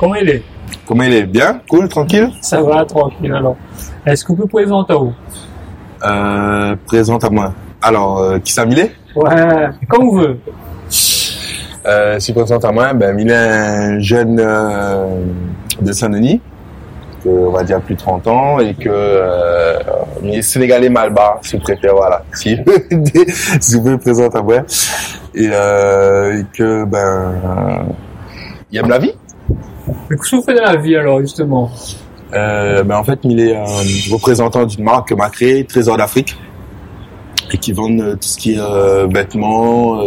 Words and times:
comment 0.00 0.14
il 0.16 0.28
est 0.30 0.42
Comment 0.86 1.02
il 1.04 1.12
est 1.14 1.22
Bien 1.26 1.60
Cool 1.68 1.88
Tranquille 1.88 2.30
Ça 2.40 2.60
va, 2.62 2.84
tranquille 2.84 3.32
alors. 3.32 3.56
Est-ce 4.06 4.24
que 4.24 4.28
vous 4.32 4.46
pouvez 4.46 4.64
présenter 4.64 4.94
où 4.94 5.12
euh, 6.04 6.74
Présente 6.86 7.22
à 7.24 7.30
moi. 7.30 7.52
Alors, 7.82 8.18
euh, 8.18 8.38
qui 8.38 8.52
ça 8.52 8.64
Millet 8.64 8.92
Ouais, 9.14 9.68
comme 9.88 10.04
vous 10.04 10.12
voulez. 10.12 10.36
euh, 11.86 12.18
Si 12.18 12.32
présente 12.32 12.64
à 12.64 12.72
moi, 12.72 12.92
ben, 12.94 13.14
Millet 13.14 13.32
est 13.34 13.36
un 13.36 13.98
jeune 14.00 14.40
euh, 14.40 15.22
de 15.80 15.92
Saint-Denis, 15.92 16.40
on 17.26 17.50
va 17.50 17.62
dire 17.64 17.80
plus 17.82 17.94
de 17.94 18.00
30 18.00 18.26
ans, 18.28 18.58
et 18.60 18.74
que 18.74 18.88
euh, 18.88 19.78
il 20.22 20.34
est 20.38 20.42
sénégalais 20.42 20.88
malbar, 20.88 21.38
si 21.42 21.56
vous 21.56 21.62
préférez, 21.62 21.92
voilà. 21.94 22.22
Si, 22.32 22.56
si 23.60 23.76
vous 23.76 23.82
pouvez 23.82 23.98
présenter 23.98 24.38
à 24.38 24.42
moi. 24.42 24.56
Et, 25.34 25.44
et 25.44 26.44
que, 26.56 26.84
ben, 26.84 27.84
il 28.72 28.78
aime 28.78 28.88
la 28.88 28.98
vie. 28.98 29.12
Mais 30.08 30.16
qu'est-ce 30.16 30.30
que 30.30 30.36
vous 30.36 30.42
faites 30.42 30.56
dans 30.56 30.64
la 30.64 30.76
vie 30.76 30.96
alors, 30.96 31.20
justement? 31.20 31.70
Euh, 32.32 32.84
ben 32.84 32.96
en 32.96 33.04
fait, 33.04 33.18
il 33.24 33.40
est 33.40 33.56
euh, 33.56 33.64
représentant 34.12 34.64
d'une 34.64 34.84
marque 34.84 35.08
que 35.08 35.14
m'a 35.14 35.30
créée, 35.30 35.64
Trésor 35.64 35.96
d'Afrique, 35.96 36.36
et 37.52 37.58
qui 37.58 37.72
vend 37.72 37.90
euh, 37.98 38.12
tout 38.14 38.28
ce 38.28 38.38
qui 38.38 38.54
est 38.54 39.06
vêtements, 39.12 40.00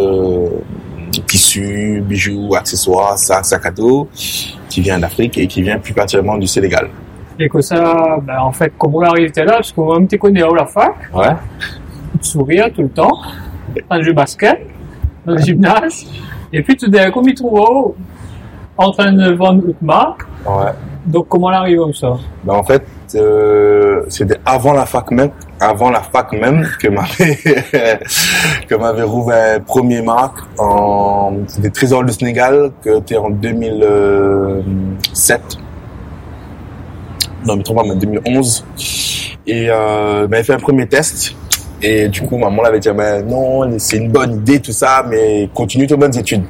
tissus, 1.27 2.01
bijoux, 2.05 2.55
accessoires, 2.55 3.17
sacs, 3.17 3.45
sacs 3.45 3.65
à 3.65 3.71
dos, 3.71 4.07
qui 4.69 4.81
vient 4.81 4.99
d'Afrique 4.99 5.37
et 5.37 5.47
qui 5.47 5.61
vient 5.61 5.77
plus 5.79 5.93
particulièrement 5.93 6.37
du 6.37 6.47
Sénégal. 6.47 6.89
Et 7.39 7.49
que 7.49 7.61
ça, 7.61 8.17
ben, 8.21 8.39
en 8.39 8.51
fait, 8.51 8.71
comment 8.77 8.99
on 8.99 9.01
arrive 9.01 9.31
là 9.35 9.53
Parce 9.53 9.71
que 9.71 9.81
moi-même, 9.81 10.07
tu 10.07 10.17
connais 10.17 10.43
à 10.43 10.49
la 10.55 10.65
fac, 10.65 10.93
Ouais. 11.13 11.35
sourire 12.21 12.69
tout 12.73 12.83
le 12.83 12.89
temps, 12.89 13.19
dans 13.89 14.01
jeu 14.01 14.13
basket, 14.13 14.61
dans 15.25 15.33
le 15.33 15.39
gymnase, 15.39 16.05
et 16.53 16.61
puis 16.61 16.77
tout 16.77 16.87
d'un 16.87 17.09
coup, 17.11 17.23
il 17.27 17.33
trouve 17.33 17.59
oh, 17.59 17.95
en 18.77 18.91
train 18.91 19.11
de 19.11 19.33
vendre 19.33 19.63
une 19.65 19.75
marque. 19.81 20.21
Ouais. 20.45 20.71
Donc, 21.05 21.27
comment 21.27 21.47
on 21.47 21.51
arrive 21.51 21.79
comme 21.79 21.93
ça 21.93 22.15
Ben 22.43 22.53
en 22.53 22.63
fait, 22.63 22.85
euh, 23.15 24.03
c'était 24.07 24.37
avant 24.45 24.71
la 24.73 24.85
fac 24.85 25.11
même, 25.11 25.31
avant 25.59 25.89
la 25.89 26.01
fac 26.01 26.31
même 26.31 26.65
que 26.79 26.87
m'avait 26.87 27.35
que 28.67 28.75
m'avait 28.75 29.03
rouvert 29.03 29.59
premier 29.61 30.01
marque 30.01 30.39
en 30.57 31.33
c'était 31.47 31.69
Trésor 31.69 32.05
du 32.05 32.13
Sénégal 32.13 32.71
que 32.81 32.95
c'était 32.95 33.17
en 33.17 33.29
2007. 33.29 35.41
Non, 37.45 37.57
mais 37.57 37.63
trop 37.63 37.75
pas, 37.75 37.83
mais 37.83 37.95
2011. 37.95 38.65
Et 39.45 39.67
euh, 39.69 40.25
ben, 40.27 40.37
il 40.37 40.43
fait 40.45 40.53
un 40.53 40.59
premier 40.59 40.87
test. 40.87 41.35
Et 41.81 42.07
du 42.07 42.21
coup, 42.21 42.37
maman 42.37 42.61
l'avait 42.61 42.79
dit, 42.79 42.89
ben 42.91 43.27
non, 43.27 43.77
c'est 43.77 43.97
une 43.97 44.09
bonne 44.09 44.37
idée 44.37 44.61
tout 44.61 44.71
ça, 44.71 45.03
mais 45.05 45.49
continue 45.53 45.85
tes 45.85 45.97
bonnes 45.97 46.17
études. 46.17 46.45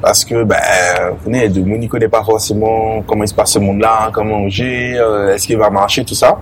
Parce 0.00 0.24
que, 0.24 0.44
ben, 0.44 0.56
vous 1.10 1.24
connaissez, 1.24 1.48
de 1.48 1.60
monde 1.62 1.80
n'y 1.80 1.88
connaît 1.88 2.08
pas 2.08 2.22
forcément 2.22 3.02
comment 3.02 3.24
il 3.24 3.28
se 3.28 3.34
passe 3.34 3.52
ce 3.52 3.58
monde-là, 3.58 4.10
comment 4.12 4.48
j'ai, 4.48 4.96
euh, 4.96 5.34
est-ce 5.34 5.46
qu'il 5.46 5.58
va 5.58 5.70
marcher, 5.70 6.04
tout 6.04 6.14
ça. 6.14 6.38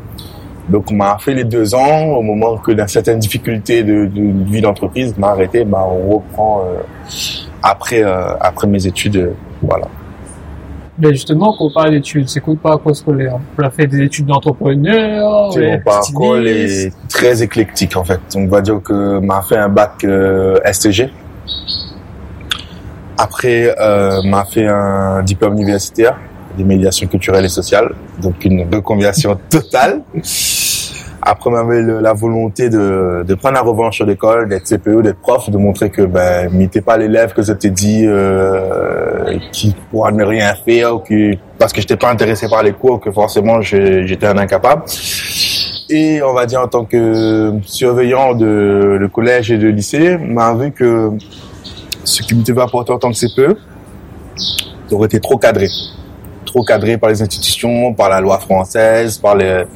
Donc, 0.69 0.91
on 0.91 0.95
m'a 0.95 1.17
fait 1.19 1.35
les 1.35 1.45
deux 1.45 1.75
ans, 1.75 2.07
au 2.17 2.23
moment 2.23 2.57
que 2.57 2.73
dans 2.73 2.89
certaines 2.89 3.21
difficultés 3.21 3.85
de, 3.85 4.07
de, 4.07 4.33
de 4.33 4.51
vie 4.51 4.61
d'entreprise, 4.61 5.17
m'a 5.17 5.29
arrêté, 5.29 5.65
ben, 5.65 5.79
on 5.79 6.17
reprend 6.17 6.65
euh, 6.65 6.81
après, 7.63 8.03
euh, 8.03 8.35
après 8.41 8.67
mes 8.67 8.85
études, 8.87 9.17
euh, 9.17 9.33
voilà. 9.63 9.87
Mais 10.99 11.11
justement, 11.13 11.55
quand 11.57 11.67
on 11.67 11.73
parle 11.73 11.91
d'études, 11.91 12.29
c'est 12.29 12.41
quoi 12.41 12.55
le 12.55 12.59
parcours 12.59 12.97
scolaire 12.97 13.39
On 13.59 13.63
a 13.63 13.71
fait 13.71 13.87
des 13.87 14.01
études 14.03 14.27
d'entrepreneur, 14.27 15.51
mon 15.57 15.79
parcours 15.81 16.39
est 16.39 16.91
très 17.11 17.43
éclectique 17.43 17.95
en 17.99 18.05
fait. 18.05 18.21
On 18.35 18.47
va 18.47 18.63
dire 18.63 18.81
que 18.83 19.19
m'a 19.19 19.43
fait 19.43 19.59
un 19.59 19.69
bac 19.69 20.07
STG. 20.73 21.11
Après, 23.19 23.75
euh, 23.81 24.23
m'a 24.25 24.45
fait 24.45 24.67
un 24.67 25.23
diplôme 25.23 25.55
universitaire 25.55 26.17
de 26.59 26.65
médiation 26.65 27.07
culturelle 27.07 27.45
et 27.45 27.49
sociale, 27.51 27.95
donc 28.21 28.45
une 28.45 28.67
reconversion 28.73 29.39
totale. 29.51 30.03
Après, 31.23 31.51
m'avait 31.51 31.83
le- 31.83 32.01
la 32.01 32.13
volonté 32.13 32.69
de, 32.71 33.25
de 33.27 33.35
prendre 33.35 33.55
la 33.57 33.63
revanche 33.63 33.97
sur 33.97 34.07
l'école, 34.07 34.49
d'être 34.49 34.65
CPE, 34.65 35.03
d'être 35.03 35.19
prof, 35.21 35.51
de 35.51 35.57
montrer 35.59 35.91
que 35.91 36.03
ben, 36.03 36.51
n'était 36.53 36.81
pas 36.83 36.97
l'élève 36.97 37.33
que 37.33 37.43
je 37.43 37.53
t'ai 37.53 37.71
dit 37.71 38.05
euh, 38.07 39.37
qui 39.51 39.75
pourra 39.91 40.13
ne 40.13 40.23
rien 40.25 40.55
faire, 40.55 40.95
ou 40.95 40.99
qui, 41.01 41.39
parce 41.59 41.73
que 41.73 41.81
j'étais 41.81 41.97
pas 41.97 42.11
intéressé 42.11 42.49
par 42.49 42.63
les 42.63 42.73
cours, 42.73 43.01
que 43.01 43.11
forcément 43.11 43.61
j'étais 43.61 44.27
un 44.27 44.39
incapable. 44.39 44.83
Et 45.89 46.23
on 46.23 46.33
va 46.33 46.47
dire 46.47 46.61
en 46.61 46.69
tant 46.69 46.85
que 46.85 47.53
surveillant 47.65 48.35
de 48.35 48.97
le 48.99 49.09
collège 49.09 49.51
et 49.51 49.59
de 49.59 49.69
lycée, 49.69 50.17
m'a 50.19 50.55
vu 50.55 50.71
que 50.71 51.11
ce 52.07 52.23
qui 52.23 52.35
me 52.35 52.43
devait 52.43 52.63
apporter 52.63 52.93
en 52.93 52.99
tant 52.99 53.11
que 53.11 53.17
CPE 53.19 53.59
aurait 54.93 55.07
été 55.07 55.21
trop 55.21 55.37
cadré. 55.37 55.69
Trop 56.45 56.63
cadré 56.63 56.97
par 56.97 57.11
les 57.11 57.21
institutions, 57.21 57.93
par 57.93 58.09
la 58.09 58.21
loi 58.21 58.39
française, 58.39 59.19
par 59.19 59.35
le, 59.35 59.67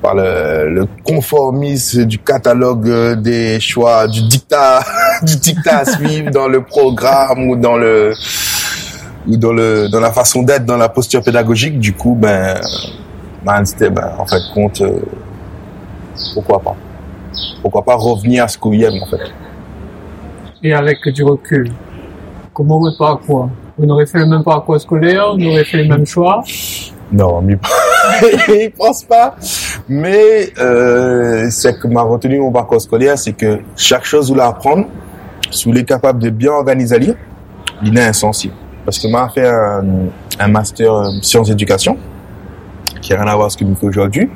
par 0.00 0.14
le, 0.14 0.70
le 0.70 0.86
conformisme 1.04 2.06
du 2.06 2.18
catalogue 2.18 2.88
euh, 2.88 3.14
des 3.14 3.60
choix, 3.60 4.08
du 4.08 4.22
dictat, 4.22 4.82
du 5.22 5.36
dictat 5.36 5.78
à 5.80 5.84
suivre 5.84 6.30
dans 6.30 6.48
le 6.48 6.62
programme 6.62 7.50
ou 7.50 7.56
dans 7.56 7.76
le, 7.76 8.14
ou 9.28 9.36
dans 9.36 9.52
le, 9.52 9.88
dans 9.88 10.00
la 10.00 10.10
façon 10.10 10.42
d'être, 10.42 10.64
dans 10.64 10.78
la 10.78 10.88
posture 10.88 11.22
pédagogique. 11.22 11.78
Du 11.78 11.92
coup, 11.92 12.16
ben, 12.18 12.58
ben, 13.44 13.62
en 14.18 14.26
fait, 14.26 14.40
compte, 14.54 14.80
euh, 14.80 15.00
pourquoi 16.32 16.60
pas 16.60 16.76
Pourquoi 17.60 17.84
pas 17.84 17.94
revenir 17.94 18.44
à 18.44 18.48
ce 18.48 18.56
qu'on 18.56 18.72
aime 18.72 19.02
en 19.02 19.06
fait 19.06 19.30
Et 20.62 20.72
avec 20.72 21.08
du 21.08 21.22
recul, 21.22 21.70
comment 22.52 22.80
votre 22.80 22.98
parcours 22.98 23.48
Vous 23.76 23.86
n'aurez 23.86 24.06
fait 24.06 24.18
le 24.18 24.26
même 24.26 24.42
parcours 24.42 24.80
scolaire, 24.80 25.32
vous 25.32 25.38
n'aurez 25.38 25.64
fait 25.64 25.78
les 25.78 25.88
mêmes 25.88 26.06
choix? 26.06 26.42
Non, 27.12 27.40
mais 27.40 27.56
il 28.48 28.70
pense 28.72 29.04
pas. 29.08 29.36
Mais 29.88 30.52
euh, 30.58 31.48
ce 31.48 31.68
que 31.68 31.86
m'a 31.86 32.02
retenu 32.02 32.40
mon 32.40 32.50
parcours 32.50 32.80
scolaire, 32.80 33.16
c'est 33.18 33.32
que 33.32 33.60
chaque 33.76 34.04
chose 34.04 34.30
vous 34.30 34.34
l'apprendre, 34.34 34.86
si 35.50 35.70
vous 35.70 35.76
êtes 35.78 35.86
capable 35.86 36.20
de 36.20 36.30
bien 36.30 36.52
organiser 36.52 37.14
il 37.84 37.96
est 37.96 38.04
insensé. 38.04 38.50
Parce 38.84 38.98
que 38.98 39.08
m'a 39.08 39.28
fait 39.28 39.48
un, 39.48 39.84
un 40.40 40.48
master 40.48 40.92
euh, 40.92 41.10
sciences 41.22 41.48
d'éducation, 41.48 41.96
qui 43.00 43.12
n'a 43.12 43.22
rien 43.22 43.28
à 43.30 43.34
voir 43.34 43.46
avec 43.46 43.52
ce 43.52 43.58
que 43.58 43.66
je 43.66 43.74
fais 43.74 43.86
aujourd'hui, 43.86 44.28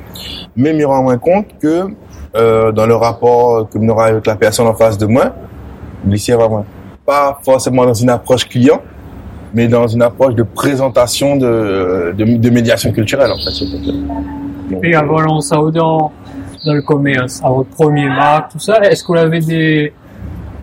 mais 0.55 0.73
me 0.73 0.85
rend 0.85 1.17
compte 1.17 1.47
que 1.61 1.87
euh, 2.35 2.71
dans 2.71 2.87
le 2.87 2.95
rapport 2.95 3.69
que 3.69 3.77
aura 3.89 4.05
avec 4.05 4.25
la 4.25 4.35
personne 4.35 4.67
en 4.67 4.73
face 4.73 4.97
de 4.97 5.05
moi, 5.05 5.35
va 6.05 6.49
moins. 6.49 6.65
Pas 7.05 7.39
forcément 7.43 7.85
dans 7.85 7.93
une 7.93 8.09
approche 8.09 8.47
client, 8.47 8.81
mais 9.53 9.67
dans 9.67 9.87
une 9.87 10.01
approche 10.01 10.35
de 10.35 10.43
présentation 10.43 11.35
de, 11.35 12.13
de, 12.17 12.23
de 12.23 12.49
médiation 12.49 12.91
culturelle, 12.91 13.31
en 13.31 13.37
fait. 13.37 13.65
Donc, 14.71 14.83
Et 14.83 14.95
avant 14.95 15.19
lancer 15.19 15.49
ça 15.49 15.57
dans, 15.71 16.11
dans 16.65 16.73
le 16.73 16.81
commerce, 16.81 17.41
à 17.43 17.49
votre 17.49 17.69
premier 17.69 18.07
marque, 18.07 18.53
tout 18.53 18.59
ça, 18.59 18.79
est-ce 18.83 19.03
que 19.03 19.11
vous 19.11 19.17
avez 19.17 19.39
des, 19.41 19.93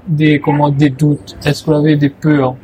des, 0.06 0.40
comment, 0.40 0.70
des 0.70 0.90
doutes? 0.90 1.36
Est-ce 1.44 1.62
que 1.62 1.70
vous 1.70 1.76
avez 1.76 1.96
des 1.96 2.10
peurs? 2.10 2.54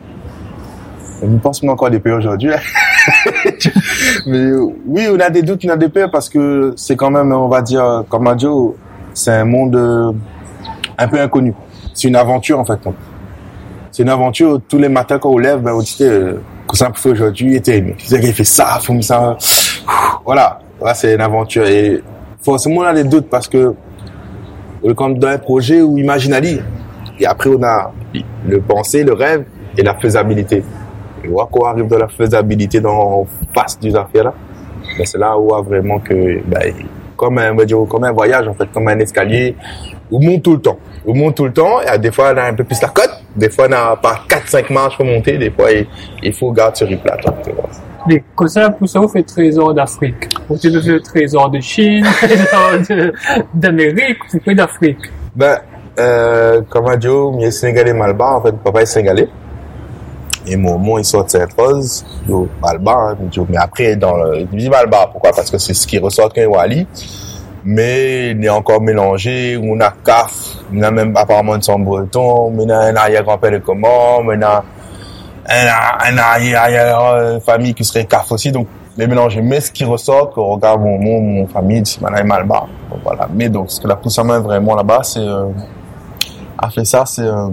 Je 1.22 1.36
pense 1.38 1.60
qu'on 1.60 1.68
a 1.68 1.72
encore 1.72 1.90
des 1.90 1.98
peurs 1.98 2.18
aujourd'hui. 2.18 2.50
Mais 4.26 4.36
euh, 4.38 4.66
oui, 4.86 5.06
on 5.10 5.18
a 5.20 5.30
des 5.30 5.42
doutes, 5.42 5.64
on 5.64 5.70
a 5.70 5.76
des 5.76 5.88
peurs 5.88 6.10
parce 6.10 6.28
que 6.28 6.74
c'est 6.76 6.96
quand 6.96 7.10
même, 7.10 7.32
on 7.32 7.48
va 7.48 7.62
dire, 7.62 8.04
comme 8.08 8.26
a 8.26 8.34
dit, 8.34 8.46
c'est 9.14 9.32
un 9.32 9.44
monde 9.44 9.76
euh, 9.76 10.12
un 10.98 11.08
peu 11.08 11.20
inconnu. 11.20 11.54
C'est 11.96 12.08
une 12.08 12.16
aventure 12.16 12.60
en 12.60 12.64
fait. 12.64 12.78
C'est 13.90 14.02
une 14.02 14.10
aventure. 14.10 14.60
Tous 14.68 14.78
les 14.78 14.90
matins 14.90 15.18
quand 15.18 15.30
on 15.30 15.38
lève, 15.38 15.60
ben, 15.60 15.72
on 15.72 15.80
dit 15.80 15.96
euh, 16.02 16.34
que 16.68 16.76
ça 16.76 16.92
fait 16.94 17.08
aujourd'hui, 17.08 17.56
était. 17.56 17.96
Il 18.10 18.32
fait 18.34 18.44
ça, 18.44 18.78
faut 18.82 19.00
ça. 19.00 19.36
Voilà, 20.24 20.58
voilà 20.78 20.92
c'est 20.92 21.14
une 21.14 21.20
aventure. 21.22 21.66
Et 21.66 22.02
forcément, 22.42 22.82
on 22.82 22.84
a 22.84 22.92
des 22.92 23.04
doutes 23.04 23.30
parce 23.30 23.48
que 23.48 23.74
comme 24.94 25.18
dans 25.18 25.28
un 25.28 25.38
projet 25.38 25.80
où 25.80 25.96
imaginali. 25.96 26.60
Et 27.18 27.26
après, 27.26 27.48
on 27.48 27.62
a 27.62 27.92
le 28.46 28.60
penser, 28.60 29.02
le 29.02 29.14
rêve 29.14 29.44
et 29.76 29.82
la 29.82 29.94
faisabilité. 29.94 30.62
Et 31.24 31.28
voir 31.28 31.48
qu'on 31.48 31.64
arrive 31.64 31.86
dans 31.86 31.98
la 31.98 32.08
faisabilité 32.08 32.80
dans 32.80 33.26
face 33.54 33.78
des 33.80 33.96
affaires 33.96 34.24
là, 34.24 34.34
ben 34.98 35.06
c'est 35.06 35.18
là 35.18 35.36
où 35.36 35.44
on 35.44 35.46
voit 35.46 35.62
vraiment 35.62 35.98
que, 35.98 36.40
ben, 36.46 36.74
comme 37.16 37.38
un, 37.38 37.56
comme 37.88 38.04
un 38.04 38.12
voyage 38.12 38.46
en 38.48 38.54
fait, 38.54 38.70
comme 38.72 38.88
un 38.88 38.98
escalier, 38.98 39.56
on 40.10 40.20
monte 40.20 40.42
tout 40.42 40.54
le 40.54 40.60
temps. 40.60 40.78
On 41.06 41.14
monte 41.14 41.36
tout 41.36 41.44
le 41.44 41.52
temps, 41.52 41.80
et 41.80 41.98
des 41.98 42.10
fois 42.10 42.32
on 42.34 42.38
a 42.38 42.44
un 42.44 42.54
peu 42.54 42.64
plus 42.64 42.80
la 42.80 42.88
cote, 42.88 43.22
des 43.34 43.50
fois 43.50 43.66
on 43.68 43.72
a 43.72 43.96
pas 43.96 44.20
4-5 44.28 44.72
marches 44.72 44.96
pour 44.96 45.06
monter, 45.06 45.38
des 45.38 45.50
fois 45.50 45.70
il, 45.72 45.86
il 46.22 46.32
faut 46.32 46.52
garder 46.52 46.76
sur 46.76 46.88
une 46.88 46.98
plate. 46.98 47.24
Mais 48.08 48.22
comme 48.34 48.48
ça, 48.48 48.70
pour 48.70 48.88
ça, 48.88 49.00
vous 49.00 49.08
faites 49.08 49.26
trésor 49.26 49.74
d'Afrique. 49.74 50.28
Vous 50.48 50.56
faites 50.56 50.72
le 50.72 51.00
trésor 51.00 51.50
de 51.50 51.60
Chine, 51.60 52.04
trésor 52.22 52.72
d'Amérique, 53.52 54.18
vous 54.32 54.40
faites 54.44 54.56
d'Afrique. 54.56 55.10
Ben, 55.34 55.58
euh, 55.98 56.60
comme 56.68 56.86
a 56.86 56.96
dit, 56.96 57.08
il 57.08 57.44
est 57.44 57.50
sénégalais 57.50 57.92
malbar, 57.92 58.36
en 58.36 58.42
fait, 58.42 58.52
papa 58.52 58.82
est 58.82 58.86
sénégalais. 58.86 59.28
Et 60.46 60.56
mon 60.56 60.78
mon, 60.78 60.98
il 60.98 61.04
sort 61.04 61.24
de 61.24 61.30
Sainte-Rose, 61.30 62.04
yo, 62.28 62.48
malbar, 62.62 62.98
hein, 63.10 63.16
mais 63.48 63.56
après, 63.56 63.96
dans 63.96 64.16
le, 64.16 64.46
je 64.52 64.56
dis 64.56 64.68
malbar, 64.68 65.10
pourquoi? 65.10 65.32
Parce 65.32 65.50
que 65.50 65.58
c'est 65.58 65.74
ce 65.74 65.86
qui 65.86 65.98
ressort 65.98 66.28
quand 66.28 66.40
il 66.40 66.42
est 66.42 66.46
Wali. 66.46 66.86
Mais 67.68 68.30
il 68.30 68.44
est 68.44 68.48
encore 68.48 68.80
mélangé, 68.80 69.58
on 69.60 69.80
a 69.80 69.90
CAF, 69.90 70.58
on 70.72 70.80
a 70.82 70.90
même 70.92 71.16
apparemment 71.16 71.56
une 71.56 71.62
son 71.62 71.80
breton, 71.80 72.52
on 72.56 72.68
a 72.68 72.76
un 72.76 72.94
arrière-grand-père 72.94 73.50
de 73.50 73.58
comment, 73.58 74.18
on 74.18 74.40
a 74.40 74.64
un, 75.48 76.12
un 76.12 76.18
arrière 76.18 77.00
euh, 77.00 77.40
famille 77.40 77.74
qui 77.74 77.82
serait 77.82 78.04
CAF 78.04 78.30
aussi. 78.30 78.52
Donc, 78.52 78.68
les 78.96 79.08
mélanger. 79.08 79.42
Mais 79.42 79.60
ce 79.60 79.72
qui 79.72 79.84
ressort, 79.84 80.32
que 80.32 80.38
regarde 80.38 80.80
mon, 80.80 80.96
mon, 80.98 81.20
mon 81.20 81.46
famille, 81.48 81.82
c'est 81.84 82.00
mal 82.00 82.24
Malba. 82.24 82.66
Donc, 82.88 83.00
voilà. 83.02 83.28
Mais 83.34 83.48
donc, 83.48 83.68
ce 83.72 83.80
que 83.80 83.88
la 83.88 83.96
pousse 83.96 84.18
à 84.20 84.22
main 84.22 84.38
vraiment 84.38 84.76
là-bas, 84.76 85.00
c'est, 85.02 85.18
euh, 85.18 85.48
a 86.56 86.70
fait 86.70 86.84
ça, 86.84 87.04
c'est, 87.04 87.22
euh, 87.22 87.48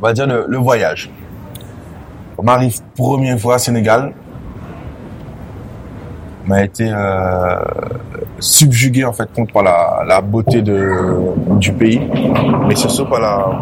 va 0.00 0.12
dire 0.12 0.26
le 0.28 0.56
voyage. 0.58 1.10
On 2.38 2.46
arrive 2.46 2.80
première 2.96 3.38
fois 3.38 3.56
à 3.56 3.58
Sénégal. 3.58 4.12
On 6.48 6.50
a 6.50 6.64
été 6.64 6.90
euh, 6.90 7.56
subjugué 8.40 9.04
en 9.04 9.12
fait 9.12 9.32
contre 9.32 9.62
la, 9.62 10.20
beauté 10.20 10.60
de, 10.60 11.58
du 11.58 11.72
pays, 11.72 12.00
mais 12.66 12.74
surtout 12.74 13.06
par 13.06 13.20
la, 13.20 13.60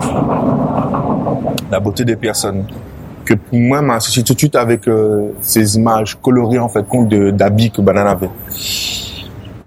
la 1.71 1.81
beauté 1.81 2.05
des 2.05 2.17
personnes. 2.17 2.65
Que 3.25 3.35
pour 3.35 3.59
moi 3.59 3.83
m'associe 3.83 4.25
tout 4.25 4.33
de 4.33 4.39
suite 4.39 4.57
avec 4.57 4.89
euh, 4.89 5.33
ces 5.41 5.77
images 5.77 6.17
colorées 6.21 6.59
en 6.59 6.69
fait 6.69 6.87
compte 6.89 7.09
d'habits 7.09 7.71
que 7.71 7.83
Banana 7.83 8.13
avait. 8.13 8.31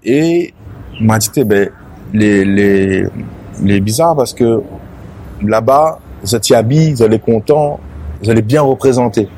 Et 0.02 0.52
m'a 1.00 1.18
dit 1.18 1.30
eh 1.36 1.44
ben 1.44 1.70
les 2.12 2.44
les 2.44 3.04
les 3.62 3.80
bizarres 3.80 4.16
parce 4.16 4.34
que 4.34 4.60
là-bas 5.40 5.98
vous 6.22 6.34
étiez 6.34 6.56
habillés, 6.56 6.94
vous 6.94 7.02
allez 7.02 7.18
contents, 7.18 7.78
vous 8.24 8.30
allez 8.30 8.42
bien 8.42 8.62
représentés. 8.62 9.28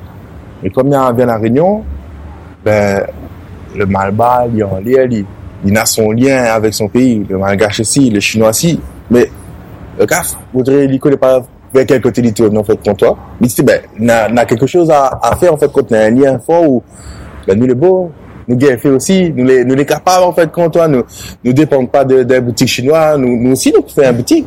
Mais 0.63 0.71
comme 0.71 0.87
il 0.89 0.93
y 0.93 0.97
a 0.97 1.13
bien 1.13 1.27
la 1.27 1.39
réunion, 1.39 1.83
ben 2.65 3.05
le 3.77 3.85
Malba, 3.85 4.47
il, 4.53 4.65
il, 5.11 5.25
il 5.65 5.77
a 5.77 5.85
son 5.85 6.13
lien 6.13 6.45
avec 6.45 6.73
son 6.73 6.89
pays, 6.89 7.27
le 7.29 7.37
Malgache 7.37 7.81
aussi, 7.81 8.11
le 8.11 8.21
Chinois 8.21 8.51
aussi. 8.51 8.81
Mais 9.11 9.31
le 9.99 10.07
CAF 10.07 10.37
voudrait 10.55 10.87
lui 10.87 10.99
connaît 10.99 11.17
pas 11.17 11.43
vers 11.75 11.85
quel 11.87 12.01
côté 12.01 12.23
il 12.25 12.33
tourne 12.33 12.57
en 12.57 12.65
fait 12.65 12.77
pour 12.77 12.97
toi? 12.97 13.17
Mais 13.41 13.49
c'est 13.49 13.63
ben, 13.63 13.81
n'a 13.99 14.25
a 14.25 14.45
quelque 14.45 14.67
chose 14.67 14.91
à, 14.91 15.19
à 15.23 15.37
faire 15.37 15.53
en 15.53 15.57
fait 15.57 15.71
quand 15.73 15.91
on 15.91 15.95
a 15.95 15.99
un 15.99 16.11
lien 16.11 16.39
fort 16.39 16.69
où 16.69 16.83
ben 17.47 17.59
nous 17.59 17.67
les 17.67 17.75
beaux, 17.75 18.11
nous 18.49 18.59
fait 18.59 18.89
aussi, 18.89 19.33
nous 19.35 19.45
les 19.45 19.65
nous 19.65 19.75
les 19.75 19.85
capables 19.85 20.25
en 20.25 20.33
fait 20.33 20.51
quand 20.51 20.71
toi 20.71 20.89
nous 20.89 21.03
nous 21.45 21.53
dépendons 21.53 21.87
pas 21.87 22.05
de 22.05 22.23
d'un 22.23 22.41
boutique 22.41 22.69
chinois, 22.69 23.17
nous 23.19 23.37
nous 23.41 23.53
aussi 23.53 23.73
nous 23.75 23.87
faisons 23.87 24.09
un 24.09 24.13
boutique. 24.13 24.47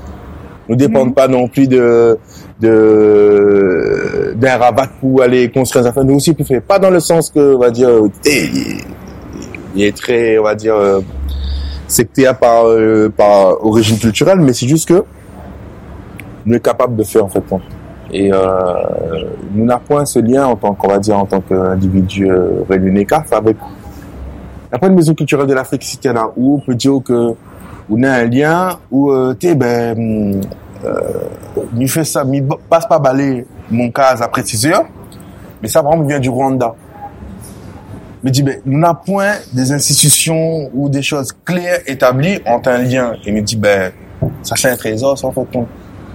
Nous 0.67 0.75
dépendons 0.75 1.11
pas 1.11 1.27
non 1.27 1.47
plus 1.47 1.67
de 1.67 2.19
d'un 2.59 4.57
rabat 4.57 4.87
pour 4.99 5.21
aller 5.21 5.49
construire 5.49 5.85
affaires. 5.85 6.03
Nous 6.03 6.15
aussi, 6.15 6.35
on 6.37 6.59
pas 6.61 6.79
dans 6.79 6.89
le 6.89 6.99
sens 6.99 7.29
que, 7.29 7.55
on 7.55 7.59
va 7.59 7.71
dire, 7.71 7.89
il, 8.25 8.81
il 9.75 9.83
est 9.83 9.95
très, 9.95 10.37
on 10.37 10.43
va 10.43 10.55
dire, 10.55 10.75
euh, 10.75 11.01
sectaire 11.87 12.37
par, 12.37 12.65
euh, 12.67 13.09
par 13.09 13.65
origine 13.65 13.97
culturelle, 13.97 14.39
mais 14.39 14.53
c'est 14.53 14.67
juste 14.67 14.87
que 14.87 15.03
nous 16.45 16.53
sommes 16.53 16.61
capables 16.61 16.95
de 16.95 17.03
faire 17.03 17.25
en 17.25 17.29
fait. 17.29 17.43
Et 18.11 18.31
euh, 18.33 18.37
nous 19.53 19.65
n'avons 19.65 19.81
point 19.87 20.05
ce 20.05 20.19
lien 20.19 20.47
en 20.47 20.55
tant 20.55 20.73
qu'on 20.73 20.87
va 20.87 20.97
dire 20.97 21.17
en 21.17 21.25
tant 21.25 21.41
qu'individu 21.41 22.29
euh, 22.29 22.63
avec 22.67 23.57
la 24.71 24.87
une 24.87 24.95
maison 24.95 25.13
culturelle 25.13 25.47
de 25.47 25.53
l'Afrique 25.53 25.83
c'était 25.83 26.13
là 26.13 26.31
où 26.35 26.55
on 26.55 26.59
peut 26.59 26.75
dire 26.75 26.99
que 27.03 27.33
on 27.89 28.03
a 28.03 28.11
un 28.11 28.25
lien 28.25 28.79
où 28.91 29.11
euh, 29.11 29.35
tu 29.39 29.53
ben 29.55 30.41
euh, 30.85 30.99
nous 31.73 31.87
fait 31.87 32.05
ça, 32.05 32.23
nous 32.23 32.47
passe 32.69 32.87
pas 32.87 32.99
balayer 32.99 33.45
mon 33.69 33.91
cas 33.91 34.15
après 34.21 34.43
6 34.43 34.67
heures, 34.67 34.85
mais 35.61 35.67
ça 35.67 35.81
vraiment 35.81 36.03
vient 36.03 36.19
du 36.19 36.29
Rwanda 36.29 36.75
me 38.23 38.29
dit, 38.29 38.43
ben, 38.43 38.59
nous 38.65 38.79
n'avons 38.79 38.95
point 39.05 39.33
des 39.53 39.71
institutions 39.71 40.69
ou 40.73 40.89
des 40.89 41.01
choses 41.01 41.31
claires 41.45 41.79
établies 41.87 42.39
entre 42.45 42.69
un 42.69 42.79
lien. 42.79 43.13
Et 43.25 43.31
me 43.31 43.41
dit, 43.41 43.55
ben, 43.55 43.91
ça 44.43 44.55
c'est 44.57 44.69
un 44.69 44.75
trésor, 44.75 45.17
ça, 45.17 45.27
en 45.27 45.31
fait, 45.31 45.41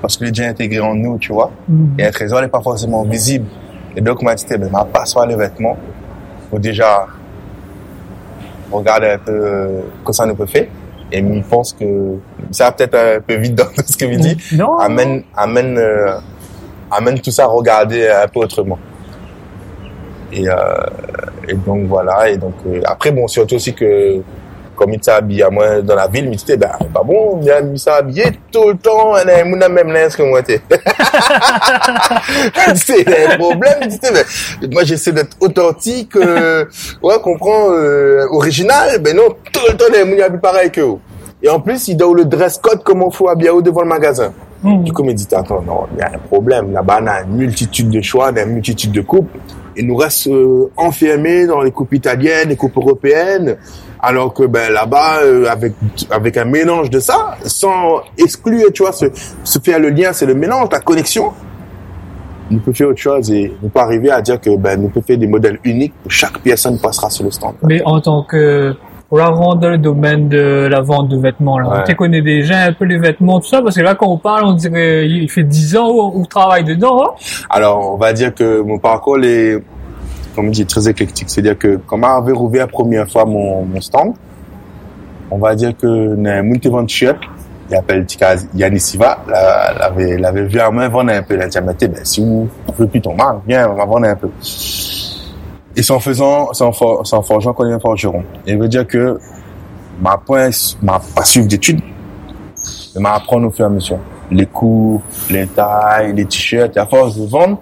parce 0.01 0.17
que 0.17 0.25
les 0.25 0.31
déjà 0.31 0.49
intégré 0.49 0.81
en 0.81 0.95
nous, 0.95 1.19
tu 1.19 1.33
vois. 1.33 1.51
Mm-hmm. 1.71 2.01
Et 2.01 2.07
un 2.07 2.11
trésor 2.11 2.41
n'est 2.43 2.49
pas 2.49 2.61
forcément 2.61 3.05
visible. 3.05 3.47
Et 3.97 4.01
donc, 4.01 4.21
on 4.21 4.25
m'a 4.25 4.35
dit, 4.35 4.45
ben, 4.51 4.69
ma 4.71 4.85
passoire 4.85 5.27
les 5.27 5.37
vêtements, 5.37 5.77
faut 6.51 6.59
déjà 6.59 7.07
regarder 8.71 9.09
un 9.09 9.19
peu 9.19 9.33
euh, 9.33 9.81
que 10.05 10.13
ça 10.13 10.27
nous 10.27 10.35
peut 10.35 10.47
faire. 10.47 10.67
Et 11.12 11.19
je 11.19 11.49
pense 11.49 11.73
que 11.73 12.17
ça 12.51 12.65
va 12.65 12.73
peut-être 12.73 12.95
un 12.95 13.21
peu 13.21 13.35
vite 13.35 13.55
dans 13.55 13.67
ce 13.87 13.97
que 13.97 14.05
me 14.06 14.17
dit. 14.17 14.37
Non. 14.53 14.79
Amène, 14.79 15.23
amène, 15.37 15.79
euh, 15.79 16.19
amène 16.91 17.21
tout 17.21 17.31
ça 17.31 17.45
à 17.45 17.47
regarder 17.47 18.09
un 18.09 18.27
peu 18.29 18.41
autrement. 18.41 18.79
Et, 20.33 20.49
euh, 20.49 20.55
et 21.49 21.55
donc 21.55 21.87
voilà. 21.87 22.31
Et 22.31 22.37
donc 22.37 22.55
euh, 22.67 22.81
après 22.87 23.12
bon, 23.12 23.29
surtout 23.29 23.56
aussi 23.56 23.75
que 23.75 24.21
comme 24.76 24.93
il 24.93 25.03
s'est 25.03 25.11
habillé 25.11 25.44
à 25.44 25.50
moi 25.50 25.82
dans 25.82 25.94
la 25.94 26.06
ville, 26.06 26.25
il 26.25 26.31
me 26.31 26.35
disait 26.35 26.56
ben 26.56 26.73
pas 26.93 27.03
bon, 27.03 27.41
il 27.43 27.79
s'est 27.79 27.91
habillé 27.91 28.25
tout 28.53 28.69
le 28.69 28.76
temps, 28.76 29.12
on 29.12 29.15
a 29.15 29.44
mon 29.44 29.56
même 29.56 29.93
linge 29.93 30.17
que 30.17 30.23
moi 30.23 30.43
t'es. 30.43 30.61
c'est 32.75 33.26
un 33.26 33.37
problème, 33.37 33.79
il 33.82 33.88
disait 33.88 34.12
ben, 34.12 34.25
moi 34.73 34.85
j'essaie 34.85 35.12
d'être 35.12 35.37
authentique, 35.41 36.17
euh, 36.17 36.65
ouais, 37.03 37.19
comprend 37.23 37.71
euh, 37.71 38.26
original, 38.31 38.99
ben 39.00 39.17
non, 39.17 39.29
tout 39.53 39.61
le 39.69 39.76
temps 39.76 39.87
les 39.93 40.00
gens 40.00 40.25
habillent 40.25 40.41
pareil 40.41 40.71
que 40.71 40.81
vous. 40.81 41.00
Et 41.43 41.50
en 41.50 41.61
plus, 41.61 41.88
il 41.88 41.97
donne 41.97 42.15
le 42.15 42.25
dress 42.25 42.56
code 42.56 42.82
comme 42.82 43.03
on 43.03 43.11
faut 43.11 43.29
habiller 43.29 43.50
devant 43.61 43.82
le 43.82 43.88
magasin. 43.88 44.32
Mmh. 44.65 44.83
Du 44.83 44.93
coup, 44.93 45.03
il 45.05 45.09
me 45.09 45.13
dit, 45.13 45.29
attends, 45.33 45.63
non, 45.63 45.87
il 45.93 45.99
y 45.99 46.03
a 46.03 46.13
un 46.15 46.19
problème. 46.19 46.73
Là-bas, 46.73 47.01
on 47.03 47.07
a 47.07 47.23
une 47.23 47.37
multitude 47.37 47.91
de 47.91 48.01
choix, 48.01 48.31
une 48.31 48.53
multitude 48.53 48.93
de 48.93 49.03
coupes 49.03 49.29
il 49.77 49.87
nous 49.87 49.97
reste 49.97 50.27
euh, 50.29 50.71
enfermés 50.77 51.47
dans 51.47 51.61
les 51.61 51.71
coupes 51.71 51.93
italiennes, 51.95 52.49
les 52.49 52.57
coupes 52.57 52.77
européennes, 52.77 53.57
alors 54.01 54.35
que 54.35 54.45
ben 54.45 54.73
là-bas 54.73 55.21
euh, 55.23 55.47
avec 55.49 55.75
avec 56.11 56.37
un 56.37 56.45
mélange 56.45 56.91
de 56.91 57.01
ça, 57.01 57.37
sans 57.45 58.03
exclure, 58.19 58.73
tu 58.73 58.83
vois, 58.83 58.93
se, 58.93 59.07
se 59.43 59.59
faire 59.59 59.79
le 59.79 59.91
lien, 59.91 60.13
c'est 60.13 60.27
le 60.27 60.35
mélange, 60.35 60.69
la 60.71 60.81
connexion. 60.81 61.33
Nous 62.51 62.59
pouvons 62.59 62.75
faire 62.75 62.89
autre 62.89 62.99
chose 62.99 63.31
et 63.31 63.53
nous 63.63 63.69
pouvons 63.71 63.85
arriver 63.85 64.11
à 64.11 64.21
dire 64.21 64.41
que 64.41 64.55
ben 64.57 64.81
nous 64.81 64.89
pouvons 64.89 65.07
faire 65.07 65.19
des 65.19 65.27
modèles 65.27 65.59
uniques 65.65 65.95
où 66.05 66.11
chaque 66.11 66.39
personne 66.41 66.79
passera 66.79 67.09
sur 67.09 67.25
le 67.25 67.31
stand. 67.31 67.55
Mais 67.63 67.83
en 67.85 68.01
tant 68.01 68.23
que 68.23 68.77
pour 69.15 69.21
la 69.21 69.31
dans 69.31 69.71
le 69.71 69.79
domaine 69.79 70.29
de 70.29 70.67
la 70.69 70.81
vente 70.81 71.09
de 71.09 71.17
vêtements. 71.17 71.61
Là. 71.61 71.85
Tu 71.87 71.95
connais 71.95 72.21
déjà 72.21 72.63
un 72.63 72.73
peu 72.73 72.85
les 72.85 72.99
vêtements, 72.99 73.39
tout 73.39 73.47
ça, 73.47 73.63
parce 73.63 73.77
que 73.77 73.81
là, 73.81 73.95
quand 73.95 74.09
on 74.09 74.19
parle, 74.19 74.45
on 74.45 74.55
dirait 74.55 75.07
il 75.07 75.31
fait 75.31 75.45
10 75.45 75.77
ans 75.77 75.89
où 75.89 76.21
on 76.21 76.25
travaille 76.25 76.65
dedans. 76.65 77.01
Hein. 77.01 77.11
Alors, 77.49 77.93
on 77.93 77.97
va 77.97 78.13
dire 78.13 78.35
que 78.35 78.61
mon 78.63 78.81
parcours 78.81 79.19
est, 79.23 79.63
comme 80.35 80.47
je 80.47 80.51
dis, 80.51 80.67
très 80.67 80.89
éclectique. 80.89 81.31
C'est-à-dire 81.31 81.57
que 81.57 81.79
quand 81.87 82.01
j'avais 82.03 82.33
rouvert 82.33 82.63
la 82.63 82.73
première 82.73 83.09
fois 83.09 83.25
mon, 83.25 83.65
mon 83.65 83.81
stand, 83.81 84.15
on 85.31 85.39
va 85.39 85.55
dire 85.55 85.77
que 85.77 86.27
un 86.27 86.43
multi-vente 86.43 86.91
il 87.71 87.77
appelle 87.77 88.05
Yannis 88.57 88.81
Siva, 88.81 89.19
l'avait, 89.29 90.43
vu 90.43 90.59
à 90.59 90.73
moi 90.73 90.89
vendre 90.89 91.13
un 91.13 91.23
peu. 91.23 91.35
Il 91.37 91.41
a 91.41 91.47
dit, 91.47 91.59
ben, 91.61 92.01
si 92.03 92.21
vous 92.21 92.49
voulez 92.77 92.89
plus 92.89 93.01
ton 93.01 93.15
marque, 93.15 93.39
viens, 93.47 93.71
on 93.71 93.75
va 93.75 93.85
vendre 93.85 94.09
un 94.09 94.17
peu. 94.17 94.29
Et 95.77 95.83
c'est 95.83 95.93
en 95.93 96.01
faisant, 96.01 96.53
c'est 96.53 96.65
en, 96.65 96.73
for, 96.73 97.03
en 97.13 97.23
forgeant 97.23 97.53
qu'on 97.53 97.65
un 97.65 97.79
forgeron. 97.79 98.23
Et 98.47 98.55
veut 98.57 98.69
dire 98.69 98.87
que 98.87 99.19
ma 100.01 100.17
point, 100.17 100.51
ma 100.83 101.01
pas 101.15 101.25
suivre 101.25 101.49
d'études, 101.49 101.81
mais 102.95 103.01
m'a 103.01 103.15
apprendre 103.15 103.49
au 103.49 103.51
fur 103.51 103.65
et 103.65 103.69
à 103.69 103.71
mesure. 103.71 103.99
Les 104.31 104.47
cours, 104.47 105.03
les 105.31 105.47
tailles, 105.47 106.15
les 106.15 106.25
t-shirts, 106.25 106.77
à 106.77 106.87
force 106.87 107.17
de 107.17 107.27
vendre, 107.27 107.61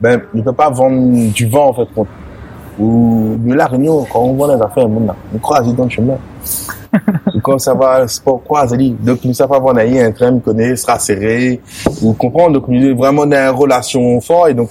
ben, 0.00 0.20
ne 0.32 0.42
peut 0.42 0.52
pas 0.52 0.70
vendre 0.70 1.32
du 1.32 1.46
vent, 1.48 1.70
en 1.70 1.74
fait, 1.74 1.88
ou 2.78 3.34
de 3.38 3.54
la 3.54 3.66
réunion, 3.66 4.06
quand 4.12 4.20
on 4.20 4.34
vend 4.34 4.56
des 4.56 4.62
affaires, 4.62 4.86
on 4.86 5.38
croise 5.38 5.74
dans 5.74 5.84
le 5.84 5.90
chemin. 5.90 6.16
Comme 7.42 7.58
ça 7.58 7.74
va, 7.74 8.06
sport 8.08 8.42
croise, 8.42 8.76
donc 9.00 9.24
nous 9.24 9.32
savons 9.32 9.54
pas 9.54 9.60
vendre 9.60 9.80
un 9.80 10.12
train, 10.12 10.38
connaît, 10.38 10.76
sera 10.76 10.98
serré, 10.98 11.60
ou 12.02 12.12
comprendre, 12.12 12.54
donc 12.54 12.68
nous 12.68 12.96
vraiment 12.96 13.26
dans 13.26 13.36
une 13.36 13.56
relation 13.56 14.20
forte, 14.20 14.50
et 14.50 14.54
donc, 14.54 14.70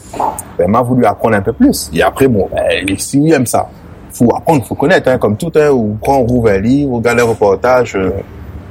ben, 0.58 0.68
m'a 0.68 0.82
voulu 0.82 1.06
apprendre 1.06 1.36
un 1.36 1.42
peu 1.42 1.54
plus. 1.54 1.90
Et 1.94 2.02
après, 2.02 2.28
bon, 2.28 2.48
ben, 2.52 2.98
si 2.98 3.20
il 3.20 3.34
aime 3.34 3.46
ça, 3.46 3.70
faut 4.12 4.36
apprendre, 4.36 4.66
faut 4.66 4.76
connaître, 4.76 5.10
hein, 5.10 5.18
comme 5.18 5.38
tout, 5.38 5.52
hein, 5.56 5.70
ou 5.70 5.98
prendre, 6.02 6.30
rouvre 6.30 6.50
un 6.50 6.60
livre, 6.60 6.96
regarde 6.96 7.18
les 7.18 7.24
reportages, 7.24 7.96
euh, 7.96 8.12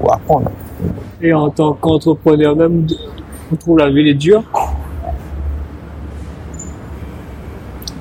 faut 0.00 0.10
apprendre. 0.10 0.50
Et 1.22 1.32
en 1.32 1.48
tant 1.50 1.72
qu'entrepreneur 1.74 2.54
même, 2.54 2.86
vous 3.50 3.56
trouvez 3.56 3.84
la 3.84 3.90
vie 3.90 4.08
est 4.10 4.14
dure? 4.14 4.42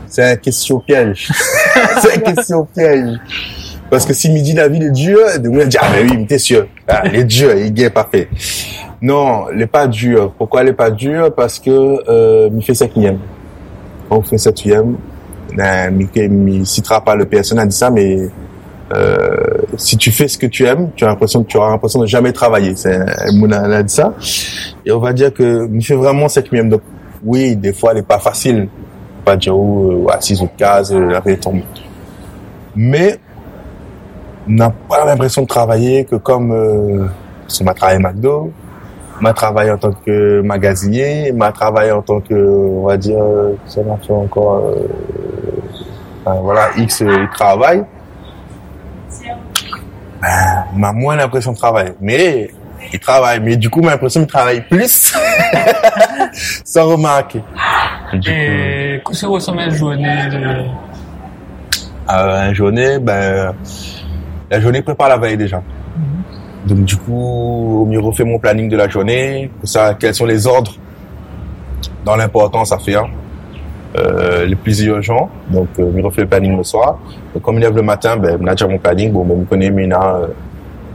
C'est 0.07 0.33
une 0.33 0.37
question 0.39 0.79
piège. 0.79 1.29
c'est 2.01 2.15
une 2.15 2.21
question 2.21 2.65
piège. 2.73 3.19
Parce 3.89 4.05
que 4.05 4.13
si 4.13 4.31
me 4.31 4.39
dit 4.39 4.53
la 4.53 4.67
vie 4.67 4.83
est 4.83 4.91
dure, 4.91 5.19
de 5.39 5.49
me 5.49 5.65
dire, 5.65 5.79
ah, 5.83 5.87
mais 5.93 6.03
oui, 6.03 6.17
mais 6.17 6.25
t'es 6.25 6.37
sûr. 6.37 6.67
Ah, 6.87 7.03
il 7.05 7.15
est 7.15 7.23
dur, 7.23 7.55
il 7.55 7.79
est 7.79 7.89
pas 7.89 8.07
fait. 8.11 8.27
Non, 9.01 9.45
il 9.53 9.61
est 9.61 9.67
pas 9.67 9.87
dur. 9.87 10.33
Pourquoi 10.37 10.63
il 10.63 10.69
est 10.69 10.73
pas 10.73 10.89
dur? 10.89 11.33
Parce 11.35 11.59
que, 11.59 11.69
euh, 12.09 12.49
il 12.53 12.63
fait 12.63 12.73
cinquième. 12.73 13.19
On 14.09 14.21
fait 14.21 14.37
septième. 14.37 14.97
Ben, 15.55 16.07
il 16.15 16.65
citera 16.65 17.03
pas 17.03 17.15
le 17.15 17.25
personne 17.25 17.59
a 17.59 17.65
dit 17.65 17.75
ça, 17.75 17.89
mais, 17.89 18.27
euh, 18.93 19.37
si 19.77 19.97
tu 19.97 20.11
fais 20.11 20.27
ce 20.27 20.37
que 20.37 20.47
tu 20.47 20.65
aimes, 20.65 20.89
tu 20.95 21.05
as 21.05 21.07
l'impression 21.07 21.43
que 21.43 21.47
tu 21.47 21.57
auras 21.57 21.69
l'impression 21.69 21.99
de 21.99 22.07
jamais 22.07 22.31
travailler. 22.33 22.75
C'est, 22.75 22.99
Mouna 23.33 23.61
a 23.61 23.83
dit 23.83 23.93
ça. 23.93 24.13
Et 24.85 24.91
on 24.91 24.99
va 24.99 25.13
dire 25.13 25.33
que, 25.33 25.69
il 25.71 25.83
fait 25.83 25.95
vraiment 25.95 26.27
septième. 26.27 26.69
Donc, 26.69 26.81
oui, 27.23 27.55
des 27.55 27.73
fois, 27.73 27.93
il 27.93 27.99
est 27.99 28.07
pas 28.07 28.19
facile 28.19 28.67
pas 29.25 29.35
dire 29.35 29.57
ou 29.57 30.07
assise 30.09 30.41
ou 30.41 30.49
case, 30.55 30.93
la 30.93 31.19
vie 31.19 31.37
tombe. 31.37 31.61
Mais 32.75 33.19
n'a 34.47 34.69
pas 34.69 35.05
l'impression 35.05 35.43
de 35.43 35.47
travailler 35.47 36.05
que 36.05 36.15
comme 36.15 36.51
euh, 36.51 37.07
sur 37.47 37.65
ma 37.65 37.73
travail 37.73 37.99
McDo, 37.99 38.51
m'a 39.21 39.33
travaillé 39.33 39.71
en 39.71 39.77
tant 39.77 39.91
que 39.91 40.41
magasinier, 40.41 41.31
m'a 41.31 41.51
travaillé 41.51 41.91
en 41.91 42.01
tant 42.01 42.19
que, 42.19 42.33
on 42.33 42.85
va 42.85 42.97
dire, 42.97 43.23
ça 43.65 43.81
m'a 43.83 43.97
fait 43.97 44.13
encore, 44.13 44.57
euh, 44.57 44.87
enfin, 46.25 46.39
voilà, 46.41 46.69
X 46.77 47.01
euh, 47.01 47.25
travail. 47.33 47.83
Ben, 50.21 50.65
m'a 50.75 50.91
moins 50.91 51.15
l'impression 51.15 51.51
de 51.51 51.57
travailler. 51.57 51.91
Mais, 52.01 52.49
il 52.91 52.99
travaille. 52.99 53.39
Mais 53.39 53.57
du 53.57 53.69
coup, 53.69 53.81
m'a 53.81 53.91
l'impression 53.91 54.21
qu'il 54.21 54.29
travaille 54.29 54.61
plus. 54.61 55.13
sans 56.65 56.87
remarquer. 56.87 57.41
Du 58.13 58.29
Et 58.29 59.01
que 59.05 59.13
se 59.13 59.25
ressemble 59.25 59.61
une 59.61 59.71
journée 59.71 60.27
de... 60.31 60.65
Euh, 62.07 62.49
une 62.49 62.53
journée, 62.53 62.99
ben, 62.99 63.55
la 64.49 64.59
journée 64.59 64.81
prépare 64.81 65.09
la 65.09 65.17
veille 65.17 65.37
déjà. 65.37 65.61
Donc 66.65 66.83
du 66.83 66.97
coup, 66.97 67.81
au 67.81 67.85
mieux 67.85 67.99
refait 67.99 68.23
mon 68.23 68.39
planning 68.39 68.69
de 68.69 68.77
la 68.77 68.87
journée, 68.87 69.51
ça, 69.63 69.93
quels 69.93 70.15
sont 70.15 70.25
les 70.25 70.47
ordres 70.47 70.73
dans 72.03 72.15
l'importance 72.15 72.71
à 72.71 72.79
faire, 72.79 73.05
euh, 73.97 74.45
les 74.45 74.55
plus 74.55 74.81
urgents. 74.81 75.29
Donc, 75.49 75.67
euh, 75.79 75.91
je 75.95 76.01
refait 76.01 76.21
le 76.21 76.27
planning 76.27 76.57
le 76.57 76.63
soir. 76.63 76.99
Comme 77.41 77.55
il 77.55 77.61
lève 77.61 77.75
le 77.75 77.81
matin, 77.81 78.17
ben, 78.17 78.37
on 78.41 78.47
a 78.47 78.51
déjà 78.51 78.67
mon 78.67 78.77
planning. 78.77 79.11
Bon, 79.11 79.23
ben, 79.23 79.35
vous 79.35 79.45
connaissez, 79.45 79.71
mais 79.71 79.85
il 79.85 79.89
y 79.89 79.93
a 79.93 80.21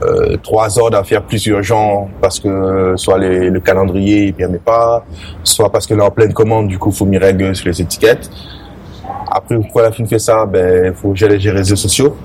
euh, 0.03 0.37
trois 0.43 0.77
ordres 0.77 0.97
à 0.97 1.03
faire 1.03 1.23
plus 1.23 1.45
urgents 1.47 2.09
parce 2.21 2.39
que 2.39 2.93
soit 2.95 3.17
les, 3.19 3.49
le 3.49 3.59
calendrier 3.59 4.25
il 4.25 4.33
permet 4.33 4.57
pas, 4.57 5.05
soit 5.43 5.71
parce 5.71 5.85
que 5.85 5.93
là 5.93 6.05
en 6.05 6.11
pleine 6.11 6.33
commande, 6.33 6.67
du 6.67 6.77
coup, 6.77 6.91
faut 6.91 7.05
m'y 7.05 7.17
règle 7.17 7.55
sur 7.55 7.67
les 7.67 7.81
étiquettes. 7.81 8.29
Après, 9.31 9.55
pourquoi 9.55 9.83
la 9.83 9.91
fin 9.91 10.05
fait 10.05 10.19
ça 10.19 10.45
Ben, 10.45 10.93
faut 10.93 11.15
gérer 11.15 11.37
les 11.37 11.51
réseaux 11.51 11.75
sociaux 11.75 12.15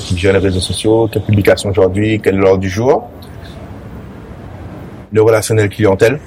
qui 0.00 0.14
les 0.14 0.30
réseaux 0.30 0.60
sociaux, 0.60 1.08
quelle 1.10 1.22
publication 1.22 1.70
aujourd'hui, 1.70 2.20
quel 2.22 2.34
est 2.34 2.38
l'ordre 2.38 2.58
du 2.58 2.68
jour, 2.68 3.08
le 5.12 5.22
relationnel 5.22 5.68
clientèle. 5.68 6.18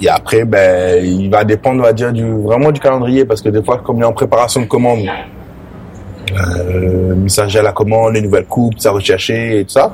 Et 0.00 0.08
après, 0.08 0.44
ben, 0.44 1.04
il 1.04 1.30
va 1.30 1.44
dépendre, 1.44 1.80
on 1.80 1.84
va 1.84 1.92
dire, 1.92 2.12
du, 2.12 2.28
vraiment 2.28 2.72
du 2.72 2.80
calendrier, 2.80 3.24
parce 3.24 3.40
que 3.40 3.48
des 3.50 3.62
fois, 3.62 3.78
comme 3.78 3.98
il 3.98 4.02
est 4.02 4.06
en 4.06 4.12
préparation 4.12 4.60
de 4.60 4.66
commande, 4.66 5.06
euh, 6.32 7.14
message 7.14 7.56
à 7.56 7.62
la 7.62 7.72
commande, 7.72 8.14
les 8.14 8.22
nouvelles 8.22 8.46
coupes, 8.46 8.78
ça 8.78 8.90
recherché 8.90 9.60
et 9.60 9.64
tout 9.64 9.72
ça. 9.72 9.92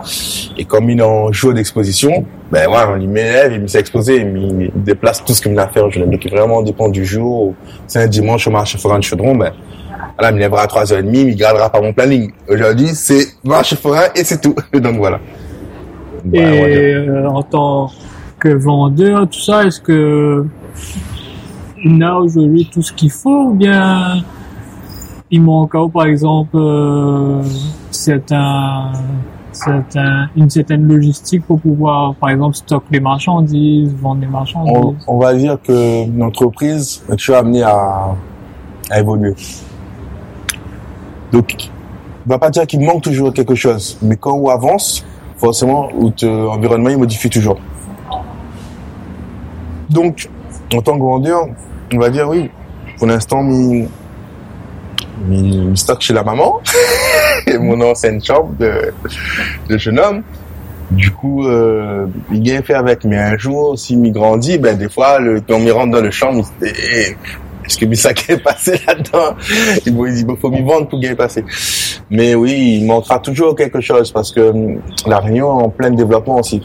Et 0.56 0.64
comme 0.64 0.88
il 0.88 1.00
est 1.00 1.02
en 1.02 1.32
jour 1.32 1.52
d'exposition, 1.52 2.24
ben 2.50 2.66
il 3.00 3.08
m'élève, 3.08 3.52
il 3.52 3.60
me 3.60 3.66
s'est 3.66 3.80
exposé, 3.80 4.16
il 4.16 4.70
déplace 4.74 5.24
tout 5.24 5.34
ce 5.34 5.42
qu'il 5.42 5.58
a 5.58 5.68
faire. 5.68 5.90
Je 5.90 6.00
l'ai 6.00 6.18
vraiment 6.30 6.62
dépend 6.62 6.88
du 6.88 7.04
jour. 7.04 7.54
C'est 7.86 8.00
un 8.00 8.06
dimanche 8.06 8.46
au 8.46 8.50
marché 8.50 8.78
forain 8.78 8.98
de 8.98 9.04
Chaudron, 9.04 9.34
ben, 9.34 9.52
voilà, 10.18 10.32
il 10.32 10.34
me 10.34 10.40
lèvera 10.40 10.62
à 10.62 10.66
3h30, 10.66 11.14
il 11.14 11.36
gardera 11.36 11.70
pas 11.70 11.80
mon 11.80 11.92
planning. 11.92 12.32
Aujourd'hui, 12.48 12.88
c'est 12.88 13.36
marché 13.44 13.76
forain 13.76 14.08
et 14.16 14.24
c'est 14.24 14.40
tout. 14.40 14.54
Donc 14.72 14.96
voilà. 14.96 15.20
et 16.32 16.40
euh, 16.42 17.28
en 17.28 17.42
tant 17.42 17.90
que 18.40 18.48
vendeur, 18.48 19.28
tout 19.28 19.38
ça, 19.38 19.64
est-ce 19.64 19.80
que 19.80 20.44
a 22.02 22.16
aujourd'hui 22.16 22.68
tout 22.72 22.82
ce 22.82 22.92
qu'il 22.92 23.10
faut 23.10 23.44
ou 23.50 23.54
bien 23.54 24.16
il 25.30 25.40
manque 25.42 25.76
par 25.92 26.06
exemple 26.06 26.56
euh, 26.56 27.40
un, 28.32 28.92
une 30.36 30.50
certaine 30.50 30.88
logistique 30.88 31.44
pour 31.46 31.60
pouvoir 31.60 32.16
par 32.16 32.30
exemple 32.30 32.56
stocker 32.56 32.86
les 32.92 33.00
marchandises, 33.00 33.94
vendre 33.94 34.22
les 34.22 34.26
marchandises? 34.26 34.74
On, 34.74 34.96
on 35.06 35.18
va 35.18 35.34
dire 35.34 35.58
que 35.62 36.08
l'entreprise 36.18 37.04
est 37.08 37.16
toujours 37.16 37.36
amenée 37.36 37.62
à, 37.62 38.16
à 38.90 38.98
évoluer. 38.98 39.34
Donc, 41.32 41.70
on 42.26 42.30
va 42.30 42.38
pas 42.38 42.50
dire 42.50 42.66
qu'il 42.66 42.80
manque 42.80 43.02
toujours 43.02 43.32
quelque 43.32 43.54
chose, 43.54 43.98
mais 44.02 44.16
quand 44.16 44.32
on 44.32 44.48
avance, 44.48 45.04
forcément, 45.36 45.88
l'environnement 46.22 46.90
il 46.90 46.98
modifie 46.98 47.30
toujours. 47.30 47.58
Donc, 49.90 50.28
en 50.74 50.82
tant 50.82 50.98
que 50.98 51.02
vendeur, 51.02 51.46
on 51.92 51.98
va 51.98 52.10
dire 52.10 52.28
oui. 52.28 52.50
Pour 52.98 53.06
l'instant, 53.06 53.42
mi, 53.42 53.88
mi, 55.26 55.76
stock 55.76 56.00
chez 56.00 56.12
la 56.12 56.22
maman 56.22 56.60
et 57.46 57.56
mon 57.58 57.80
ancienne 57.80 58.22
chambre 58.22 58.52
de, 58.58 59.78
jeune 59.78 59.98
homme. 59.98 60.22
Du 60.90 61.10
coup, 61.10 61.46
euh, 61.46 62.06
il 62.32 62.42
gagne 62.42 62.62
fait 62.62 62.74
avec. 62.74 63.04
Mais 63.04 63.18
un 63.18 63.36
jour, 63.36 63.78
si 63.78 63.96
mi 63.96 64.10
grandit, 64.10 64.58
ben 64.58 64.76
des 64.76 64.88
fois, 64.88 65.18
le, 65.18 65.40
quand 65.40 65.60
on 65.60 65.74
rentre 65.74 65.92
dans 65.92 66.00
le 66.00 66.10
champ, 66.10 66.32
il 66.32 67.16
est-ce 67.68 67.78
que 67.78 67.94
ça 67.94 68.10
est 68.28 68.42
passé 68.42 68.80
là-dedans 68.86 69.36
Il 69.86 70.36
faut 70.40 70.50
m'y 70.50 70.62
vendre 70.62 70.88
pour 70.88 71.02
est 71.04 71.14
passé. 71.14 71.44
Mais 72.10 72.34
oui, 72.34 72.78
il 72.80 72.86
manquera 72.86 73.18
toujours 73.18 73.54
quelque 73.54 73.80
chose 73.80 74.10
parce 74.10 74.32
que 74.32 74.40
hum, 74.40 74.80
la 75.06 75.18
Réunion 75.18 75.60
est 75.60 75.64
en 75.64 75.68
plein 75.68 75.90
développement 75.90 76.36
aussi. 76.36 76.62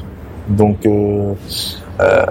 Donc, 0.48 0.86
euh, 0.86 1.34
euh, 2.02 2.26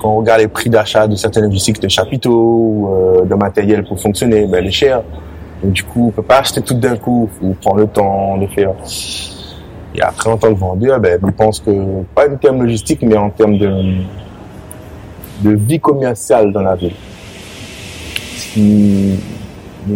quand 0.00 0.10
on 0.10 0.16
regarde 0.18 0.40
les 0.40 0.48
prix 0.48 0.70
d'achat 0.70 1.06
de 1.06 1.16
certaines 1.16 1.44
logistiques 1.44 1.80
de 1.80 1.88
chapiteaux 1.88 2.30
ou 2.32 2.88
euh, 2.90 3.24
de 3.24 3.34
matériel 3.34 3.84
pour 3.84 4.00
fonctionner, 4.00 4.46
ben, 4.46 4.58
elle 4.58 4.66
est 4.66 4.70
chère. 4.70 5.02
du 5.62 5.82
coup, 5.82 6.08
on 6.08 6.10
peut 6.10 6.22
pas 6.22 6.38
acheter 6.38 6.60
tout 6.60 6.74
d'un 6.74 6.96
coup. 6.96 7.28
Il 7.40 7.48
faut 7.48 7.54
prendre 7.60 7.78
le 7.78 7.86
temps 7.86 8.36
de 8.36 8.46
faire. 8.48 8.72
Et 9.94 10.00
après, 10.00 10.30
en 10.30 10.36
tant 10.36 10.52
que 10.52 10.58
vendeur, 10.58 11.00
ben, 11.00 11.18
je 11.22 11.30
pense 11.30 11.60
que, 11.60 12.02
pas 12.14 12.28
en 12.28 12.36
termes 12.36 12.62
logistiques, 12.62 13.02
mais 13.02 13.16
en 13.16 13.30
termes 13.30 13.58
de, 13.58 13.70
de 15.42 15.50
vie 15.50 15.80
commerciale 15.80 16.52
dans 16.52 16.62
la 16.62 16.74
ville 16.74 16.94
qui 18.52 19.18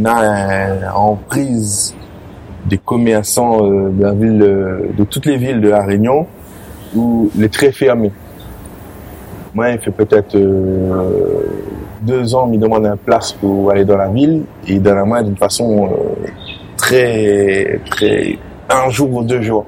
a 0.05 0.97
en 0.97 1.15
prise 1.15 1.95
des 2.67 2.79
commerçants 2.79 3.65
euh, 3.65 3.91
de 3.91 4.03
la 4.03 4.13
ville, 4.13 4.39
de 4.39 5.05
toutes 5.05 5.27
les 5.27 5.37
villes 5.37 5.61
de 5.61 5.69
la 5.69 5.85
Réunion, 5.85 6.27
où 6.95 7.31
les 7.37 7.49
très 7.49 7.71
fermés. 7.71 8.13
Moi, 9.55 9.71
il 9.71 9.79
fait 9.79 9.91
peut-être 9.91 10.35
euh, 10.35 11.45
deux 12.03 12.35
ans, 12.35 12.49
il 12.51 12.59
me 12.59 12.63
demande 12.63 12.87
un 12.87 12.97
place 12.97 13.33
pour 13.33 13.71
aller 13.71 13.85
dans 13.85 13.97
la 13.97 14.09
ville, 14.09 14.43
et 14.67 14.79
dans 14.79 14.95
la 14.95 15.05
main 15.05 15.23
d'une 15.23 15.37
façon 15.37 15.87
euh, 15.87 16.29
très, 16.77 17.81
très, 17.91 18.39
un 18.69 18.91
jour 18.91 19.13
ou 19.13 19.23
deux 19.23 19.43
jours. 19.43 19.67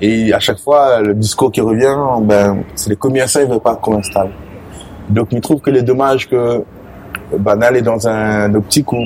Et 0.00 0.32
à 0.32 0.40
chaque 0.40 0.58
fois, 0.60 1.00
le 1.00 1.14
discours 1.14 1.50
qui 1.52 1.60
revient, 1.60 1.96
ben, 2.22 2.58
c'est 2.74 2.90
les 2.90 2.96
commerçants, 2.96 3.40
ils 3.40 3.48
veulent 3.48 3.60
pas 3.60 3.76
qu'on 3.76 3.98
installe. 3.98 4.30
Donc, 5.08 5.28
il 5.30 5.40
trouve 5.40 5.60
que 5.60 5.70
les 5.70 5.82
dommages 5.82 6.28
que 6.28 6.62
banal 7.36 7.76
est 7.76 7.82
dans 7.82 8.06
un 8.08 8.54
optique 8.54 8.92
où 8.92 9.04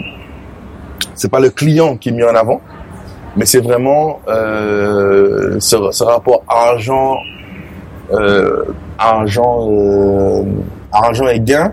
c'est 1.15 1.31
pas 1.31 1.41
le 1.41 1.51
client 1.51 1.97
qui 1.97 2.11
est 2.11 2.13
mis 2.13 2.23
en 2.23 2.35
avant, 2.35 2.61
mais 3.37 3.47
c'est 3.47 3.61
vraiment 3.61 4.21
euh, 4.29 5.57
ce, 5.61 6.03
rapport 6.05 6.45
argent, 6.49 7.17
euh, 8.13 8.65
argent, 8.99 9.69
euh, 9.71 10.43
argent 10.93 11.29
et 11.29 11.41
gain, 11.41 11.73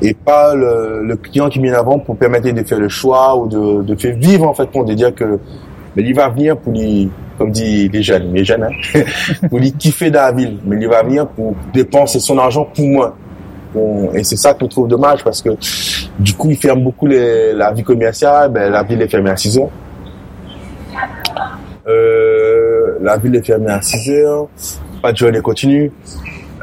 et 0.00 0.14
pas 0.14 0.54
le, 0.54 1.16
client 1.16 1.48
qui 1.48 1.58
est 1.58 1.62
mis 1.62 1.72
en 1.72 1.78
avant 1.78 1.98
pour 1.98 2.16
permettre 2.16 2.50
de 2.50 2.62
faire 2.62 2.78
le 2.78 2.88
choix 2.88 3.36
ou 3.36 3.48
de, 3.48 3.82
de 3.82 3.94
faire 3.96 4.16
vivre 4.16 4.46
en 4.46 4.54
fait 4.54 4.66
pour 4.66 4.84
de 4.84 4.94
dire 4.94 5.14
que 5.14 5.38
mais 5.96 6.04
il 6.04 6.14
va 6.14 6.28
venir 6.28 6.56
pour 6.56 6.72
lui, 6.72 7.10
comme 7.38 7.50
dit 7.50 7.88
les 7.88 8.02
jeunes, 8.02 8.32
les 8.32 8.44
jeunes, 8.44 8.62
hein, 8.64 9.00
pour 9.48 9.58
lui 9.58 9.72
kiffer 9.72 10.12
dans 10.12 10.20
la 10.20 10.32
ville, 10.32 10.58
mais 10.64 10.76
il 10.80 10.86
va 10.86 11.02
venir 11.02 11.26
pour 11.26 11.56
dépenser 11.72 12.20
son 12.20 12.38
argent 12.38 12.68
pour 12.72 12.86
moi 12.86 13.16
et 14.14 14.24
c'est 14.24 14.36
ça 14.36 14.56
je 14.60 14.66
trouve 14.66 14.88
dommage 14.88 15.22
parce 15.22 15.42
que 15.42 15.50
du 16.18 16.34
coup, 16.34 16.50
ils 16.50 16.56
ferment 16.56 16.82
beaucoup 16.82 17.06
la 17.06 17.72
vie 17.72 17.84
commerciale. 17.84 18.50
Ben, 18.50 18.72
la 18.72 18.82
ville 18.82 19.00
est 19.02 19.08
fermée 19.08 19.30
à 19.30 19.36
6 19.36 19.58
heures. 19.58 19.70
Euh, 21.86 22.98
la 23.00 23.16
ville 23.16 23.36
est 23.36 23.46
fermée 23.46 23.70
à 23.70 23.80
6 23.80 24.10
heures. 24.10 24.48
Pas 25.00 25.12
de 25.12 25.16
journée 25.16 25.40
continue. 25.40 25.92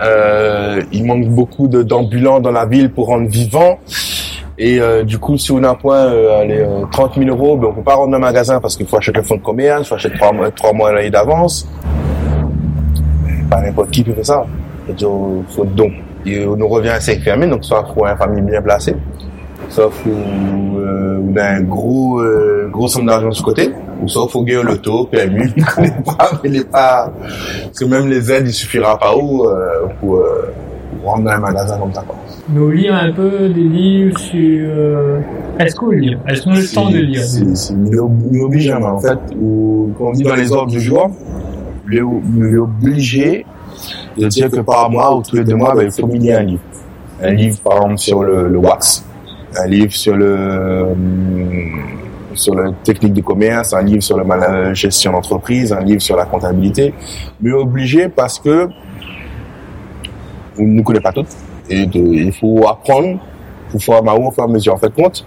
Euh, 0.02 0.82
il 0.92 1.06
manque 1.06 1.28
beaucoup 1.28 1.70
d'ambulants 1.70 2.42
dans 2.42 2.52
la 2.52 2.66
ville 2.66 2.92
pour 2.92 3.08
rendre 3.08 3.30
vivant. 3.30 3.80
Et 4.58 4.80
euh, 4.82 5.04
du 5.04 5.20
coup, 5.20 5.38
si 5.38 5.52
on 5.52 5.64
a 5.64 5.70
un 5.70 5.76
point 5.76 6.06
euh, 6.06 6.42
allez, 6.42 6.66
30 6.92 7.16
000 7.16 7.30
euros, 7.30 7.56
ben, 7.56 7.70
on 7.70 7.74
peut 7.74 7.82
pas 7.82 7.96
rendre 7.96 8.16
un 8.16 8.20
magasin 8.20 8.60
parce 8.60 8.76
qu'il 8.76 8.88
faut 8.88 8.98
acheter 8.98 9.20
un 9.20 9.24
fonds 9.24 9.38
de 9.38 9.42
commerce, 9.42 9.84
il 9.84 9.86
faut 9.88 9.96
acheter 9.96 10.18
3 10.18 10.34
mois, 10.34 10.52
3 10.52 10.74
mois 10.74 11.10
d'avance. 11.10 11.68
Pas 13.50 13.62
n'importe 13.62 13.92
qui 13.92 14.04
peut 14.04 14.14
faire 14.14 14.26
ça. 14.26 14.46
Il 14.90 14.96
faut 14.98 15.66
donc 15.66 15.94
et 16.26 16.46
on 16.46 16.56
nous 16.56 16.68
revient 16.68 16.90
à 16.90 17.00
5 17.00 17.20
fermé, 17.20 17.48
donc 17.48 17.64
soit 17.64 17.86
faut 17.94 18.06
une 18.06 18.18
famille 18.18 18.42
bien 18.42 18.62
placée, 18.62 18.96
soit 19.70 19.90
faut 19.92 20.10
euh, 20.10 21.20
on 21.28 21.36
a 21.38 21.44
un 21.44 21.62
gros 21.62 22.20
euh, 22.20 22.70
gros 22.72 22.88
somme 22.88 23.06
d'argent 23.06 23.30
de 23.30 23.34
ce 23.34 23.44
côté, 23.44 23.72
ou 24.02 24.08
soit 24.08 24.28
faut 24.28 24.44
gagner 24.44 24.64
le 24.64 24.78
taux, 24.78 25.06
PMU, 25.06 25.52
les 25.80 25.92
pas, 26.06 26.32
mais 26.44 26.50
les 26.50 26.64
pas, 26.64 27.12
parce 27.64 27.80
que 27.80 27.86
même 27.86 28.08
les 28.08 28.32
aides, 28.32 28.48
il 28.48 28.54
suffira 28.54 28.98
pas 28.98 29.16
où 29.16 29.46
euh, 29.46 29.86
pour, 30.00 30.18
euh, 30.18 30.54
pour 31.02 31.12
rendre 31.12 31.30
un 31.30 31.40
magasin 31.40 31.78
comme 31.78 31.94
ça. 31.94 32.04
Quoi. 32.06 32.16
Nous 32.50 32.70
lire 32.70 32.96
un 32.96 33.12
peu 33.12 33.50
des 33.50 33.64
livres 33.64 34.18
sur... 34.20 34.70
Euh, 34.70 35.20
est-ce 35.60 35.76
qu'on 35.76 35.90
lit? 35.90 36.16
Est-ce 36.28 36.44
qu'on 36.44 36.52
a 36.52 36.60
le 36.60 36.74
temps 36.74 36.90
de 36.90 36.98
lire? 36.98 37.24
C'est 37.24 37.74
obligeant, 38.42 38.82
en 38.84 39.00
fait, 39.00 39.20
ou, 39.40 39.92
comme 39.98 40.08
on 40.08 40.12
dit 40.12 40.24
dans 40.24 40.36
les 40.36 40.52
ordres 40.52 40.72
du 40.72 40.82
jour, 40.82 41.10
il 41.92 41.98
est 41.98 42.58
obligé 42.58 43.46
de 44.18 44.28
dire 44.28 44.50
que 44.50 44.62
par 44.62 44.90
mois 44.90 45.16
ou 45.16 45.22
tous 45.22 45.36
les 45.36 45.44
deux 45.44 45.56
mois, 45.56 45.76
ben, 45.76 45.84
il 45.84 45.92
faut 45.92 46.08
miner 46.08 46.36
un 46.36 46.44
livre. 46.44 46.62
Un 47.22 47.32
livre, 47.32 47.58
par 47.64 47.78
exemple, 47.78 47.98
sur 47.98 48.24
le, 48.24 48.58
wax, 48.58 49.06
un 49.58 49.68
livre 49.68 49.94
sur 49.94 50.16
le, 50.16 50.88
sur 52.34 52.56
la 52.56 52.72
technique 52.84 53.14
de 53.14 53.22
commerce, 53.22 53.74
un 53.74 53.82
livre 53.82 54.04
sur 54.04 54.18
la 54.18 54.74
gestion 54.74 55.14
d'entreprise, 55.14 55.72
un 55.72 55.82
livre 55.82 56.02
sur 56.02 56.18
la 56.18 56.26
comptabilité, 56.26 56.94
mais 57.42 57.52
obligé 57.52 58.10
parce 58.10 58.40
que 58.40 58.68
on 60.58 60.64
ne 60.64 60.82
connaît 60.82 61.02
pas 61.02 61.12
tout 61.12 61.26
et 61.70 61.88
il 61.94 62.32
faut 62.32 62.68
apprendre, 62.68 63.20
il 63.74 63.82
faut 63.82 63.92
faire 63.92 64.22
au 64.22 64.32
fur 64.32 64.44
et 64.44 64.48
à 64.48 64.50
mesure. 64.50 64.74
En 64.74 64.78
fait, 64.78 64.94
compte, 64.94 65.26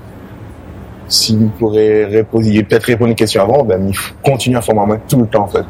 si 1.09 1.37
vous 1.37 1.49
pourrez 1.59 2.05
répondre, 2.05 2.45
peut-être 2.45 2.85
répondre 2.85 3.09
à 3.09 3.11
une 3.11 3.17
question 3.17 3.43
avant, 3.43 3.65
ben, 3.65 3.89
il 3.89 3.97
faut 3.97 4.15
continuer 4.23 4.59
à 4.59 4.63
former 4.63 4.97
tout 5.09 5.19
le 5.19 5.27
temps, 5.27 5.45
en 5.45 5.49
fait. 5.49 5.65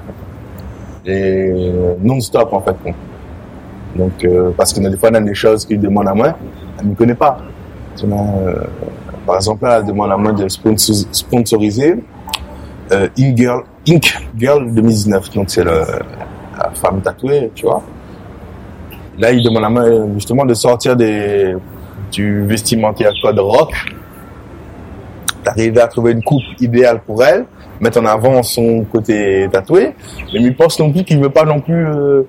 Et 1.08 1.72
non-stop, 2.00 2.52
en 2.52 2.60
fait. 2.60 2.76
Donc, 3.96 4.24
euh, 4.24 4.50
parce 4.56 4.72
que 4.72 4.80
des 4.80 4.96
fois, 4.96 5.08
on 5.10 5.14
a 5.14 5.20
des 5.20 5.34
choses 5.34 5.64
qu'il 5.64 5.80
demande 5.80 6.06
à 6.08 6.14
moi, 6.14 6.36
elle 6.78 6.90
ne 6.90 6.94
connaît 6.94 7.14
pas. 7.14 7.38
Euh, 8.04 8.54
par 9.26 9.36
exemple, 9.36 9.64
là, 9.64 9.78
elle 9.80 9.86
demande 9.86 10.12
à 10.12 10.16
moi 10.16 10.32
de 10.32 10.46
sponsoriser 10.48 11.96
euh, 12.92 13.08
Girl, 13.16 13.64
Ink 13.88 14.28
Girl 14.36 14.72
2019. 14.72 15.34
Donc, 15.34 15.50
c'est 15.50 15.64
la 15.64 15.84
femme 16.74 17.00
tatouée, 17.00 17.50
tu 17.54 17.66
vois. 17.66 17.82
Là, 19.18 19.32
il 19.32 19.42
demande 19.42 19.64
à 19.64 19.70
moi, 19.70 19.84
justement, 20.14 20.44
de 20.44 20.54
sortir 20.54 20.94
des, 20.94 21.56
du 22.12 22.44
vestimentaire 22.44 23.12
code 23.20 23.38
rock 23.38 23.72
d'arriver 25.44 25.80
à 25.80 25.88
trouver 25.88 26.12
une 26.12 26.22
coupe 26.22 26.42
idéale 26.60 27.00
pour 27.06 27.22
elle, 27.24 27.46
mettre 27.80 28.00
en 28.00 28.06
avant 28.06 28.42
son 28.42 28.84
côté 28.84 29.48
tatoué, 29.52 29.94
mais 30.32 30.40
il 30.40 30.54
pense 30.54 30.78
non 30.78 30.92
plus 30.92 31.04
qu'il 31.04 31.20
veut 31.20 31.30
pas 31.30 31.44
non 31.44 31.60
plus 31.60 31.86
euh, 31.86 32.22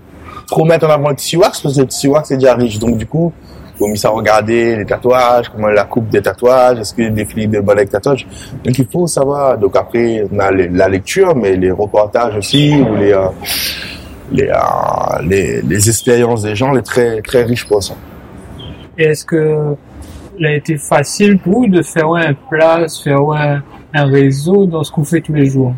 trop 0.47 0.65
mettre 0.65 0.87
en 0.87 0.91
avant 0.91 1.09
le 1.09 1.15
tissu 1.15 1.37
wax 1.37 1.61
parce 1.61 1.75
que 1.75 1.81
le 1.81 1.87
tissu 1.87 2.07
wax 2.07 2.31
est 2.31 2.37
déjà 2.37 2.55
riche. 2.55 2.79
Donc 2.79 2.97
du 2.97 3.05
coup, 3.05 3.31
faut 3.77 3.87
mis 3.87 4.05
à 4.05 4.09
regarder 4.09 4.75
les 4.75 4.85
tatouages, 4.85 5.49
comment 5.49 5.67
la 5.67 5.85
coupe 5.85 6.09
des 6.09 6.21
tatouages, 6.21 6.79
est-ce 6.79 6.93
qu'il 6.93 7.05
a 7.05 7.09
des 7.09 7.25
filles 7.25 7.47
de 7.47 7.61
balai 7.61 7.85
tatouage. 7.85 8.27
Donc 8.63 8.77
il 8.77 8.85
faut 8.91 9.07
savoir. 9.07 9.57
Donc 9.57 9.75
après, 9.75 10.25
on 10.31 10.39
a 10.39 10.51
la 10.51 10.89
lecture, 10.89 11.35
mais 11.35 11.55
les 11.55 11.71
reportages 11.71 12.35
aussi 12.35 12.75
ou 12.75 12.95
les 12.95 13.13
euh, 13.13 13.27
euh, 14.37 14.53
les, 15.23 15.61
les 15.63 15.89
expériences 15.89 16.43
des 16.43 16.55
gens, 16.55 16.71
les 16.71 16.83
très 16.83 17.21
très 17.21 17.43
riches 17.43 17.67
pour 17.67 17.81
ça. 17.81 17.95
est-ce 18.97 19.25
que 19.25 19.75
il 20.37 20.45
a 20.45 20.55
été 20.55 20.77
facile 20.77 21.37
pour 21.37 21.53
vous 21.53 21.67
de 21.67 21.81
faire 21.81 22.13
un 22.13 22.33
place, 22.49 23.01
faire 23.03 23.19
un, 23.31 23.61
un 23.93 24.05
réseau 24.05 24.65
dans 24.65 24.83
ce 24.83 24.91
qu'on 24.91 25.03
fait 25.03 25.21
tous 25.21 25.33
les 25.33 25.47
jours 25.47 25.73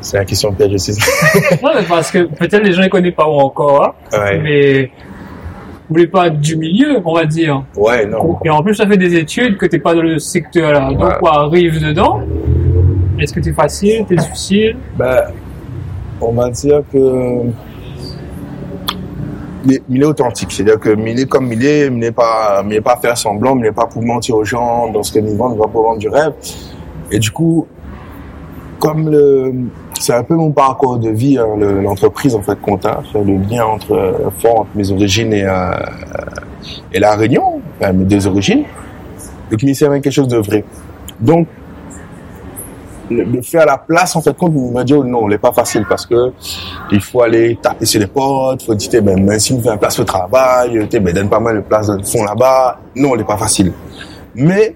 C'est 0.00 0.16
la 0.16 0.24
question 0.24 0.52
piège 0.52 0.72
aussi. 0.72 0.92
non, 1.62 1.70
mais 1.74 1.84
parce 1.86 2.10
que 2.10 2.24
peut-être 2.24 2.62
les 2.62 2.72
gens 2.72 2.82
ne 2.82 2.88
connaissent 2.88 3.14
pas 3.14 3.26
encore, 3.26 3.94
hein, 4.12 4.38
mais 4.42 4.84
vous 4.84 5.94
voulez 5.94 6.06
pas 6.06 6.30
du 6.30 6.56
milieu, 6.56 7.00
on 7.04 7.14
va 7.14 7.24
dire. 7.26 7.64
Ouais, 7.76 8.06
non. 8.06 8.38
Et 8.44 8.50
en 8.50 8.62
plus, 8.62 8.74
ça 8.74 8.86
fait 8.86 8.96
des 8.96 9.16
études 9.16 9.56
que 9.56 9.66
tu 9.66 9.76
n'es 9.76 9.82
pas 9.82 9.94
dans 9.94 10.02
le 10.02 10.18
secteur-là. 10.18 10.92
Donc, 10.92 11.18
quoi 11.18 11.44
arrive 11.44 11.82
dedans 11.82 12.20
Est-ce 13.18 13.32
que 13.32 13.42
c'est 13.42 13.52
facile, 13.52 14.04
c'est 14.08 14.16
difficile? 14.16 14.76
Ben, 14.96 15.24
on 16.20 16.32
va 16.32 16.50
dire 16.50 16.82
que 16.92 17.42
il 19.66 20.02
est 20.02 20.04
authentique. 20.04 20.52
C'est-à-dire 20.52 20.78
que 20.78 20.90
il 20.90 21.20
est 21.20 21.26
comme 21.26 21.52
il 21.52 21.64
est, 21.64 21.86
il 21.86 21.98
n'est 21.98 22.12
pas, 22.12 22.64
il 22.68 22.82
pas 22.82 22.96
faire 22.96 23.16
semblant, 23.16 23.56
il 23.56 23.62
n'est 23.62 23.72
pas 23.72 23.86
pour 23.86 24.02
mentir 24.02 24.36
aux 24.36 24.44
gens 24.44 24.90
dans 24.90 25.02
ce 25.02 25.12
qu'il 25.12 25.24
vend, 25.36 25.52
il 25.52 25.58
va 25.58 25.66
pour 25.66 25.82
vendre 25.82 25.98
du 25.98 26.08
rêve. 26.08 26.32
Et 27.10 27.18
du 27.18 27.30
coup, 27.30 27.66
comme 28.78 29.10
le, 29.10 29.52
c'est 29.98 30.14
un 30.14 30.22
peu 30.22 30.34
mon 30.34 30.52
parcours 30.52 30.98
de 30.98 31.10
vie, 31.10 31.38
hein, 31.38 31.56
l'entreprise 31.56 32.34
en 32.34 32.42
fait 32.42 32.60
compta, 32.60 33.02
faire 33.12 33.24
le 33.24 33.36
lien 33.36 33.64
entre 33.64 33.92
euh, 33.92 34.30
fort 34.38 34.60
entre 34.60 34.70
mes 34.74 34.90
origines 34.92 35.32
et 35.32 35.44
euh, 35.44 35.70
et 36.92 36.98
la 36.98 37.16
Réunion, 37.16 37.60
enfin, 37.80 37.92
mes 37.92 38.04
deux 38.04 38.26
origines. 38.26 38.64
Donc, 39.50 39.62
il 39.62 39.74
s'est 39.74 39.88
quelque 39.88 40.10
chose 40.10 40.28
de 40.28 40.38
vrai. 40.38 40.64
Donc, 41.20 41.46
de 43.10 43.40
faire 43.40 43.66
la 43.66 43.78
place 43.78 44.14
en 44.16 44.20
fait 44.20 44.36
compte 44.36 44.54
me 44.54 44.82
dit 44.84 44.94
oh, 44.94 45.04
non 45.04 45.28
n'est 45.28 45.38
pas 45.38 45.52
facile 45.52 45.84
parce 45.88 46.06
que 46.06 46.32
il 46.92 47.00
faut 47.00 47.22
aller 47.22 47.58
taper 47.60 47.86
sur 47.86 48.00
les 48.00 48.06
portes 48.06 48.62
faut 48.62 48.74
dire 48.74 49.02
ben 49.02 49.22
même 49.22 49.38
si 49.38 49.52
on 49.52 49.60
fait 49.60 49.70
un 49.70 49.76
place 49.76 49.98
de 49.98 50.04
travail 50.04 50.88
ben 50.90 51.12
donne 51.12 51.28
pas 51.28 51.40
mal 51.40 51.56
de 51.56 51.60
place 51.60 51.86
dans 51.86 51.96
le 51.96 52.02
fond 52.02 52.24
là-bas 52.24 52.80
non 52.94 53.16
n'est 53.16 53.24
pas 53.24 53.36
facile 53.36 53.72
mais 54.34 54.74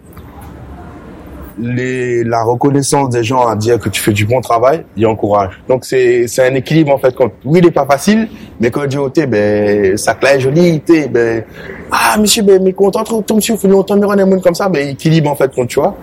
la 1.58 2.42
reconnaissance 2.42 3.10
des 3.10 3.22
gens 3.22 3.46
à 3.46 3.56
dire 3.56 3.78
que 3.78 3.88
tu 3.88 4.00
fais 4.00 4.12
du 4.12 4.24
bon 4.24 4.40
travail, 4.40 4.84
il 4.96 5.06
encourage. 5.06 5.60
Donc 5.68 5.84
c'est 5.84 6.26
c'est 6.26 6.46
un 6.48 6.54
équilibre 6.54 6.92
en 6.92 6.98
fait. 6.98 7.14
Quand 7.14 7.30
oui, 7.44 7.60
il 7.60 7.66
est 7.66 7.70
pas 7.70 7.86
facile, 7.86 8.28
mais 8.60 8.70
quand 8.70 8.82
on 8.82 8.86
dit 8.86 8.98
oh, 8.98 9.10
ben 9.28 9.96
ça 9.96 10.14
claire 10.14 10.40
joli, 10.40 10.82
ben 11.10 11.44
ah 11.90 12.16
monsieur 12.18 12.42
ben 12.42 12.62
mais 12.62 12.72
content 12.72 13.04
trop, 13.04 13.24
monsieur 13.34 13.56
faut 13.56 13.68
longtemps 13.68 13.96
me 13.96 14.06
rendre 14.06 14.22
un 14.22 14.26
monde 14.26 14.42
comme 14.42 14.54
ça, 14.54 14.68
ben 14.68 14.88
équilibre 14.88 15.30
en 15.30 15.36
fait 15.36 15.50
quand 15.54 15.66
tu 15.66 15.78
vois 15.78 15.96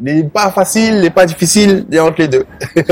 n'est 0.00 0.24
pas 0.24 0.50
facile, 0.50 1.00
n'est 1.00 1.10
pas 1.10 1.26
difficile, 1.26 1.86
il 1.90 2.00
entre 2.00 2.20
les 2.20 2.28
deux. 2.28 2.44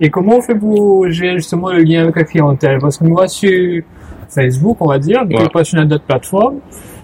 Et 0.00 0.08
comment 0.08 0.36
on 0.36 0.40
fait 0.40 0.54
pour 0.54 1.10
gérer 1.10 1.36
justement 1.36 1.70
le 1.70 1.82
lien 1.82 2.02
avec 2.02 2.16
la 2.16 2.24
clientèle? 2.24 2.78
Parce 2.80 2.96
que 2.96 3.04
moi, 3.04 3.28
sur 3.28 3.82
Facebook, 4.28 4.78
on 4.80 4.88
va 4.88 4.98
dire, 4.98 5.24
je 5.28 5.48
pas 5.48 5.62
sur 5.62 5.84
d'autres 5.84 6.04
plateformes, 6.04 6.60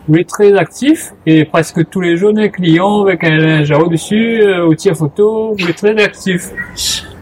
vous 0.08 0.16
êtes 0.16 0.28
très 0.28 0.56
actif 0.56 1.12
et 1.26 1.44
presque 1.44 1.88
tous 1.90 2.00
les 2.00 2.16
jours, 2.16 2.32
des 2.32 2.50
clients 2.50 3.02
avec 3.02 3.24
un 3.24 3.36
linge 3.36 3.70
au-dessus, 3.72 4.40
euh, 4.40 4.66
outil 4.66 4.88
à 4.90 4.94
photo, 4.94 5.54
vous 5.58 5.68
êtes 5.68 5.76
très 5.76 6.02
actif. 6.02 6.52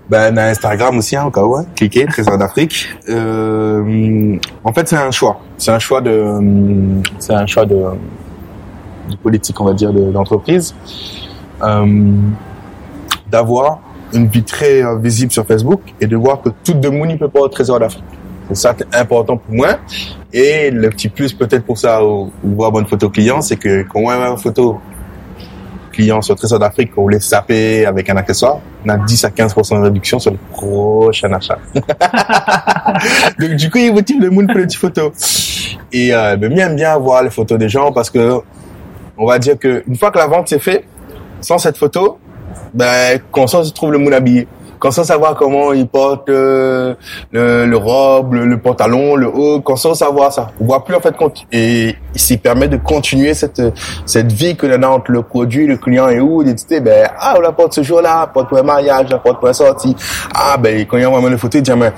Ben, 0.09 0.35
on 0.35 0.37
a 0.37 0.45
Instagram 0.45 0.99
aussi, 0.99 1.17
hein, 1.17 1.25
au 1.25 1.31
cas 1.31 1.43
où, 1.43 1.57
hein. 1.57 1.65
cliquez, 1.75 2.05
Trésor 2.05 2.37
d'Afrique. 2.37 2.91
Euh, 3.09 4.37
en 4.63 4.73
fait, 4.73 4.87
c'est 4.87 4.97
un 4.97 5.11
choix. 5.11 5.41
C'est 5.57 5.71
un 5.71 5.79
choix 5.79 6.03
de, 6.03 6.41
c'est 7.19 7.33
un 7.33 7.47
choix 7.47 7.65
de, 7.65 7.85
de 9.11 9.17
politique, 9.17 9.59
on 9.61 9.65
va 9.65 9.73
dire, 9.73 9.93
d'entreprise. 9.93 10.75
Euh, 10.75 11.34
d'avoir 13.31 13.81
une 14.15 14.29
vie 14.29 14.43
très 14.43 14.83
euh, 14.83 14.99
visible 14.99 15.33
sur 15.33 15.47
Facebook 15.47 15.81
et 16.01 16.07
de 16.07 16.17
voir 16.17 16.41
que 16.41 16.51
tout 16.63 16.79
le 16.81 16.91
monde 16.91 17.09
ne 17.09 17.17
peut 17.17 17.29
pas 17.29 17.41
au 17.41 17.49
Trésor 17.49 17.81
d'Afrique. 17.81 18.05
C'est 18.49 18.57
ça 18.57 18.75
qui 18.75 18.83
est 18.83 18.97
important 18.97 19.37
pour 19.37 19.55
moi. 19.55 19.79
Et 20.33 20.71
le 20.71 20.91
petit 20.91 21.09
plus 21.09 21.33
peut-être 21.33 21.65
pour 21.65 21.79
ça, 21.79 22.05
ou, 22.05 22.31
voir 22.43 22.71
bonne 22.71 22.87
photo 22.87 23.09
client, 23.09 23.41
c'est 23.41 23.57
que 23.57 23.83
quand 23.83 24.01
on 24.01 24.09
a 24.09 24.29
une 24.29 24.37
photo 24.37 24.81
client 25.93 26.21
sur 26.21 26.37
Trésor 26.37 26.59
d'Afrique, 26.59 26.93
on 26.97 27.03
voulait 27.03 27.21
saper 27.21 27.87
avec 27.87 28.11
un 28.11 28.17
accessoire, 28.17 28.59
on 28.85 28.89
a 28.89 28.99
10 28.99 29.25
à 29.25 29.29
15% 29.31 29.79
de 29.79 29.85
réduction 29.85 30.19
sur 30.19 30.33
le 30.33 30.39
prochain 30.51 31.33
achat. 31.33 31.59
Donc 33.39 33.53
du 33.53 33.71
coup, 33.71 33.79
il 33.79 33.95
motive 33.95 34.21
le 34.21 34.31
monde 34.31 34.49
pour 34.49 34.59
les 34.59 34.67
petites 34.67 34.81
photos. 34.81 35.13
Et 35.93 36.15
euh, 36.15 36.37
ben, 36.37 36.53
bien 36.53 36.71
bien 36.71 36.99
voir 36.99 37.23
les 37.23 37.31
photos 37.31 37.59
des 37.59 37.69
gens 37.69 37.93
parce 37.93 38.11
que 38.11 38.41
on 39.17 39.27
va 39.27 39.39
dire 39.39 39.59
que 39.59 39.85
une 39.87 39.97
fois 39.97 40.11
que 40.11 40.19
la 40.19 40.27
vente 40.27 40.49
s'est 40.49 40.59
faite, 40.59 40.85
sans 41.45 41.59
cette 41.59 41.77
photo, 41.77 42.19
ben, 42.73 43.21
se 43.37 43.73
trouve 43.73 43.93
le 43.93 43.99
moule 43.99 44.15
habillé. 44.15 44.49
Sans 44.91 45.03
savoir 45.03 45.35
comment 45.35 45.73
il 45.73 45.89
porte 45.89 46.29
euh, 46.29 46.95
le, 47.33 47.65
le, 47.65 47.77
robe, 47.79 48.35
le, 48.35 48.59
pantalon, 48.59 49.17
le 49.17 49.29
haut, 49.29 49.63
sans 49.77 49.95
savoir 49.95 50.31
ça. 50.31 50.49
On 50.61 50.67
voit 50.67 50.85
plus 50.85 50.95
en 50.95 51.01
fait. 51.01 51.15
Et 51.53 51.97
il 52.15 52.21
s'y 52.21 52.37
permet 52.37 52.69
de 52.69 52.77
continuer 52.77 53.33
cette 53.33 53.63
cette 54.05 54.31
vie 54.31 54.57
que 54.57 54.67
l'on 54.67 54.83
a 54.83 54.89
entre 54.89 55.11
le 55.11 55.23
produit, 55.23 55.67
le 55.67 55.79
client 55.79 56.11
et 56.11 56.21
où, 56.21 56.45
d'éditer, 56.45 56.81
ben, 56.81 57.09
ah, 57.19 57.35
on 57.39 57.41
la 57.41 57.53
porte 57.53 57.73
ce 57.73 57.83
jour-là, 57.83 58.27
porte 58.27 58.51
pour 58.51 58.59
un 58.59 58.63
mariage, 58.63 59.09
la 59.09 59.17
porte 59.17 59.41
pour 59.41 59.49
un 59.49 59.55
sortie. 59.55 59.97
Ah, 60.35 60.59
ben, 60.59 60.85
quand 60.85 60.99
il 60.99 61.03
y 61.03 61.07
a 61.07 61.09
vraiment 61.09 61.29
une 61.29 61.39
photo, 61.39 61.57
il 61.57 61.63
dit, 61.63 61.73
mais, 61.73 61.93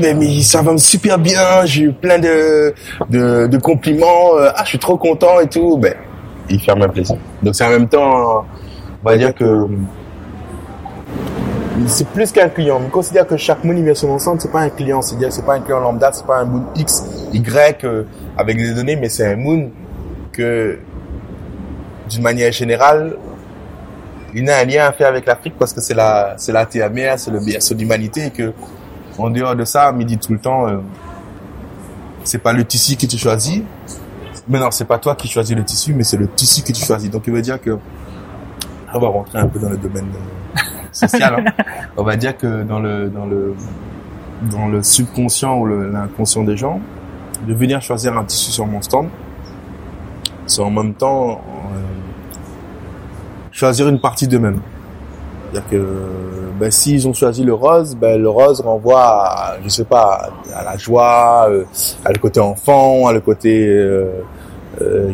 ben, 0.00 0.18
mais 0.18 0.40
ça 0.42 0.62
va 0.62 0.72
me 0.72 0.78
super 0.78 1.20
bien, 1.20 1.64
j'ai 1.64 1.82
eu 1.82 1.92
plein 1.92 2.18
de, 2.18 2.74
de, 3.08 3.46
de 3.46 3.58
compliments, 3.58 4.36
euh, 4.36 4.50
ah, 4.52 4.62
je 4.64 4.70
suis 4.70 4.78
trop 4.80 4.96
content 4.96 5.38
et 5.38 5.46
tout, 5.46 5.78
ben, 5.78 5.94
il 6.50 6.60
fait 6.60 6.72
un 6.72 6.88
plaisir. 6.88 7.16
Donc 7.40 7.54
c'est 7.54 7.64
en 7.64 7.70
même 7.70 7.88
temps, 7.88 8.44
on 9.06 9.10
va 9.10 9.18
dire 9.18 9.34
que 9.34 9.68
c'est 11.86 12.08
plus 12.08 12.32
qu'un 12.32 12.48
client. 12.48 12.80
On 12.84 12.88
considère 12.88 13.26
que 13.26 13.36
chaque 13.36 13.62
moon 13.62 13.74
vient 13.74 13.94
sur 13.94 14.10
ensemble, 14.10 14.40
c'est 14.40 14.50
pas 14.50 14.60
un 14.60 14.70
client. 14.70 15.02
C'est-à-dire, 15.02 15.32
c'est 15.32 15.44
pas 15.44 15.54
un 15.54 15.60
client 15.60 15.78
lambda, 15.78 16.10
c'est 16.12 16.26
pas 16.26 16.38
un 16.38 16.44
moon 16.44 16.64
X, 16.74 17.04
Y, 17.32 17.84
euh, 17.84 18.04
avec 18.36 18.56
des 18.56 18.74
données, 18.74 18.96
mais 18.96 19.08
c'est 19.08 19.32
un 19.32 19.36
moon 19.36 19.70
que, 20.32 20.78
d'une 22.10 22.22
manière 22.22 22.50
générale, 22.50 23.16
il 24.34 24.48
a 24.50 24.58
un 24.58 24.64
lien 24.64 24.86
à 24.86 24.92
faire 24.92 25.08
avec 25.08 25.24
l'Afrique 25.26 25.54
parce 25.58 25.72
que 25.72 25.80
c'est 25.80 25.94
la, 25.94 26.34
c'est 26.36 26.52
la 26.52 26.66
TMR, 26.66 27.14
c'est 27.16 27.30
le 27.30 27.40
berceau 27.40 27.74
d'humanité 27.74 28.26
et 28.26 28.30
que, 28.30 28.52
en 29.18 29.30
dehors 29.30 29.54
de 29.54 29.64
ça, 29.64 29.94
il 29.98 30.06
dit 30.06 30.18
tout 30.18 30.32
le 30.32 30.40
temps, 30.40 30.66
euh, 30.66 30.78
c'est 32.24 32.38
pas 32.38 32.52
le 32.52 32.64
tissu 32.64 32.96
que 32.96 33.06
tu 33.06 33.18
choisis. 33.18 33.62
Mais 34.48 34.58
non, 34.58 34.70
c'est 34.70 34.84
pas 34.84 34.98
toi 34.98 35.14
qui 35.14 35.28
choisis 35.28 35.54
le 35.56 35.64
tissu, 35.64 35.94
mais 35.94 36.04
c'est 36.04 36.16
le 36.16 36.28
tissu 36.28 36.62
que 36.62 36.72
tu 36.72 36.84
choisis. 36.84 37.10
Donc, 37.10 37.22
il 37.26 37.32
veut 37.32 37.42
dire 37.42 37.60
que, 37.60 37.78
on 38.94 38.98
va 38.98 39.08
rentrer 39.08 39.38
un 39.38 39.48
peu 39.48 39.58
dans 39.58 39.70
le 39.70 39.76
domaine 39.76 40.08
euh, 40.56 40.60
social. 40.92 41.44
Hein. 41.46 41.64
On 41.96 42.02
va 42.02 42.16
dire 42.16 42.36
que 42.36 42.62
dans 42.62 42.78
le 42.78 43.08
dans 43.08 43.26
le 43.26 43.54
dans 44.50 44.68
le 44.68 44.82
subconscient 44.82 45.58
ou 45.58 45.66
l'inconscient 45.66 46.44
des 46.44 46.56
gens, 46.56 46.80
de 47.46 47.54
venir 47.54 47.80
choisir 47.80 48.16
un 48.16 48.24
tissu 48.24 48.50
sur 48.50 48.66
mon 48.66 48.82
stand, 48.82 49.08
c'est 50.46 50.62
en 50.62 50.70
même 50.70 50.94
temps 50.94 51.32
euh, 51.32 51.80
choisir 53.50 53.88
une 53.88 54.00
partie 54.00 54.28
d'eux-mêmes. 54.28 54.60
C'est-à-dire 55.52 55.70
que 55.70 55.86
ben, 56.58 56.70
s'ils 56.70 57.06
ont 57.06 57.12
choisi 57.12 57.44
le 57.44 57.54
rose, 57.54 57.96
ben, 57.96 58.20
le 58.20 58.28
rose 58.28 58.60
renvoie, 58.60 59.02
à, 59.02 59.56
je 59.62 59.68
sais 59.68 59.84
pas, 59.84 60.30
à 60.54 60.64
la 60.64 60.76
joie, 60.76 61.46
euh, 61.48 61.64
à 62.04 62.12
le 62.12 62.18
côté 62.18 62.40
enfant, 62.40 63.06
à 63.06 63.12
le 63.12 63.20
côté 63.20 63.66
euh, 63.68 64.22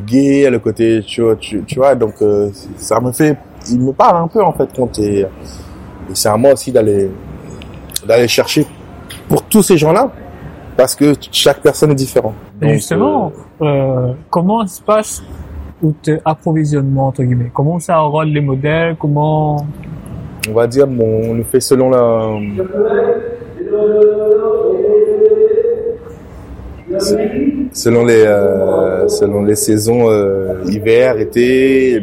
gay, 0.07 0.49
le 0.51 0.59
côté, 0.59 1.03
tu 1.07 1.23
vois, 1.23 1.37
tu, 1.37 1.63
tu 1.65 1.77
vois 1.77 1.95
donc 1.95 2.15
ça 2.77 3.01
me 3.01 3.13
fait, 3.13 3.37
il 3.71 3.81
me 3.81 3.93
parle 3.93 4.23
un 4.23 4.29
peu 4.29 4.43
en 4.43 4.53
fait 4.53 4.69
quand 4.75 4.99
et, 4.99 5.21
et 5.21 5.27
c'est 6.15 6.29
à 6.29 6.37
moi 6.37 6.53
aussi 6.53 6.73
d'aller 6.73 7.11
d'aller 8.07 8.29
chercher 8.29 8.67
pour 9.29 9.43
tous 9.45 9.63
ces 9.63 9.77
gens-là 9.77 10.11
parce 10.77 10.95
que 10.95 11.13
chaque 11.31 11.61
personne 11.61 11.91
est 11.91 11.97
différente. 11.97 12.35
Et 12.61 12.75
justement, 12.75 13.33
euh, 13.61 14.13
comment 14.31 14.67
se 14.67 14.81
passe 14.81 15.23
votre 15.83 16.21
approvisionnement 16.25 17.09
entre 17.09 17.23
guillemets? 17.23 17.51
Comment 17.53 17.79
ça 17.79 18.01
enrôle 18.03 18.29
les 18.29 18.41
modèles? 18.41 18.97
Comment 18.99 19.65
on 20.49 20.55
va 20.55 20.67
dire, 20.67 20.87
bon, 20.89 21.31
on 21.31 21.35
le 21.35 21.45
fait 21.45 21.61
selon 21.61 21.91
la 21.91 22.31
selon 27.73 28.05
les 28.05 28.25
euh, 28.27 29.09
selon 29.09 29.45
les 29.45 29.55
saisons 29.55 30.11
euh, 30.11 30.63
hiver, 30.67 31.19
été, 31.19 32.03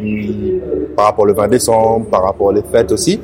par 0.99 1.05
rapport 1.05 1.25
au 1.25 1.33
20 1.33 1.47
décembre, 1.47 2.05
par 2.07 2.23
rapport 2.25 2.47
aux 2.47 2.61
fêtes 2.69 2.91
aussi. 2.91 3.21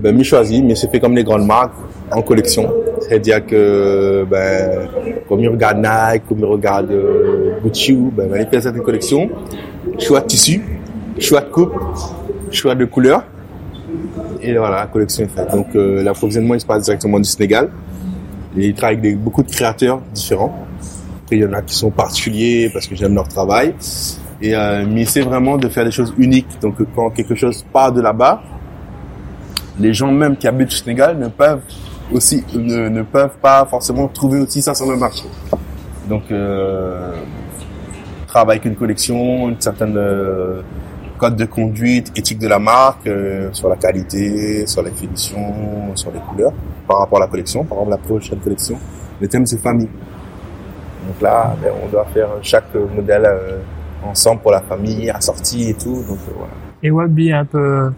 Ben, 0.00 0.16
mi 0.16 0.24
choisi, 0.24 0.62
mais 0.62 0.74
c'est 0.74 0.90
fait 0.90 1.00
comme 1.00 1.14
les 1.14 1.22
grandes 1.22 1.44
marques 1.44 1.74
en 2.10 2.22
collection. 2.22 2.72
C'est-à-dire 3.02 3.44
que 3.44 4.24
ben 4.30 4.88
comme 5.28 5.40
il 5.40 5.50
regarde 5.50 5.76
Nike, 5.76 6.22
comme 6.26 6.38
il 6.38 6.46
regarde 6.46 6.90
euh, 6.90 7.58
Gucci, 7.62 7.92
ben, 7.92 8.26
ben, 8.26 8.40
il 8.40 8.46
fait 8.48 8.62
certaines 8.62 8.82
collections, 8.82 9.28
choix 9.98 10.20
de 10.22 10.26
tissu, 10.28 10.62
choix 11.18 11.42
de 11.42 11.50
coupe, 11.50 11.74
choix 12.50 12.74
de 12.74 12.86
couleur. 12.86 13.22
Et 14.40 14.56
voilà, 14.56 14.76
la 14.76 14.86
collection 14.86 15.24
est 15.24 15.28
faite. 15.28 15.50
Donc 15.52 15.76
euh, 15.76 16.02
l'approvisionnement 16.02 16.54
il 16.54 16.60
se 16.62 16.66
passe 16.66 16.84
directement 16.84 17.18
du 17.18 17.28
Sénégal. 17.28 17.68
Et 18.56 18.68
il 18.68 18.74
travaille 18.74 18.96
avec 18.96 19.18
beaucoup 19.18 19.42
de 19.42 19.50
créateurs 19.50 20.00
différents. 20.14 20.56
Il 21.30 21.38
y 21.38 21.44
en 21.44 21.52
a 21.52 21.60
qui 21.60 21.74
sont 21.74 21.90
particuliers 21.90 22.70
parce 22.72 22.86
que 22.86 22.94
j'aime 22.96 23.14
leur 23.14 23.28
travail. 23.28 23.74
Et 24.42 24.54
euh, 24.56 24.84
mais 24.88 25.04
c'est 25.04 25.20
vraiment 25.20 25.56
de 25.56 25.68
faire 25.68 25.84
des 25.84 25.90
choses 25.92 26.12
uniques. 26.18 26.60
Donc 26.60 26.74
quand 26.94 27.10
quelque 27.10 27.34
chose 27.34 27.64
part 27.72 27.92
de 27.92 28.00
là-bas, 28.00 28.42
les 29.78 29.94
gens 29.94 30.10
même 30.10 30.36
qui 30.36 30.48
habitent 30.48 30.68
au 30.68 30.76
Sénégal 30.76 31.18
ne 31.18 31.28
peuvent 31.28 31.62
aussi 32.12 32.44
ne, 32.54 32.88
ne 32.88 33.02
peuvent 33.02 33.36
pas 33.40 33.64
forcément 33.66 34.08
trouver 34.08 34.40
aussi 34.40 34.60
ça 34.60 34.74
sur 34.74 34.90
le 34.90 34.96
marché. 34.96 35.24
Donc 36.08 36.24
euh, 36.30 37.12
travaille 38.26 38.56
avec 38.56 38.64
une 38.64 38.76
collection, 38.76 39.48
une 39.48 39.60
certaine 39.60 39.96
euh, 39.96 40.62
code 41.18 41.36
de 41.36 41.44
conduite, 41.44 42.10
éthique 42.16 42.38
de 42.38 42.48
la 42.48 42.58
marque, 42.58 43.06
euh, 43.06 43.48
sur 43.52 43.68
la 43.68 43.76
qualité, 43.76 44.66
sur 44.66 44.82
les 44.82 44.90
finitions, 44.90 45.94
sur 45.94 46.10
les 46.10 46.18
couleurs, 46.18 46.52
par 46.88 46.98
rapport 46.98 47.18
à 47.18 47.22
la 47.22 47.28
collection, 47.28 47.64
par 47.64 47.78
exemple 47.78 47.90
la 47.90 47.98
prochaine 47.98 48.38
collection. 48.40 48.78
Le 49.20 49.28
thème 49.28 49.46
c'est 49.46 49.58
famille. 49.58 49.88
Donc 51.06 51.20
là, 51.20 51.54
ben, 51.62 51.72
on 51.82 51.88
doit 51.88 52.06
faire 52.12 52.28
chaque 52.42 52.74
modèle 52.74 53.24
euh, 53.24 53.58
ensemble 54.04 54.40
pour 54.40 54.50
la 54.50 54.60
famille, 54.60 55.10
assorti 55.10 55.70
et 55.70 55.74
tout. 55.74 56.02
Donc 56.08 56.18
euh, 56.28 56.32
voilà. 56.36 56.52
Et 56.82 56.90
Wabi 56.90 57.32
un 57.32 57.44
peu, 57.44 57.90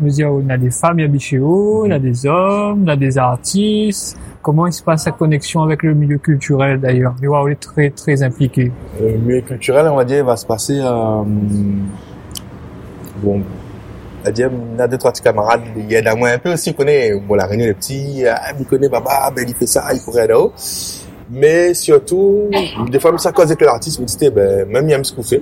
dire, 0.00 0.32
on 0.32 0.48
a 0.48 0.56
des 0.56 0.70
femmes 0.70 0.98
qui 1.12 1.20
chez 1.20 1.38
vous, 1.38 1.84
on 1.86 1.90
a 1.90 1.98
des 1.98 2.26
hommes, 2.26 2.84
on 2.84 2.88
a 2.88 2.96
des 2.96 3.18
artistes. 3.18 4.18
Comment 4.42 4.66
il 4.66 4.72
se 4.72 4.82
passe 4.82 5.04
la 5.04 5.12
connexion 5.12 5.62
avec 5.62 5.82
le 5.82 5.92
milieu 5.92 6.16
culturel 6.16 6.80
d'ailleurs? 6.80 7.14
Ouais, 7.20 7.28
on 7.28 7.48
est 7.48 7.60
très 7.60 7.90
très 7.90 8.22
impliqué. 8.22 8.72
Le 8.98 9.18
milieu 9.18 9.42
culturel, 9.42 9.86
on 9.88 9.96
va 9.96 10.04
dire, 10.04 10.24
va 10.24 10.36
se 10.36 10.46
passer. 10.46 10.80
Euh, 10.80 11.22
bon, 13.22 13.42
on 13.42 14.24
va 14.24 14.30
dire, 14.30 14.50
on 14.50 14.78
a 14.80 14.88
deux 14.88 14.96
trois 14.96 15.12
petits 15.12 15.22
camarades. 15.22 15.60
Il 15.76 15.92
y 15.92 15.98
en 15.98 16.10
a 16.10 16.14
moins 16.14 16.32
un 16.32 16.38
peu 16.38 16.54
aussi. 16.54 16.70
On 16.70 16.72
connaît, 16.72 17.12
bon, 17.20 17.34
la 17.34 17.44
réunion 17.44 17.66
des 17.66 17.74
petits. 17.74 18.24
Ah, 18.26 18.52
il 18.58 18.64
connaît 18.64 18.88
Baba, 18.88 19.30
ben 19.36 19.44
il 19.46 19.54
fait 19.54 19.66
ça, 19.66 19.84
il 19.92 20.00
pourrait 20.00 20.26
là-haut. 20.26 20.54
Mais 21.30 21.74
surtout, 21.74 22.50
des 22.90 22.98
fois, 22.98 23.16
ça 23.18 23.30
cause 23.30 23.46
avec 23.46 23.60
l'artiste, 23.60 24.00
me 24.00 24.06
dit, 24.06 24.30
ben 24.30 24.66
même 24.68 24.88
il 24.88 24.92
aime 24.92 25.04
ce 25.04 25.12
qu'on 25.12 25.22
fait. 25.22 25.40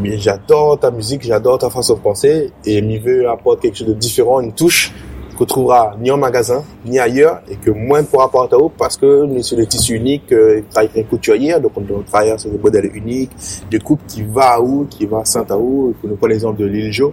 Mais 0.00 0.16
j'adore 0.18 0.78
ta 0.78 0.90
musique, 0.90 1.22
j'adore 1.22 1.58
ta 1.58 1.68
façon 1.68 1.94
de 1.94 1.98
penser, 1.98 2.52
et 2.64 2.78
il 2.78 3.00
veut 3.00 3.28
apporter 3.28 3.68
quelque 3.68 3.78
chose 3.78 3.88
de 3.88 3.94
différent, 3.94 4.40
une 4.40 4.52
touche 4.52 4.92
qu'on 5.36 5.44
trouvera 5.44 5.96
ni 6.00 6.10
en 6.10 6.16
magasin, 6.16 6.62
ni 6.86 6.98
ailleurs, 6.98 7.42
et 7.50 7.56
que 7.56 7.70
moins 7.70 8.04
pour 8.04 8.22
apporter 8.22 8.54
à 8.54 8.58
eux, 8.58 8.70
parce 8.78 8.96
que 8.96 9.24
nous, 9.26 9.42
sur 9.42 9.56
des 9.56 9.66
tissus 9.66 9.96
uniques, 9.96 10.32
euh, 10.32 10.58
il 10.58 10.64
travaille 10.64 10.90
avec 10.94 11.06
un 11.06 11.08
couturier, 11.08 11.58
donc 11.60 11.72
on 11.76 11.80
doit 11.80 12.02
travailler 12.06 12.38
sur 12.38 12.50
des 12.50 12.58
modèles 12.58 12.90
uniques, 12.94 13.32
des 13.70 13.80
coupes 13.80 14.06
qui 14.06 14.22
va 14.22 14.54
à 14.54 14.60
où, 14.60 14.86
qui 14.88 15.06
va 15.06 15.18
à 15.18 15.24
Saint-Aou, 15.24 15.94
pour 16.00 16.08
nous 16.08 16.16
prendre 16.16 16.32
l'exemple 16.32 16.60
de 16.60 16.66
Lil 16.66 16.92
Jo. 16.92 17.12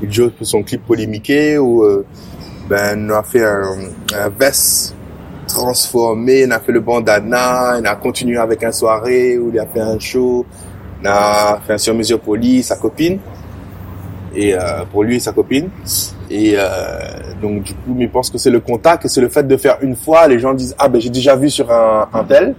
Lil 0.00 0.10
Jo, 0.10 0.30
pour 0.30 0.46
son 0.46 0.62
clip 0.62 0.84
polémiqué, 0.86 1.58
où, 1.58 1.84
euh, 1.84 2.04
ben, 2.68 3.10
a 3.10 3.22
fait 3.22 3.44
un, 3.44 3.76
un 4.16 4.28
veste 4.30 4.94
transformé, 5.46 6.46
on 6.46 6.50
a 6.50 6.60
fait 6.60 6.72
le 6.72 6.80
bandana, 6.80 7.78
on 7.80 7.84
a 7.84 7.96
continué 7.96 8.38
avec 8.38 8.62
un 8.62 8.72
soirée 8.72 9.38
où 9.38 9.50
il 9.52 9.58
a 9.58 9.66
fait 9.66 9.80
un 9.80 9.98
show, 9.98 10.44
on 11.02 11.06
a 11.06 11.60
fait 11.66 11.74
un 11.74 11.78
sur-mesure 11.78 12.20
pour 12.20 12.36
lui, 12.36 12.62
sa 12.62 12.76
copine, 12.76 13.18
et 14.34 14.54
euh, 14.54 14.84
pour 14.90 15.04
lui 15.04 15.16
et 15.16 15.20
sa 15.20 15.32
copine. 15.32 15.68
Et 16.30 16.54
euh, 16.56 16.62
donc 17.40 17.62
du 17.62 17.74
coup, 17.74 17.94
mais 17.94 18.08
pense 18.08 18.30
que 18.30 18.38
c'est 18.38 18.50
le 18.50 18.60
contact, 18.60 19.06
c'est 19.08 19.20
le 19.20 19.28
fait 19.28 19.46
de 19.46 19.56
faire 19.56 19.78
une 19.82 19.96
fois, 19.96 20.26
les 20.26 20.38
gens 20.38 20.54
disent 20.54 20.74
ah 20.78 20.88
ben 20.88 21.00
j'ai 21.00 21.10
déjà 21.10 21.36
vu 21.36 21.50
sur 21.50 21.70
un, 21.70 22.24
tel, 22.28 22.54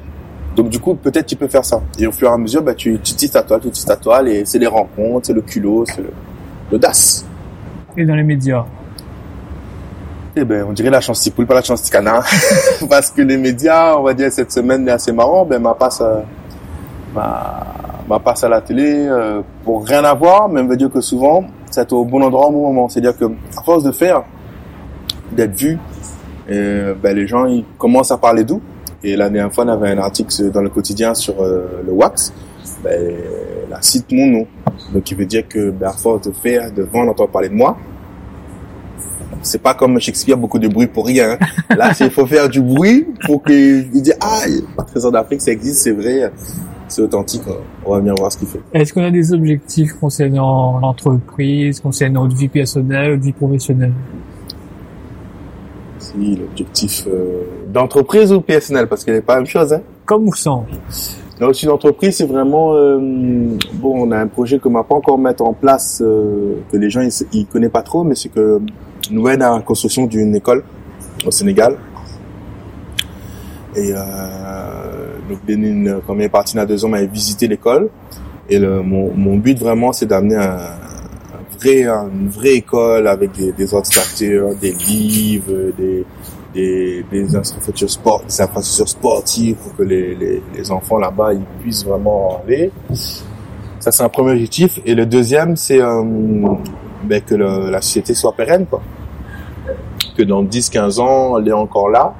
donc 0.55 0.69
du 0.69 0.79
coup 0.79 0.95
peut-être 0.95 1.25
tu 1.25 1.35
peux 1.35 1.47
faire 1.47 1.65
ça. 1.65 1.81
Et 1.99 2.07
au 2.07 2.11
fur 2.11 2.29
et 2.29 2.33
à 2.33 2.37
mesure, 2.37 2.61
ben, 2.61 2.75
tu 2.75 2.99
tu 3.03 3.13
tisses 3.13 3.35
à 3.35 3.43
toi, 3.43 3.59
tu 3.59 3.69
tisses 3.69 3.89
à 3.89 3.97
toi, 3.97 4.27
et 4.27 4.45
c'est 4.45 4.59
les 4.59 4.67
rencontres, 4.67 5.27
c'est 5.27 5.33
le 5.33 5.41
culot, 5.41 5.85
c'est 5.87 6.03
l'audace. 6.71 7.25
Et 7.97 8.05
dans 8.05 8.15
les 8.15 8.23
médias? 8.23 8.65
Eh 10.37 10.43
ben, 10.43 10.65
on 10.67 10.73
dirait 10.73 10.89
la 10.89 10.99
chance 10.99 11.29
poule, 11.29 11.45
pas 11.45 11.53
la 11.53 11.61
chance 11.61 11.89
canard. 11.89 12.25
Parce 12.89 13.09
que 13.09 13.21
les 13.21 13.37
médias, 13.37 13.95
on 13.95 14.03
va 14.03 14.13
dire, 14.13 14.29
cette 14.33 14.51
semaine 14.51 14.85
est 14.85 14.91
assez 14.91 15.13
marrant, 15.13 15.45
ben, 15.45 15.61
ma 15.61 15.73
passe, 15.73 16.01
euh, 16.01 16.19
ma, 17.13 17.65
ma 18.09 18.19
passe 18.19 18.43
à 18.43 18.49
la 18.49 18.59
télé, 18.59 19.07
euh, 19.07 19.41
pour 19.63 19.87
rien 19.87 20.03
avoir, 20.03 20.49
mais 20.49 20.59
on 20.59 20.67
veut 20.67 20.75
dire 20.75 20.91
que 20.91 20.99
souvent, 20.99 21.45
c'est 21.71 21.89
au 21.93 22.03
bon 22.03 22.21
endroit 22.21 22.47
au 22.47 22.51
bon 22.51 22.67
moment. 22.67 22.89
C'est-à-dire 22.89 23.17
que, 23.17 23.25
à 23.57 23.63
force 23.63 23.85
de 23.85 23.93
faire, 23.93 24.23
d'être 25.31 25.55
vu, 25.55 25.79
euh, 26.51 26.93
ben, 27.01 27.15
les 27.15 27.27
gens, 27.27 27.45
ils 27.45 27.63
commencent 27.77 28.11
à 28.11 28.17
parler 28.17 28.43
d'où. 28.43 28.61
Et 29.05 29.15
la 29.15 29.29
dernière 29.29 29.53
fois, 29.53 29.63
on 29.63 29.69
avait 29.69 29.91
un 29.91 29.99
article 29.99 30.51
dans 30.51 30.61
le 30.61 30.69
quotidien 30.69 31.13
sur 31.13 31.35
le 31.41 31.91
wax, 31.93 32.33
ben, 32.83 33.15
la 33.69 33.81
cite 33.81 34.11
mon 34.11 34.27
nom. 34.27 34.47
Donc, 34.93 35.09
il 35.09 35.15
veut 35.15 35.25
dire 35.25 35.47
que, 35.47 35.69
ben, 35.69 35.87
à 35.87 35.93
force 35.93 36.27
de 36.27 36.33
faire, 36.33 36.73
de 36.73 36.83
vendre, 36.83 37.07
on 37.07 37.11
entend 37.11 37.27
parler 37.27 37.47
de 37.47 37.53
moi 37.53 37.77
c'est 39.41 39.61
pas 39.61 39.73
comme 39.73 39.99
Shakespeare, 39.99 40.37
beaucoup 40.37 40.59
de 40.59 40.67
bruit 40.67 40.87
pour 40.87 41.05
rien. 41.05 41.37
Là, 41.69 41.91
il 41.99 42.09
faut 42.09 42.25
faire 42.25 42.49
du 42.49 42.61
bruit 42.61 43.07
pour 43.25 43.43
qu'il 43.43 43.89
dise, 43.89 44.15
ah, 44.19 44.41
Trésor 44.87 45.11
d'Afrique, 45.11 45.41
ça 45.41 45.51
existe, 45.51 45.79
c'est 45.79 45.91
vrai, 45.91 46.31
c'est 46.87 47.01
authentique, 47.01 47.43
on 47.85 47.93
va 47.93 48.01
bien 48.01 48.13
voir 48.17 48.31
ce 48.31 48.37
qu'il 48.37 48.47
fait. 48.47 48.61
Est-ce 48.73 48.93
qu'on 48.93 49.03
a 49.03 49.11
des 49.11 49.33
objectifs 49.33 49.93
concernant 49.93 50.79
l'entreprise, 50.79 51.79
concernant 51.79 52.23
notre 52.23 52.35
vie 52.35 52.47
personnelle, 52.47 53.11
notre 53.11 53.23
vie 53.23 53.33
professionnelle? 53.33 53.93
Si, 55.99 56.35
l'objectif 56.35 57.07
euh, 57.07 57.43
d'entreprise 57.71 58.31
ou 58.31 58.41
personnel, 58.41 58.87
parce 58.87 59.03
qu'elle 59.03 59.15
n'est 59.15 59.21
pas 59.21 59.35
la 59.35 59.39
même 59.41 59.47
chose, 59.47 59.73
hein. 59.73 59.81
Comme 60.05 60.27
ou 60.27 60.35
sans 60.35 60.65
L'objectif 61.39 61.67
d'entreprise, 61.67 62.15
c'est 62.15 62.27
vraiment, 62.27 62.75
euh, 62.75 62.97
bon, 63.73 64.07
on 64.07 64.11
a 64.11 64.17
un 64.17 64.27
projet 64.27 64.57
qu'on 64.57 64.71
va 64.71 64.83
pas 64.83 64.95
encore 64.95 65.17
mettre 65.17 65.43
en 65.43 65.53
place, 65.53 66.01
euh, 66.01 66.61
que 66.71 66.77
les 66.77 66.89
gens, 66.89 67.01
ils, 67.01 67.11
ils 67.33 67.45
connaissent 67.45 67.71
pas 67.71 67.81
trop, 67.81 68.03
mais 68.03 68.15
c'est 68.15 68.29
que 68.29 68.61
nous 69.11 69.27
aide 69.27 69.41
à 69.41 69.55
la 69.55 69.61
construction 69.61 70.05
d'une 70.05 70.35
école 70.35 70.63
au 71.25 71.31
Sénégal. 71.31 71.77
Et 73.75 73.91
euh, 73.93 75.17
donc 75.29 75.39
Bénin, 75.45 75.99
comme 76.07 76.21
est 76.21 76.29
parti 76.29 76.57
a 76.57 76.65
deux 76.65 76.83
ans, 76.85 76.89
m'avait 76.89 77.07
visité 77.07 77.47
l'école. 77.47 77.89
Et 78.47 78.59
le, 78.59 78.81
mon, 78.81 79.11
mon 79.13 79.37
but 79.37 79.57
vraiment, 79.59 79.91
c'est 79.91 80.05
d'amener 80.05 80.35
un, 80.35 80.57
un 80.57 81.59
vrai, 81.59 81.83
une 81.85 82.29
vraie 82.29 82.55
école 82.55 83.07
avec 83.07 83.31
des, 83.33 83.51
des 83.51 83.73
ordinateurs, 83.73 84.55
des 84.55 84.71
livres, 84.71 85.73
des, 85.77 86.05
des, 86.53 87.05
des 87.11 87.35
infrastructures 87.35 87.89
sport, 87.89 88.23
des 88.27 88.41
infrastructures 88.41 88.87
sportives 88.87 89.55
pour 89.55 89.75
que 89.75 89.83
les, 89.83 90.15
les, 90.15 90.41
les 90.55 90.71
enfants 90.71 90.97
là-bas 90.97 91.33
ils 91.33 91.43
puissent 91.59 91.83
vraiment 91.85 92.41
aller. 92.43 92.71
Ça 93.79 93.91
c'est 93.91 94.03
un 94.03 94.09
premier 94.09 94.31
objectif. 94.31 94.79
Et 94.85 94.95
le 94.95 95.05
deuxième, 95.05 95.57
c'est 95.57 95.81
euh, 95.81 96.01
ben, 97.05 97.21
que 97.21 97.35
la 97.35 97.81
société 97.81 98.13
soit 98.13 98.33
pérenne, 98.33 98.65
quoi. 98.65 98.81
Que 100.17 100.23
dans 100.23 100.43
10-15 100.43 100.99
ans, 100.99 101.37
elle 101.37 101.47
est 101.47 101.53
encore 101.53 101.89
là. 101.89 102.13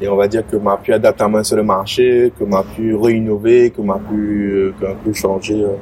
Et 0.00 0.08
on 0.08 0.16
va 0.16 0.28
dire 0.28 0.46
que 0.46 0.56
m'a 0.56 0.76
pu 0.76 0.92
adapter 0.92 1.24
à 1.24 1.28
main 1.28 1.42
sur 1.42 1.56
le 1.56 1.62
marché, 1.62 2.32
que 2.38 2.44
m'a 2.44 2.62
pu 2.62 2.94
réinnover, 2.94 3.70
que 3.70 3.80
m'a 3.80 3.98
pu, 3.98 4.74
euh, 4.82 5.12
changer, 5.14 5.62
euh, 5.62 5.76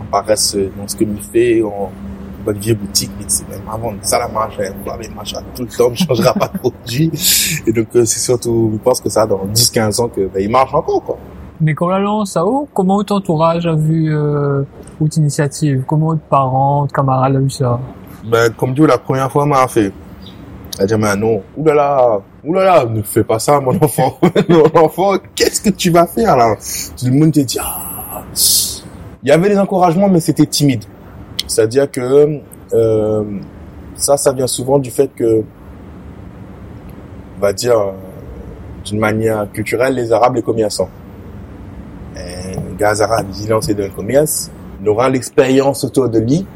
on 0.00 0.10
paraisse 0.10 0.56
dans 0.76 0.86
ce 0.86 0.94
que 0.94 1.04
je 1.04 1.22
fais, 1.32 1.62
en 1.62 1.90
bonne 2.44 2.58
vieille 2.58 2.76
boutique, 2.76 3.10
mais 3.18 3.24
c'est 3.26 3.48
même 3.48 3.62
avant 3.68 3.92
ça 4.02 4.20
la 4.20 4.28
marche, 4.28 4.56
on 4.58 4.88
va 4.88 4.96
tout 5.54 5.62
le 5.62 5.68
temps, 5.68 5.90
ne 5.90 5.96
changera 5.96 6.34
pas 6.34 6.48
de 6.48 6.58
produit. 6.58 7.10
Et 7.66 7.72
donc, 7.72 7.88
euh, 7.96 8.04
c'est 8.04 8.20
surtout, 8.20 8.70
je 8.74 8.78
pense 8.78 9.00
que 9.00 9.08
ça, 9.08 9.26
dans 9.26 9.44
10-15 9.46 10.00
ans, 10.00 10.08
que, 10.08 10.26
ben, 10.28 10.40
il 10.40 10.50
marche 10.50 10.72
encore, 10.72 11.02
quoi. 11.02 11.18
Mais 11.60 11.74
quand 11.74 11.88
la 11.88 11.98
lance 11.98 12.36
à 12.36 12.44
haut, 12.44 12.68
comment 12.72 12.96
votre 12.96 13.14
entourage 13.14 13.66
a 13.66 13.74
vu 13.74 14.14
euh, 14.14 14.62
votre 15.00 15.18
initiative? 15.18 15.82
Comment 15.86 16.08
votre 16.08 16.20
parents, 16.20 16.82
votre 16.82 16.92
camarade 16.92 17.34
a 17.34 17.40
vu 17.40 17.50
ça? 17.50 17.80
Ben, 18.24 18.52
comme 18.52 18.74
dit, 18.74 18.82
la 18.82 18.98
première 18.98 19.30
fois, 19.30 19.44
m'a 19.44 19.66
fait. 19.66 19.92
Elle 20.78 20.84
a 20.84 20.86
dit, 20.86 20.94
mais 20.96 21.16
non, 21.16 21.42
oulala, 21.56 22.20
oulala, 22.44 22.84
ne 22.84 23.02
fais 23.02 23.24
pas 23.24 23.40
ça, 23.40 23.58
mon 23.58 23.76
enfant. 23.82 24.18
mon 24.48 24.84
enfant, 24.84 25.14
qu'est-ce 25.34 25.60
que 25.60 25.70
tu 25.70 25.90
vas 25.90 26.06
faire 26.06 26.36
là? 26.36 26.54
Tout 26.96 27.06
le 27.06 27.12
monde 27.12 27.32
te 27.32 27.40
dit, 27.40 27.58
ah. 27.60 28.22
il 29.24 29.28
y 29.28 29.32
avait 29.32 29.48
des 29.48 29.58
encouragements, 29.58 30.08
mais 30.08 30.20
c'était 30.20 30.46
timide. 30.46 30.84
C'est-à-dire 31.48 31.90
que 31.90 32.40
euh, 32.72 33.24
ça, 33.96 34.16
ça 34.16 34.32
vient 34.32 34.46
souvent 34.46 34.78
du 34.78 34.90
fait 34.90 35.08
que, 35.08 35.42
on 37.36 37.40
va 37.40 37.52
dire, 37.52 37.78
d'une 38.84 39.00
manière 39.00 39.50
culturelle, 39.50 39.94
les 39.94 40.12
Arabes, 40.12 40.36
les 40.36 40.42
commerçants. 40.42 40.88
Ils 42.78 43.48
lancent 43.48 43.68
dans 43.68 43.84
le 43.84 43.90
commerce, 43.90 44.50
auront 44.86 45.08
l'expérience 45.08 45.84
autour 45.84 46.08
de 46.08 46.18
lui, 46.18 46.46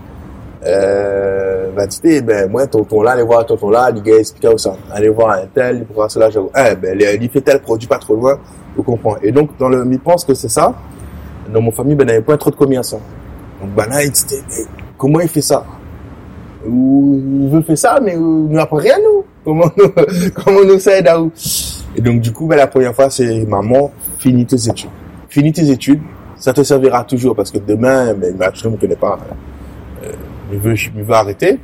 euh, 0.64 1.70
ben, 1.74 1.88
tu 1.88 2.22
ben, 2.22 2.48
moi, 2.48 2.66
tonton 2.68 3.02
là, 3.02 3.12
allez 3.12 3.24
voir 3.24 3.44
tonton 3.44 3.70
là, 3.70 3.90
les 3.90 4.00
gars 4.00 4.18
expliquent 4.18 4.58
ça. 4.60 4.76
Allez 4.92 5.08
voir 5.08 5.30
un 5.30 5.46
tel, 5.52 5.78
il 5.78 5.84
pourra 5.84 6.08
cela, 6.08 6.28
eh, 6.30 6.76
ben, 6.76 6.96
il 7.20 7.28
fait 7.30 7.40
tel 7.40 7.60
produit 7.60 7.88
pas 7.88 7.98
trop 7.98 8.14
loin, 8.14 8.38
vous 8.76 8.82
comprenez. 8.82 9.26
Et 9.26 9.32
donc, 9.32 9.50
dans 9.58 9.68
le, 9.68 9.84
il 9.90 9.98
pense 9.98 10.24
que 10.24 10.34
c'est 10.34 10.48
ça. 10.48 10.72
Dans 11.52 11.60
mon 11.60 11.72
famille, 11.72 11.96
ben, 11.96 12.04
il 12.04 12.06
n'y 12.06 12.12
avait 12.12 12.22
pas 12.22 12.36
trop 12.36 12.50
de 12.50 12.56
commerçants. 12.56 13.00
Donc, 13.60 13.70
ben, 13.74 13.86
là, 13.88 14.04
il 14.04 14.12
dit, 14.12 14.24
comment 14.96 15.20
il 15.20 15.28
fait 15.28 15.40
ça? 15.40 15.64
Ou, 16.68 17.20
il 17.42 17.48
veut 17.48 17.76
ça, 17.76 17.98
mais 18.00 18.12
il 18.12 18.20
nous 18.20 18.60
apprend 18.60 18.76
rien, 18.76 18.98
nous? 18.98 19.24
Comment 19.44 19.64
nous, 19.76 19.92
comment 20.32 20.64
nous 20.64 20.78
ça 20.78 20.92
à 21.04 21.20
où? 21.20 21.32
Et 21.96 22.00
donc, 22.00 22.20
du 22.20 22.32
coup, 22.32 22.46
ben, 22.46 22.54
la 22.54 22.68
première 22.68 22.94
fois, 22.94 23.10
c'est, 23.10 23.44
maman, 23.46 23.90
finis 24.18 24.46
tes 24.46 24.68
études. 24.68 24.90
Finis 25.32 25.52
tes 25.52 25.70
études. 25.70 26.02
Ça 26.36 26.52
te 26.52 26.62
servira 26.62 27.04
toujours 27.04 27.34
parce 27.34 27.50
que 27.50 27.58
demain, 27.58 28.12
ben, 28.12 28.50
je 28.52 28.68
ne 28.68 28.72
me 28.72 28.76
connaît 28.76 28.96
pas 28.96 29.18
il 30.52 30.58
veut, 30.58 30.74
il 30.74 31.02
veut 31.02 31.14
arrêter, 31.14 31.58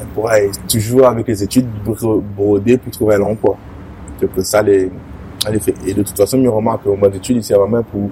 elle 0.00 0.06
pourra 0.14 0.34
toujours 0.70 1.06
avec 1.06 1.26
les 1.26 1.42
études 1.42 1.66
broder 2.36 2.78
pour 2.78 2.92
trouver 2.92 3.16
l'emploi. 3.16 3.56
C'est 4.20 4.32
que 4.32 4.42
ça 4.42 4.62
les, 4.62 4.90
les 5.50 5.58
fait. 5.58 5.74
Et 5.86 5.92
de 5.92 6.02
toute 6.02 6.16
façon, 6.16 6.38
il 6.38 6.48
remarque 6.48 6.84
qu'au 6.84 6.96
mois 6.96 7.08
d'études, 7.08 7.42
sert 7.42 7.58
vraiment 7.58 7.82
pour 7.82 8.08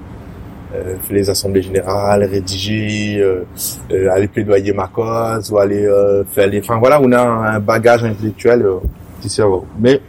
euh, 0.75 0.97
faire 1.01 1.17
les 1.17 1.31
assemblées 1.31 1.63
générales, 1.63 2.25
rédiger, 2.25 3.21
euh, 3.21 3.45
euh, 3.93 4.11
aller 4.11 4.27
plaidoyer 4.27 4.73
ma 4.73 4.89
cause, 4.89 5.51
ou 5.53 5.59
aller 5.59 5.87
euh, 5.87 6.25
faire 6.25 6.49
les... 6.49 6.59
Enfin 6.59 6.79
voilà, 6.79 7.01
on 7.01 7.13
a 7.13 7.23
un 7.23 7.61
bagage 7.61 8.05
intellectuel 8.05 8.63
euh, 8.63 8.79
qui 9.21 9.29
sert. 9.29 9.47
Mais 9.79 10.01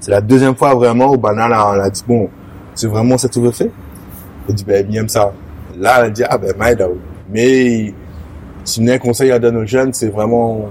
c'est 0.00 0.10
la 0.10 0.20
deuxième 0.20 0.56
fois 0.56 0.74
vraiment 0.74 1.12
où 1.12 1.18
Banal 1.18 1.52
on 1.52 1.80
a 1.80 1.90
dit, 1.90 2.02
bon, 2.06 2.30
c'est 2.74 2.86
vraiment 2.86 3.18
ça 3.18 3.28
que 3.28 3.34
tu 3.34 3.40
veux 3.40 3.50
faire? 3.50 3.70
Il 4.48 4.54
dit, 4.54 4.64
ben, 4.64 4.86
il 4.88 4.96
aime 4.96 5.08
ça. 5.08 5.32
Là, 5.76 6.06
elle 6.06 6.12
dit, 6.12 6.22
ah 6.28 6.38
ben, 6.38 6.54
Maïda, 6.56 6.88
mais 7.30 7.94
si 8.64 8.90
un 8.90 8.98
conseil 8.98 9.30
à 9.30 9.38
donner 9.38 9.58
aux 9.58 9.66
jeunes, 9.66 9.92
c'est 9.92 10.08
vraiment 10.08 10.70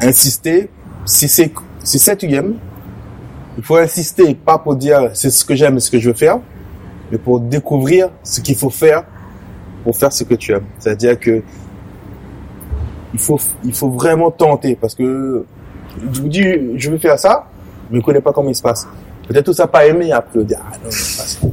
insister. 0.00 0.70
Si 1.04 1.28
c'est 1.28 1.52
si 1.82 1.98
c'est 1.98 2.16
tu 2.16 2.32
aimes, 2.32 2.56
il 3.56 3.64
faut 3.64 3.76
insister, 3.76 4.34
pas 4.34 4.58
pour 4.58 4.76
dire 4.76 5.10
c'est 5.14 5.30
ce 5.30 5.44
que 5.44 5.54
j'aime 5.54 5.76
et 5.76 5.80
ce 5.80 5.90
que 5.90 5.98
je 5.98 6.10
veux 6.10 6.14
faire, 6.16 6.38
mais 7.10 7.18
pour 7.18 7.40
découvrir 7.40 8.10
ce 8.22 8.40
qu'il 8.40 8.56
faut 8.56 8.70
faire 8.70 9.04
pour 9.84 9.96
faire 9.96 10.12
ce 10.12 10.24
que 10.24 10.34
tu 10.34 10.52
aimes. 10.52 10.66
C'est-à-dire 10.78 11.18
que 11.18 11.42
il 13.14 13.18
faut 13.18 13.40
il 13.64 13.72
faut 13.72 13.90
vraiment 13.90 14.30
tenter 14.30 14.76
parce 14.76 14.94
que 14.94 15.44
je 16.12 16.20
vous 16.20 16.28
dis 16.28 16.44
je 16.76 16.90
veux 16.90 16.98
faire 16.98 17.18
ça, 17.18 17.48
mais 17.90 18.00
je 18.00 18.04
connais 18.04 18.20
pas 18.20 18.32
comment 18.32 18.50
il 18.50 18.54
se 18.54 18.62
passe. 18.62 18.86
Peut-être 19.28 19.44
tout 19.44 19.52
ça 19.52 19.66
pas 19.66 19.86
aimé 19.86 20.10
après 20.10 20.42
dire 20.44 20.58
ah 20.66 20.76
non, 20.82 20.90
pas 20.90 21.48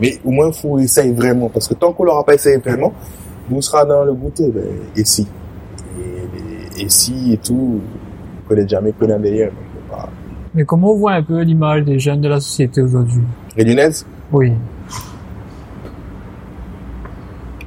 Mais 0.00 0.18
au 0.24 0.30
moins 0.30 0.48
il 0.48 0.52
faut 0.52 0.78
essayer 0.78 1.12
vraiment 1.12 1.48
parce 1.48 1.66
que 1.66 1.74
tant 1.74 1.92
qu'on 1.92 2.04
l'aura 2.04 2.24
pas 2.24 2.34
essayé 2.34 2.58
vraiment, 2.58 2.92
on 3.50 3.60
sera 3.60 3.84
dans 3.84 4.04
le 4.04 4.12
goûter, 4.12 4.50
ben, 4.50 4.64
et 4.96 5.04
si. 5.04 5.26
Et, 6.78 6.88
si 6.88 7.34
et 7.34 7.36
tout, 7.36 7.80
on 8.44 8.48
connaît 8.48 8.66
jamais 8.66 8.92
que 8.92 9.04
derrière. 9.04 9.50
Mais 10.54 10.64
comment 10.64 10.92
on 10.92 10.96
voit 10.96 11.12
un 11.12 11.22
peu 11.22 11.40
l'image 11.40 11.84
des 11.84 11.98
jeunes 11.98 12.20
de 12.20 12.28
la 12.28 12.40
société 12.40 12.82
aujourd'hui? 12.82 13.22
Réunionnaise 13.56 14.06
Oui. 14.32 14.52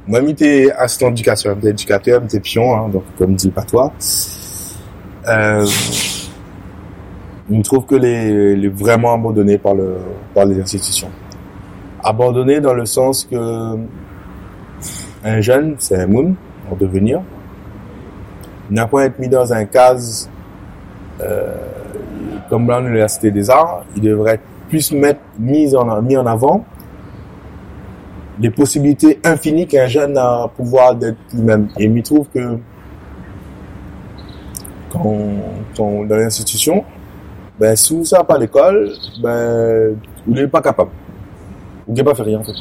Moi, 0.06 0.24
j'étais 0.24 0.70
assistant 0.70 1.08
d'éducation, 1.08 1.54
j'étais 1.56 1.70
éducateur, 1.70 2.22
j'étais 2.22 2.40
pion, 2.40 2.76
hein, 2.76 2.88
donc 2.88 3.02
comme 3.18 3.34
dit 3.34 3.50
pas 3.50 3.62
toi. 3.62 3.92
Euh, 5.28 5.66
je 7.50 7.60
trouve 7.62 7.86
que 7.86 7.94
les, 7.94 8.56
les 8.56 8.68
vraiment 8.68 9.14
abandonnés 9.14 9.58
par 9.58 9.74
le 9.74 9.96
par 10.34 10.44
les 10.44 10.60
institutions. 10.60 11.10
Abandonnés 12.02 12.60
dans 12.60 12.74
le 12.74 12.86
sens 12.86 13.24
que 13.24 13.76
un 15.24 15.40
jeune, 15.40 15.76
c'est 15.78 15.96
un 15.96 16.06
moon 16.06 16.34
en 16.70 16.76
devenir. 16.76 17.20
N'a 18.70 18.86
pas 18.86 19.04
être 19.04 19.18
mis 19.18 19.28
dans 19.28 19.52
un 19.52 19.64
case 19.64 20.28
euh, 21.20 21.54
comme 22.48 22.66
dans 22.66 22.80
l'université 22.80 23.30
des 23.30 23.48
arts. 23.50 23.84
Il 23.96 24.02
devrait 24.02 24.34
être 24.34 24.42
plus 24.68 24.92
mettre, 24.92 25.20
mis, 25.38 25.74
en, 25.74 26.02
mis 26.02 26.16
en 26.16 26.26
avant 26.26 26.64
les 28.38 28.50
possibilités 28.50 29.18
infinies 29.24 29.66
qu'un 29.66 29.86
jeune 29.86 30.18
a 30.18 30.48
pouvoir 30.54 30.94
d'être 30.94 31.16
lui-même. 31.32 31.68
Et 31.78 31.84
il 31.84 32.02
trouve 32.02 32.28
que 32.34 32.58
quand, 34.92 35.14
quand 35.76 36.04
dans 36.04 36.16
l'institution, 36.16 36.84
ben, 37.58 37.74
sous 37.76 38.04
ça 38.04 38.22
pas 38.24 38.38
l'école, 38.38 38.92
ben, 39.22 39.96
il 40.28 40.34
n'est 40.34 40.48
pas 40.48 40.60
capable. 40.60 40.90
Il 41.88 41.94
n'est 41.94 42.04
pas 42.04 42.14
fait 42.14 42.22
rien, 42.22 42.40
en 42.40 42.44
fait. 42.44 42.52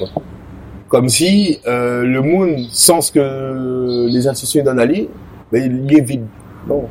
Comme 0.88 1.10
si 1.10 1.60
euh, 1.68 2.04
le 2.04 2.22
monde, 2.22 2.58
sans 2.72 3.02
ce 3.02 3.12
que 3.12 4.08
les 4.08 4.28
institutions 4.28 4.64
donnent 4.64 4.80
à 4.80 4.86
lui, 4.86 5.10
ben, 5.52 5.86
il 5.88 5.98
est 5.98 6.02
vide. 6.02 6.26
Non. 6.68 6.86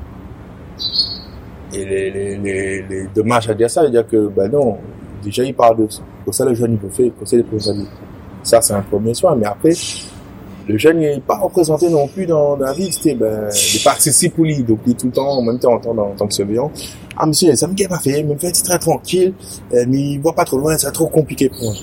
Et 1.73 1.85
les, 1.85 2.11
les, 2.11 2.37
les, 2.37 2.83
les 2.83 3.07
dommages 3.15 3.49
à 3.49 3.55
dire 3.55 3.71
ça, 3.71 3.83
c'est-à-dire 3.83 4.07
que, 4.07 4.29
ben 4.29 4.51
non, 4.51 4.79
déjà 5.23 5.43
il 5.43 5.55
parle 5.55 5.79
de 5.79 5.91
ça. 5.91 6.03
Pour 6.25 6.35
ça, 6.35 6.45
le 6.45 6.55
jeune, 6.55 6.73
il 6.73 6.79
peut 6.79 6.89
faire, 6.89 7.11
pour 7.13 7.27
ça, 7.27 7.37
il 7.37 7.45
peut 7.45 7.59
Ça, 8.43 8.61
c'est 8.61 8.75
un 8.75 8.83
premier 8.83 9.15
soin. 9.15 9.35
Mais 9.35 9.47
après, 9.47 9.73
le 10.67 10.79
jeune 10.79 10.99
n'est 10.99 11.21
pas 11.21 11.37
représenté 11.37 11.91
non 11.91 12.09
plus 12.09 12.27
dans, 12.27 12.57
la 12.57 12.73
vie. 12.73 12.91
C'était, 12.91 13.15
ben, 13.15 13.49
il 13.53 14.31
pour 14.31 14.45
lui. 14.45 14.63
Donc, 14.63 14.79
il 14.87 14.93
est 14.93 14.95
tout 14.95 15.07
le 15.07 15.13
temps, 15.13 15.39
en 15.39 15.43
même 15.43 15.59
temps, 15.59 15.75
en 15.75 16.15
tant, 16.15 16.27
que 16.27 16.35
surveillant. 16.35 16.71
Ah, 17.17 17.27
monsieur, 17.27 17.55
ça 17.55 17.67
me 17.67 17.77
fait 17.77 17.87
pas 17.87 17.99
fait, 17.99 18.23
me 18.23 18.37
fait 18.37 18.53
très 18.53 18.79
tranquille, 18.79 19.35
euh, 19.73 19.85
mais 19.89 19.99
il 19.99 20.21
voit 20.21 20.35
pas 20.35 20.45
trop 20.45 20.59
loin, 20.59 20.77
c'est 20.77 20.91
trop 20.91 21.07
compliqué 21.07 21.49
pour 21.49 21.63
moi. 21.63 21.75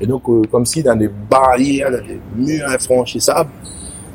Et 0.00 0.06
donc, 0.06 0.28
euh, 0.28 0.42
comme 0.50 0.66
si 0.66 0.82
dans 0.82 0.96
des 0.96 1.08
barrières, 1.08 1.90
dans 1.90 2.04
des 2.06 2.20
murs 2.36 2.68
infranchissables, 2.68 3.50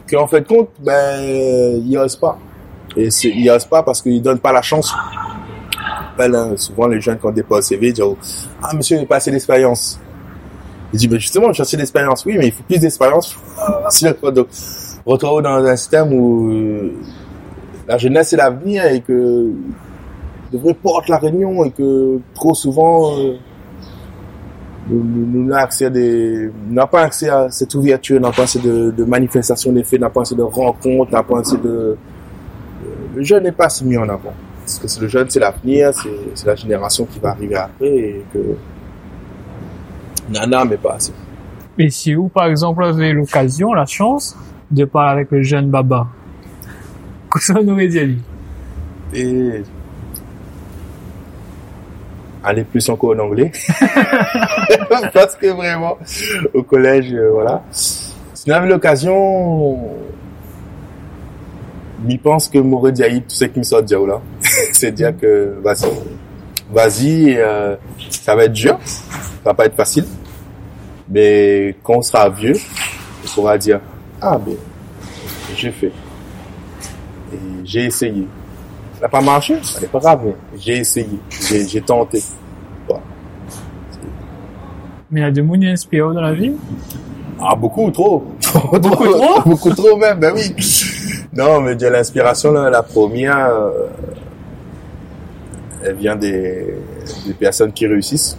qu'en 0.09 0.27
fait 0.27 0.45
compte, 0.45 0.69
ben, 0.79 1.81
il 1.83 1.91
n'ose 1.91 2.17
pas. 2.17 2.37
Et 2.97 3.07
il 3.23 3.45
n'ose 3.45 3.65
pas 3.65 3.83
parce 3.83 4.01
qu'il 4.01 4.21
donne 4.21 4.39
pas 4.39 4.51
la 4.51 4.61
chance. 4.61 4.93
Ben, 6.17 6.57
souvent, 6.57 6.87
les 6.87 6.99
jeunes, 6.99 7.17
quand 7.17 7.31
déposent 7.31 7.67
CV, 7.67 7.93
disent, 7.93 8.03
ah, 8.61 8.75
monsieur, 8.75 8.97
il 8.97 9.01
n'a 9.01 9.05
pas 9.05 9.15
assez 9.15 9.31
d'expérience. 9.31 9.99
Il 10.93 10.99
dit, 10.99 11.07
ben, 11.07 11.19
justement, 11.19 11.53
j'ai 11.53 11.61
assez 11.61 11.77
d'expérience. 11.77 12.25
Oui, 12.25 12.35
mais 12.37 12.47
il 12.47 12.51
faut 12.51 12.63
plus 12.63 12.79
d'expérience. 12.79 13.35
donc, 14.33 14.47
retrouve 15.05 15.41
dans 15.41 15.63
un 15.63 15.75
système 15.75 16.13
où 16.13 16.51
euh, 16.51 16.93
la 17.87 17.97
jeunesse 17.97 18.33
est 18.33 18.37
l'avenir 18.37 18.85
et 18.85 19.01
que 19.01 19.51
devrait 20.51 20.73
porter 20.73 21.11
la 21.11 21.17
réunion 21.19 21.63
et 21.63 21.71
que 21.71 22.19
trop 22.33 22.53
souvent, 22.53 23.17
euh, 23.19 23.35
nous, 24.89 25.45
n'avons 25.45 25.91
n'a 26.69 26.87
pas 26.87 27.01
accès 27.01 27.29
à 27.29 27.49
cette 27.51 27.75
ouverture, 27.75 28.19
n'a 28.19 28.31
pas 28.31 28.43
assez 28.43 28.59
de, 28.59 28.91
de 28.91 29.03
manifestation 29.03 29.71
des 29.71 29.83
n'a 29.99 30.09
pas 30.09 30.21
assez 30.21 30.35
de 30.35 30.41
rencontres, 30.41 31.11
n'a 31.11 31.21
pas 31.21 31.39
assez 31.39 31.57
de, 31.57 31.95
le 33.15 33.23
jeune 33.23 33.43
n'est 33.43 33.51
pas 33.51 33.69
si 33.69 33.85
mis 33.85 33.97
en 33.97 34.09
avant. 34.09 34.33
Parce 34.61 34.95
que 34.97 35.01
le 35.01 35.07
jeune, 35.07 35.29
c'est 35.29 35.39
l'avenir, 35.39 35.91
c'est 36.35 36.45
la 36.45 36.55
génération 36.55 37.05
qui 37.05 37.19
va 37.19 37.29
arriver 37.29 37.55
après 37.55 37.87
et 37.87 38.25
que 38.33 38.39
Nana, 40.29 40.65
mais 40.65 40.77
pas 40.77 40.95
assez. 40.95 41.13
Mais 41.77 41.89
si 41.89 42.13
vous, 42.13 42.27
par 42.27 42.47
exemple, 42.47 42.83
avez 42.83 43.13
l'occasion, 43.13 43.73
la 43.73 43.85
chance 43.85 44.37
de 44.71 44.85
parler 44.85 45.11
avec 45.21 45.31
le 45.31 45.41
jeune 45.43 45.69
Baba, 45.69 46.07
qu'est-ce 47.33 47.53
que 47.53 47.59
vous 47.59 47.71
aurait 47.71 47.87
dit 47.87 48.17
Et 49.13 49.63
aller 52.43 52.63
plus 52.63 52.87
encore 52.89 53.15
en 53.15 53.19
anglais. 53.19 53.51
Parce 55.13 55.35
que 55.35 55.47
vraiment, 55.47 55.97
au 56.53 56.63
collège, 56.63 57.13
euh, 57.13 57.31
voilà. 57.31 57.63
Si 57.71 58.13
on 58.47 58.53
avait 58.53 58.69
l'occasion, 58.69 59.77
je 62.07 62.17
pense 62.17 62.47
que 62.49 62.59
m'aurait 62.59 62.91
dit 62.91 63.03
tout 63.21 63.35
ce 63.35 63.45
qui 63.45 63.59
me 63.59 63.63
sort 63.63 63.83
de 63.83 63.95
là. 64.07 64.21
C'est 64.71 64.91
dire 64.91 65.13
que 65.19 65.55
vas-y, 65.61 65.89
vas-y, 66.71 67.35
euh, 67.37 67.75
ça 68.09 68.35
va 68.35 68.45
être 68.45 68.53
dur, 68.53 68.77
ça 68.85 69.01
va 69.45 69.53
pas 69.53 69.65
être 69.65 69.75
facile. 69.75 70.05
Mais 71.09 71.75
quand 71.83 71.97
on 71.97 72.01
sera 72.01 72.29
vieux, 72.29 72.55
on 73.25 73.27
pourra 73.29 73.57
dire, 73.57 73.79
ah 74.21 74.37
ben, 74.37 74.55
j'ai 75.55 75.71
fait. 75.71 75.91
Et 77.33 77.37
j'ai 77.63 77.85
essayé. 77.85 78.27
Ça 78.95 79.01
n'a 79.01 79.09
pas 79.09 79.21
marché, 79.21 79.57
ça 79.63 79.79
n'est 79.79 79.87
pas 79.87 79.99
grave, 79.99 80.19
mais 80.25 80.33
j'ai 80.59 80.77
essayé, 80.77 81.19
j'ai 81.29 81.81
tenté. 81.81 82.21
Mais 85.11 85.21
il 85.21 85.23
y 85.23 85.25
a 85.25 85.31
des 85.31 85.43
gens 85.43 85.71
inspirants 85.71 86.13
dans 86.13 86.21
la 86.21 86.33
vie 86.33 86.51
Ah, 87.41 87.55
beaucoup, 87.55 87.89
trop. 87.89 88.25
beaucoup 88.73 89.05
trop? 89.05 89.41
Beaucoup 89.45 89.73
trop 89.73 89.97
même, 89.97 90.19
ben 90.19 90.33
oui. 90.35 90.53
Non, 91.33 91.61
mais 91.61 91.75
de 91.75 91.87
l'inspiration, 91.87 92.51
la 92.51 92.83
première, 92.83 93.47
euh, 93.47 93.87
elle 95.83 95.95
vient 95.95 96.15
des, 96.15 96.73
des 97.25 97.33
personnes 97.33 97.71
qui 97.71 97.87
réussissent. 97.87 98.37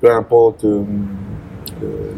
Peu 0.00 0.10
importe 0.10 0.64
euh, 0.64 0.82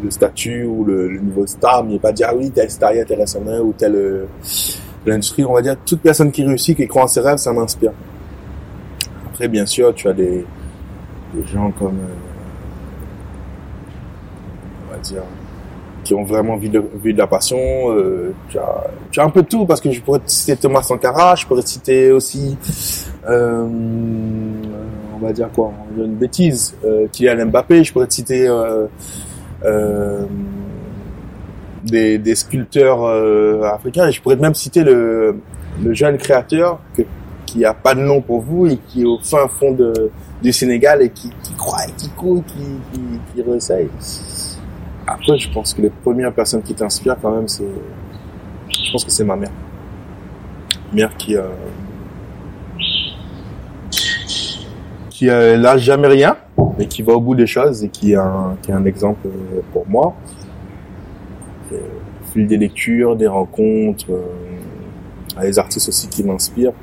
le, 0.03 0.09
statut 0.09 0.63
ou 0.65 0.83
le, 0.85 1.07
le 1.09 1.19
niveau 1.19 1.45
star, 1.45 1.83
mais 1.83 1.99
pas 1.99 2.11
dire 2.11 2.27
ah 2.31 2.35
oui, 2.35 2.51
tel 2.51 2.69
star 2.69 2.91
est 2.91 3.01
intéressant 3.01 3.41
ou 3.61 3.73
telle 3.77 3.95
euh, 3.95 4.25
l'industrie. 5.05 5.45
On 5.45 5.53
va 5.53 5.61
dire 5.61 5.75
toute 5.85 6.01
personne 6.01 6.31
qui 6.31 6.43
réussit, 6.43 6.75
qui 6.77 6.87
croit 6.87 7.03
en 7.03 7.07
ses 7.07 7.19
rêves, 7.19 7.37
ça 7.37 7.51
m'inspire. 7.53 7.91
Après, 9.27 9.47
bien 9.47 9.65
sûr, 9.65 9.93
tu 9.93 10.07
as 10.07 10.13
des, 10.13 10.45
des 11.33 11.47
gens 11.47 11.71
comme, 11.71 11.97
euh, 11.97 12.15
on 14.87 14.93
va 14.93 14.99
dire, 14.99 15.23
qui 16.03 16.13
ont 16.13 16.23
vraiment 16.23 16.55
vu 16.57 16.69
de, 16.69 16.83
vu 17.01 17.13
de 17.13 17.17
la 17.17 17.27
passion. 17.27 17.57
Euh, 17.57 18.33
tu, 18.49 18.59
as, 18.59 18.83
tu 19.09 19.19
as 19.19 19.23
un 19.23 19.29
peu 19.29 19.43
tout 19.43 19.65
parce 19.65 19.81
que 19.81 19.91
je 19.91 20.01
pourrais 20.01 20.19
te 20.19 20.29
citer 20.29 20.55
Thomas 20.55 20.83
Sankara, 20.83 21.35
je 21.35 21.45
pourrais 21.45 21.63
te 21.63 21.69
citer 21.69 22.11
aussi, 22.11 22.57
euh, 23.27 23.67
on 25.23 25.27
va 25.27 25.33
dire 25.33 25.49
quoi, 25.53 25.71
une 25.97 26.15
bêtise, 26.15 26.75
euh, 26.83 27.07
Kylian 27.11 27.45
Mbappé, 27.45 27.83
je 27.83 27.93
pourrais 27.93 28.07
te 28.07 28.13
citer 28.13 28.45
euh, 28.45 28.87
euh, 29.63 30.25
des, 31.85 32.35
sculpteurs 32.35 33.03
euh, 33.03 33.63
africains 33.63 34.07
et 34.07 34.11
je 34.11 34.21
pourrais 34.21 34.35
même 34.35 34.53
citer 34.53 34.83
le, 34.83 35.37
jeune 35.91 36.17
créateur 36.17 36.79
qui 37.45 37.63
a 37.63 37.73
pas 37.73 37.95
de 37.95 38.01
nom 38.01 38.21
pour 38.21 38.41
vous 38.41 38.67
et 38.67 38.77
qui 38.87 39.03
est 39.03 39.05
au 39.05 39.17
fin 39.19 39.47
fond 39.47 39.71
de, 39.71 40.11
du 40.41 40.51
Sénégal 40.51 41.01
et 41.01 41.09
qui, 41.09 41.31
croit 41.57 41.85
et 41.87 41.91
qui 41.93 42.09
court, 42.09 42.43
qui, 42.45 42.99
qui, 43.33 43.41
qui. 43.41 43.43
Après, 45.07 45.37
je 45.37 45.49
pense 45.51 45.73
que 45.73 45.81
les 45.81 45.89
premières 45.89 46.33
personnes 46.33 46.61
qui 46.61 46.73
t'inspirent 46.73 47.17
quand 47.21 47.31
même, 47.31 47.47
c'est, 47.47 47.63
je 48.69 48.91
pense 48.91 49.05
que 49.05 49.11
c'est 49.11 49.23
ma 49.23 49.37
mère. 49.37 49.51
Mère 50.93 51.15
qui, 51.17 51.35
euh, 51.35 51.47
qui 55.23 55.29
euh, 55.29 55.55
lâche 55.55 55.81
jamais 55.83 56.09
rien, 56.09 56.35
mais 56.77 56.85
qui 56.85 57.01
va 57.01 57.13
au 57.13 57.21
bout 57.21 57.33
des 57.33 57.47
choses 57.47 57.81
et 57.81 57.87
qui 57.87 58.11
est 58.11 58.17
un, 58.17 58.57
qui 58.61 58.71
est 58.71 58.73
un 58.73 58.83
exemple 58.83 59.25
euh, 59.27 59.61
pour 59.71 59.87
moi. 59.87 60.13
Et, 61.71 61.75
au 61.75 62.33
fil 62.33 62.45
des 62.45 62.57
lectures, 62.57 63.15
des 63.15 63.27
rencontres, 63.27 64.11
euh, 64.11 65.41
les 65.41 65.57
artistes 65.57 65.87
aussi 65.87 66.09
qui 66.09 66.23
m'inspirent. 66.23 66.73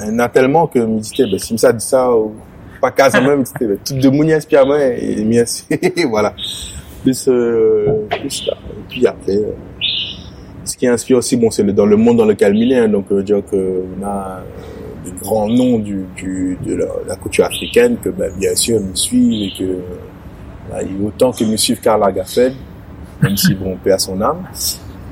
Il 0.00 0.08
y 0.08 0.10
en 0.10 0.18
a 0.18 0.28
tellement 0.28 0.66
que 0.66 0.80
me 0.80 0.98
disais, 0.98 1.30
ben, 1.30 1.38
si 1.38 1.56
ça 1.56 1.72
dit 1.72 1.84
ça, 1.84 2.10
pas 2.80 2.90
qu'à 2.90 3.20
même, 3.20 3.44
c'était 3.44 3.66
le 3.66 3.78
type 3.78 4.00
de 4.00 4.08
Mouni 4.08 4.32
inspire 4.32 4.66
moi 4.66 4.82
et 4.82 5.24
m'y 5.24 5.38
voilà. 6.08 6.34
Plus, 7.02 7.28
euh. 7.28 8.08
Et 8.12 8.28
puis 8.88 9.06
après, 9.06 9.36
euh, 9.36 9.52
ce 10.68 10.76
qui 10.76 10.86
inspire 10.86 11.18
aussi, 11.18 11.36
bon, 11.36 11.50
c'est 11.50 11.64
dans 11.64 11.86
le 11.86 11.96
monde 11.96 12.18
dans 12.18 12.24
lequel 12.24 12.56
il 12.56 12.72
est, 12.72 12.78
hein, 12.78 12.88
donc, 12.88 13.06
euh, 13.10 13.22
dire 13.22 13.42
que 13.50 13.84
on 13.98 14.04
a 14.04 14.38
euh, 14.38 14.40
des 15.04 15.12
grands 15.12 15.48
noms 15.48 15.78
du, 15.78 16.04
du, 16.16 16.58
de 16.64 16.76
la, 16.76 16.86
la 17.08 17.16
culture 17.16 17.44
africaine 17.44 17.96
que, 17.96 18.10
ben, 18.10 18.30
bien 18.38 18.54
sûr, 18.54 18.80
me 18.80 18.94
suivent 18.94 19.48
et 19.48 19.58
que, 19.58 19.78
a 20.72 20.80
autant 21.04 21.32
que 21.32 21.44
me 21.44 21.56
suivent 21.56 21.80
Karl 21.80 22.00
Lagerfeld, 22.00 22.54
même 23.22 23.36
si, 23.36 23.54
bon, 23.54 23.76
paix 23.82 23.92
à 23.92 23.98
son 23.98 24.20
âme. 24.20 24.42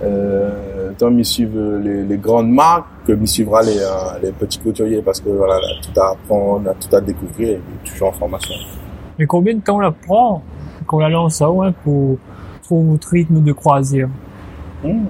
Euh, 0.05 0.93
tant 0.99 1.11
me 1.11 1.23
suivent 1.23 1.81
les, 1.83 2.03
les 2.03 2.17
grandes 2.19 2.51
marques 2.51 2.87
que 3.07 3.13
me 3.13 3.25
suivra 3.25 3.63
les, 3.63 3.79
euh, 3.79 4.19
les 4.23 4.31
petits 4.31 4.59
couturiers 4.59 5.01
parce 5.01 5.21
que 5.21 5.31
voilà, 5.31 5.55
là, 5.55 5.69
tout 5.81 5.99
à 5.99 6.11
apprendre, 6.11 6.75
tout 6.79 6.95
à 6.95 7.01
découvrir 7.01 7.57
et 7.57 7.89
toujours 7.89 8.09
en 8.09 8.13
formation. 8.13 8.55
Mais 9.19 9.25
combien 9.25 9.55
de 9.55 9.61
temps 9.61 9.77
on 9.77 9.81
la 9.81 9.93
prend 9.93 10.43
quand 10.87 10.99
on 10.99 11.01
la 11.01 11.09
lance 11.09 11.41
à 11.41 11.51
ouais, 11.51 11.73
pour 11.83 12.19
trouver 12.63 12.91
votre 12.91 13.09
rythme 13.09 13.43
de 13.43 13.53
croisière? 13.53 14.09
Hmm. 14.85 15.07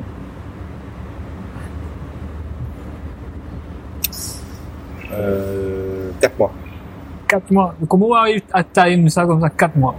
Euh, 5.17 6.11
4 6.21 6.39
mois. 6.39 6.53
Quatre 7.29 7.51
mois. 7.51 7.75
Comment 7.89 8.07
on 8.07 8.15
arrive 8.15 8.43
à 8.53 8.63
time 8.63 9.09
ça 9.09 9.27
comme 9.27 9.41
ça 9.41 9.51
Quatre 9.51 9.77
mois? 9.77 9.95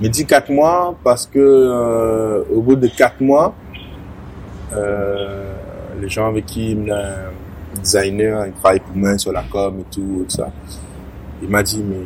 Mais 0.00 0.08
dis 0.08 0.26
4 0.26 0.50
mois 0.50 0.94
parce 1.02 1.26
que 1.26 1.38
euh, 1.38 2.42
au 2.52 2.60
bout 2.60 2.76
de 2.76 2.88
4 2.88 3.20
mois, 3.20 3.54
euh, 4.74 5.52
les 6.00 6.08
gens 6.08 6.28
avec 6.28 6.46
qui 6.46 6.76
un 6.90 7.80
designer, 7.80 8.46
il 8.46 8.52
travaille 8.52 8.80
pour 8.80 8.96
moi 8.96 9.16
sur 9.18 9.32
la 9.32 9.42
com 9.50 9.80
et 9.80 9.94
tout, 9.94 10.24
tout 10.28 10.36
ça. 10.36 10.48
Il 11.42 11.48
m'a 11.48 11.62
dit 11.62 11.82
mais 11.82 12.04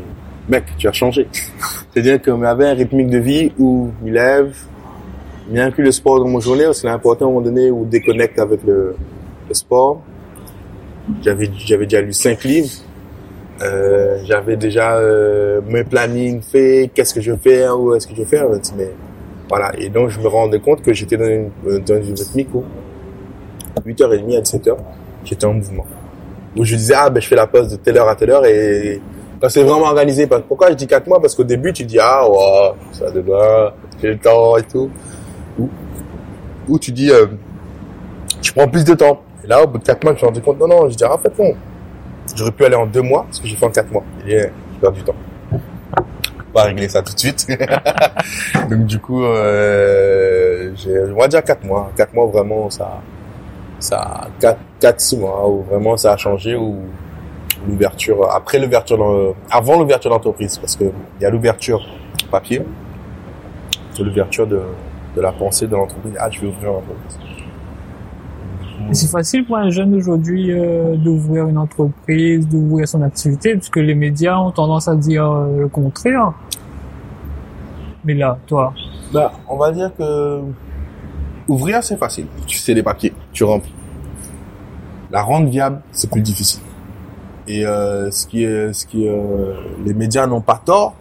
mec, 0.48 0.64
tu 0.76 0.88
as 0.88 0.92
changé. 0.92 1.28
C'est-à-dire 1.90 2.22
qu'on 2.22 2.42
avait 2.42 2.68
un 2.68 2.74
rythmique 2.74 3.08
de 3.08 3.18
vie 3.18 3.52
où 3.58 3.90
il 4.04 4.12
lève, 4.12 4.54
il 5.50 5.58
inclut 5.58 5.84
le 5.84 5.92
sport 5.92 6.20
dans 6.20 6.28
mon 6.28 6.40
journée, 6.40 6.64
parce 6.64 6.80
que 6.80 6.88
c'est 6.88 6.94
important 6.94 7.26
à 7.26 7.28
un 7.28 7.32
moment 7.32 7.44
donné 7.44 7.70
où 7.70 7.84
déconnecte 7.84 8.38
avec 8.38 8.62
le, 8.64 8.94
le 9.48 9.54
sport. 9.54 10.00
J'avais 11.22 11.50
j'avais 11.58 11.86
déjà 11.86 12.00
lu 12.00 12.12
cinq 12.12 12.44
livres. 12.44 12.70
Euh, 13.62 14.18
j'avais 14.24 14.56
déjà 14.56 14.96
euh, 14.96 15.60
mes 15.68 15.84
plannings 15.84 16.40
faits, 16.40 16.92
qu'est-ce 16.94 17.12
que 17.12 17.20
je 17.20 17.32
fais, 17.36 17.68
où 17.68 17.94
est-ce 17.94 18.06
que 18.06 18.14
je 18.16 18.24
fais, 18.24 18.40
mais 18.76 18.90
voilà. 19.50 19.72
Et 19.78 19.90
donc 19.90 20.08
je 20.08 20.18
me 20.18 20.28
rendais 20.28 20.60
compte 20.60 20.80
que 20.82 20.94
j'étais 20.94 21.18
dans 21.18 21.26
une, 21.26 21.50
dans 21.86 21.96
une 22.02 22.14
rythmique 22.14 22.48
où 22.54 22.64
8h30 23.86 24.38
à 24.38 24.40
17h, 24.40 24.76
j'étais 25.24 25.44
en 25.44 25.52
mouvement. 25.54 25.84
Où 26.56 26.64
je 26.64 26.74
disais, 26.74 26.94
ah 26.96 27.10
ben 27.10 27.20
je 27.20 27.28
fais 27.28 27.36
la 27.36 27.46
pause 27.46 27.68
de 27.68 27.76
telle 27.76 27.98
heure 27.98 28.08
à 28.08 28.16
telle 28.16 28.30
heure 28.30 28.46
et 28.46 29.00
quand 29.40 29.48
c'est 29.50 29.62
vraiment 29.62 29.86
organisé, 29.86 30.26
parce- 30.26 30.42
pourquoi 30.48 30.70
je 30.70 30.74
dis 30.76 30.86
4 30.86 31.06
mois? 31.06 31.20
Parce 31.20 31.34
qu'au 31.34 31.44
début 31.44 31.72
tu 31.74 31.84
dis, 31.84 31.98
ah 32.00 32.28
ouais, 32.28 32.72
ça 32.92 33.10
demain, 33.10 33.72
j'ai 34.00 34.08
le 34.08 34.18
temps 34.18 34.56
et 34.56 34.62
tout. 34.62 34.90
Ou, 35.58 35.68
ou 36.68 36.78
tu 36.78 36.92
dis, 36.92 37.10
euh, 37.10 37.26
tu 38.40 38.52
prends 38.54 38.68
plus 38.68 38.84
de 38.84 38.94
temps. 38.94 39.20
Là, 39.50 39.64
au 39.64 39.66
bout 39.66 39.78
de 39.78 39.82
4 39.82 40.04
mois, 40.04 40.12
je 40.12 40.14
me 40.14 40.18
suis 40.18 40.26
rendu 40.26 40.40
compte, 40.40 40.60
non, 40.60 40.68
non, 40.68 40.88
je 40.88 40.94
dis, 40.94 41.02
ah, 41.02 41.12
en 41.12 41.18
fait. 41.18 41.32
J'aurais 42.36 42.52
pu 42.52 42.64
aller 42.64 42.76
en 42.76 42.86
2 42.86 43.02
mois, 43.02 43.26
ce 43.32 43.40
que 43.40 43.48
j'ai 43.48 43.56
fait 43.56 43.66
en 43.66 43.70
4 43.70 43.90
mois. 43.90 44.04
Et 44.24 44.30
j'ai 44.30 44.50
perdu 44.80 45.00
du 45.00 45.04
temps. 45.04 45.16
Va 46.54 46.62
régler 46.62 46.88
ça 46.88 47.02
tout 47.02 47.12
de 47.12 47.18
suite. 47.18 47.48
Donc, 48.70 48.86
du 48.86 49.00
coup, 49.00 49.24
euh, 49.24 50.70
j'ai, 50.76 51.00
on 51.12 51.18
va 51.18 51.26
dire 51.26 51.42
4 51.42 51.64
mois. 51.64 51.90
4 51.96 52.14
mois, 52.14 52.26
vraiment, 52.26 52.70
ça, 52.70 53.00
ça, 53.80 54.28
4, 54.38 54.56
4, 54.78 55.00
6 55.00 55.18
mois, 55.18 55.48
où 55.48 55.64
vraiment 55.64 55.96
ça 55.96 56.12
a 56.12 56.16
changé, 56.16 56.54
où 56.54 56.76
l'ouverture, 57.66 58.30
après 58.30 58.60
l'ouverture, 58.60 59.34
avant 59.50 59.80
l'ouverture 59.80 60.10
d'entreprise, 60.10 60.58
parce 60.58 60.76
que 60.76 60.84
il 60.84 61.22
y 61.22 61.26
a 61.26 61.30
l'ouverture 61.30 61.84
papier, 62.30 62.62
c'est 63.96 64.04
l'ouverture 64.04 64.46
de, 64.46 64.62
de 65.16 65.20
la 65.20 65.32
pensée 65.32 65.66
de 65.66 65.74
l'entreprise. 65.74 66.14
Ah, 66.20 66.30
je 66.30 66.40
vais 66.40 66.46
ouvrir 66.46 66.70
l'entreprise. 66.70 67.39
C'est 68.92 69.10
facile 69.10 69.44
pour 69.46 69.56
un 69.56 69.70
jeune 69.70 69.94
aujourd'hui 69.94 70.50
euh, 70.50 70.96
d'ouvrir 70.96 71.46
une 71.46 71.58
entreprise, 71.58 72.48
d'ouvrir 72.48 72.88
son 72.88 73.02
activité, 73.02 73.54
puisque 73.54 73.76
les 73.76 73.94
médias 73.94 74.38
ont 74.38 74.50
tendance 74.50 74.88
à 74.88 74.96
dire 74.96 75.30
euh, 75.30 75.60
le 75.60 75.68
contraire. 75.68 76.32
Mais 78.04 78.14
là, 78.14 78.38
toi, 78.46 78.72
Bah, 79.12 79.32
on 79.48 79.56
va 79.56 79.70
dire 79.70 79.92
que 79.96 80.40
ouvrir 81.46 81.84
c'est 81.84 81.98
facile. 81.98 82.26
Tu 82.46 82.58
sais 82.58 82.74
les 82.74 82.82
papiers, 82.82 83.12
tu 83.32 83.44
remplis. 83.44 83.74
La 85.10 85.22
rendre 85.22 85.48
viable, 85.48 85.80
c'est 85.92 86.10
plus 86.10 86.22
difficile. 86.22 86.62
Et 87.46 87.66
euh, 87.66 88.10
ce 88.10 88.26
qui 88.26 88.42
ce 88.44 88.86
qui 88.86 89.08
les 89.84 89.94
médias 89.94 90.26
n'ont 90.26 90.40
pas 90.40 90.60
tort. 90.64 90.94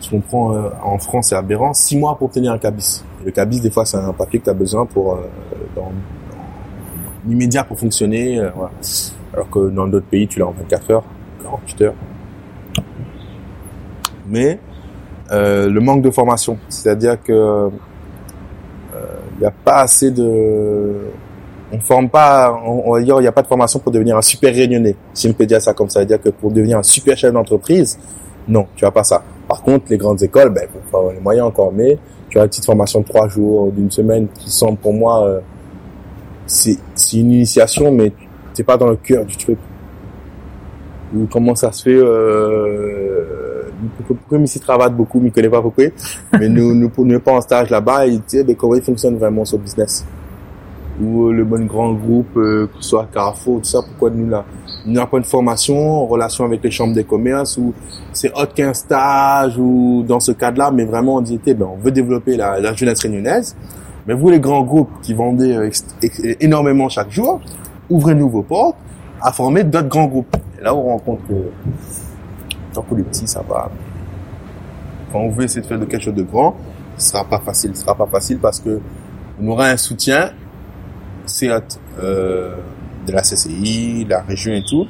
Je 0.00 0.10
comprends, 0.10 0.52
euh, 0.54 0.68
en 0.84 0.98
France 0.98 1.28
c'est 1.28 1.34
aberrant, 1.34 1.74
six 1.74 1.96
mois 1.96 2.16
pour 2.16 2.26
obtenir 2.28 2.52
un 2.52 2.58
cabis. 2.58 3.02
Le 3.24 3.32
cabis, 3.32 3.60
des 3.60 3.70
fois, 3.70 3.84
c'est 3.84 3.96
un 3.96 4.12
papier 4.12 4.38
que 4.38 4.44
tu 4.44 4.50
as 4.50 4.54
besoin 4.54 4.86
pour 4.86 5.18
dans 7.28 7.32
l'immédiat 7.32 7.64
pour 7.64 7.78
fonctionner. 7.78 8.38
euh. 8.38 8.50
Alors 9.34 9.50
que 9.50 9.68
dans 9.70 9.86
d'autres 9.86 10.06
pays, 10.06 10.26
tu 10.26 10.38
l'as 10.38 10.46
en 10.46 10.52
24 10.52 10.90
heures, 10.90 11.04
48 11.42 11.82
heures. 11.82 11.94
Mais 14.26 14.58
euh, 15.30 15.68
le 15.68 15.80
manque 15.80 16.02
de 16.02 16.10
formation, 16.10 16.58
c'est-à-dire 16.68 17.22
que 17.22 17.70
il 19.36 19.42
n'y 19.42 19.46
a 19.46 19.52
pas 19.52 19.82
assez 19.82 20.10
de 20.10 20.96
on 21.72 21.78
forme 21.78 22.08
pas 22.08 22.60
on, 22.64 22.92
va 22.92 23.00
dire 23.00 23.16
il 23.18 23.22
n'y 23.22 23.28
a 23.28 23.32
pas 23.32 23.42
de 23.42 23.46
formation 23.46 23.78
pour 23.78 23.92
devenir 23.92 24.16
un 24.16 24.22
super 24.22 24.52
réunionnais 24.52 24.96
si 25.14 25.28
on 25.28 25.32
peut 25.32 25.46
dire 25.46 25.62
ça 25.62 25.74
comme 25.74 25.88
ça 25.88 26.00
c'est-à-dire 26.00 26.20
que 26.20 26.30
pour 26.30 26.50
devenir 26.50 26.78
un 26.78 26.82
super 26.82 27.16
chef 27.16 27.32
d'entreprise 27.32 27.98
non 28.48 28.66
tu 28.74 28.84
as 28.84 28.90
pas 28.90 29.04
ça 29.04 29.22
par 29.46 29.62
contre 29.62 29.84
les 29.90 29.96
grandes 29.96 30.22
écoles 30.22 30.50
ben 30.50 30.66
faut 30.90 30.96
avoir 30.96 31.12
les 31.12 31.20
moyens 31.20 31.46
encore 31.46 31.72
mais 31.72 31.98
tu 32.28 32.38
as 32.38 32.42
une 32.42 32.48
petite 32.48 32.64
formation 32.64 33.00
de 33.00 33.04
trois 33.04 33.28
jours 33.28 33.70
d'une 33.70 33.90
semaine 33.90 34.28
qui 34.34 34.50
semble 34.50 34.78
pour 34.78 34.92
moi 34.92 35.24
euh, 35.24 35.40
c'est 36.48 36.78
c'est 36.96 37.18
une 37.18 37.30
initiation 37.30 37.92
mais 37.92 38.12
t'es 38.54 38.64
pas 38.64 38.76
dans 38.76 38.88
le 38.88 38.96
cœur 38.96 39.24
du 39.24 39.36
truc 39.36 39.58
ou 41.14 41.26
comment 41.30 41.54
ça 41.54 41.70
se 41.72 41.84
fait 41.84 41.94
euh, 41.94 43.28
comme 44.28 44.44
ici 44.44 44.60
travaille 44.60 44.92
beaucoup, 44.92 45.20
mais 45.20 45.30
connaît 45.30 45.48
pas 45.48 45.60
beaucoup. 45.60 45.82
Mais 46.38 46.48
nous, 46.48 46.74
nous, 46.74 46.90
nous, 46.96 47.04
nous 47.04 47.20
pas 47.20 47.32
en 47.32 47.40
stage 47.40 47.70
là-bas, 47.70 48.06
et 48.06 48.16
tu 48.16 48.44
sais, 48.44 48.54
comment 48.54 48.74
il 48.74 48.82
fonctionne 48.82 49.16
vraiment 49.16 49.44
ce 49.44 49.56
business? 49.56 50.04
Ou 51.00 51.28
euh, 51.28 51.32
le 51.32 51.44
bon 51.44 51.64
grand 51.64 51.92
groupe, 51.92 52.36
euh, 52.36 52.66
que 52.66 52.82
ce 52.82 52.90
soit 52.90 53.06
Carrefour, 53.12 53.60
tout 53.60 53.68
ça, 53.68 53.80
pourquoi 53.82 54.10
nous 54.10 54.28
là, 54.28 54.44
nous 54.84 54.94
n'avons 54.94 55.06
pas 55.06 55.18
une 55.18 55.24
formation 55.24 56.02
en 56.02 56.06
relation 56.06 56.44
avec 56.44 56.62
les 56.62 56.70
chambres 56.70 56.94
des 56.94 57.04
commerces, 57.04 57.56
ou 57.56 57.72
c'est 58.12 58.32
autre 58.32 58.52
qu'un 58.54 58.74
stage, 58.74 59.56
ou 59.58 60.04
dans 60.06 60.20
ce 60.20 60.32
cadre-là, 60.32 60.72
mais 60.72 60.84
vraiment 60.84 61.16
on 61.16 61.20
dit, 61.20 61.40
eh 61.46 61.54
ben, 61.54 61.68
on 61.72 61.76
veut 61.76 61.92
développer 61.92 62.36
la, 62.36 62.58
la 62.58 62.74
jeunesse 62.74 63.00
réunionnaise, 63.00 63.54
mais 64.08 64.14
vous 64.14 64.30
les 64.30 64.40
grands 64.40 64.62
groupes 64.62 65.02
qui 65.02 65.12
vendaient 65.12 65.54
euh, 65.54 65.70
énormément 66.40 66.88
chaque 66.88 67.10
jour, 67.10 67.42
ouvrez-nous 67.90 68.30
vos 68.30 68.42
portes, 68.42 68.76
à 69.20 69.32
former 69.32 69.64
d'autres 69.64 69.88
grands 69.88 70.06
groupes. 70.06 70.34
Et 70.58 70.64
là, 70.64 70.74
on 70.74 70.82
rend 70.82 70.98
compte 70.98 71.20
que 71.28 71.34
tant 72.72 72.80
que 72.80 72.94
les 72.94 73.02
petits, 73.02 73.26
ça 73.26 73.44
va. 73.46 73.70
Quand 75.12 75.20
on 75.20 75.28
veut 75.28 75.44
essayer 75.44 75.60
de 75.60 75.66
faire 75.66 75.78
quelque 75.80 76.00
chose 76.00 76.14
de 76.14 76.22
grand, 76.22 76.56
ce 76.96 77.10
sera 77.10 77.22
pas 77.24 77.38
facile. 77.40 77.72
Ce 77.74 77.82
sera 77.82 77.94
pas 77.94 78.06
facile 78.06 78.38
parce 78.38 78.60
que 78.60 78.80
on 79.40 79.48
aura 79.48 79.66
un 79.66 79.76
soutien, 79.76 80.30
certes, 81.26 81.78
euh, 82.02 82.56
de 83.06 83.12
la 83.12 83.20
CCI, 83.20 84.06
la 84.08 84.22
région 84.22 84.54
et 84.54 84.64
tout, 84.66 84.86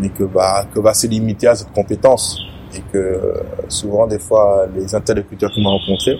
mais 0.00 0.08
que 0.08 0.24
va 0.24 0.64
que 0.72 0.80
va 0.80 0.94
se 0.94 1.06
limiter 1.06 1.48
à 1.48 1.54
cette 1.54 1.72
compétence 1.72 2.40
et 2.74 2.80
que 2.92 2.96
euh, 2.96 3.34
souvent 3.68 4.06
des 4.06 4.18
fois 4.18 4.66
les 4.74 4.94
interlocuteurs 4.94 5.50
qu'on 5.54 5.66
a 5.66 5.70
rencontrés 5.70 6.18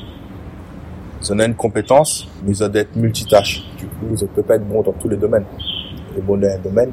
ils 1.22 1.32
ont 1.32 1.38
une 1.38 1.54
compétence 1.54 2.28
mais 2.44 2.52
ils 2.52 2.64
ont 2.64 2.68
d'être 2.68 2.96
multitâches. 2.96 3.64
Du 3.78 3.86
coup 3.86 4.06
ne 4.10 4.26
peuvent 4.26 4.44
pas 4.44 4.56
être 4.56 4.66
bons 4.66 4.82
dans 4.82 4.92
tous 4.92 5.08
les 5.08 5.16
domaines. 5.16 5.44
Sont 6.14 6.22
bons 6.22 6.36
dans 6.36 6.48
un 6.48 6.58
domaine 6.58 6.90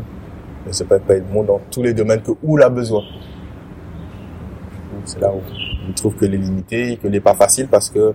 mais 0.65 0.71
ne 0.71 0.85
peuvent 0.85 1.01
pas 1.01 1.15
être 1.15 1.27
bons 1.31 1.43
dans 1.43 1.61
tous 1.71 1.83
les 1.83 1.93
domaines 1.93 2.21
que 2.21 2.31
où 2.43 2.57
il 2.57 2.63
a 2.63 2.69
besoin. 2.69 3.03
C'est 5.05 5.19
là 5.19 5.31
où 5.33 5.41
on 5.89 5.93
trouve 5.93 6.15
que 6.15 6.25
est 6.25 6.29
limité 6.29 6.97
que 7.01 7.07
n'est 7.07 7.19
pas 7.19 7.33
facile 7.33 7.67
parce 7.67 7.89
que 7.89 8.13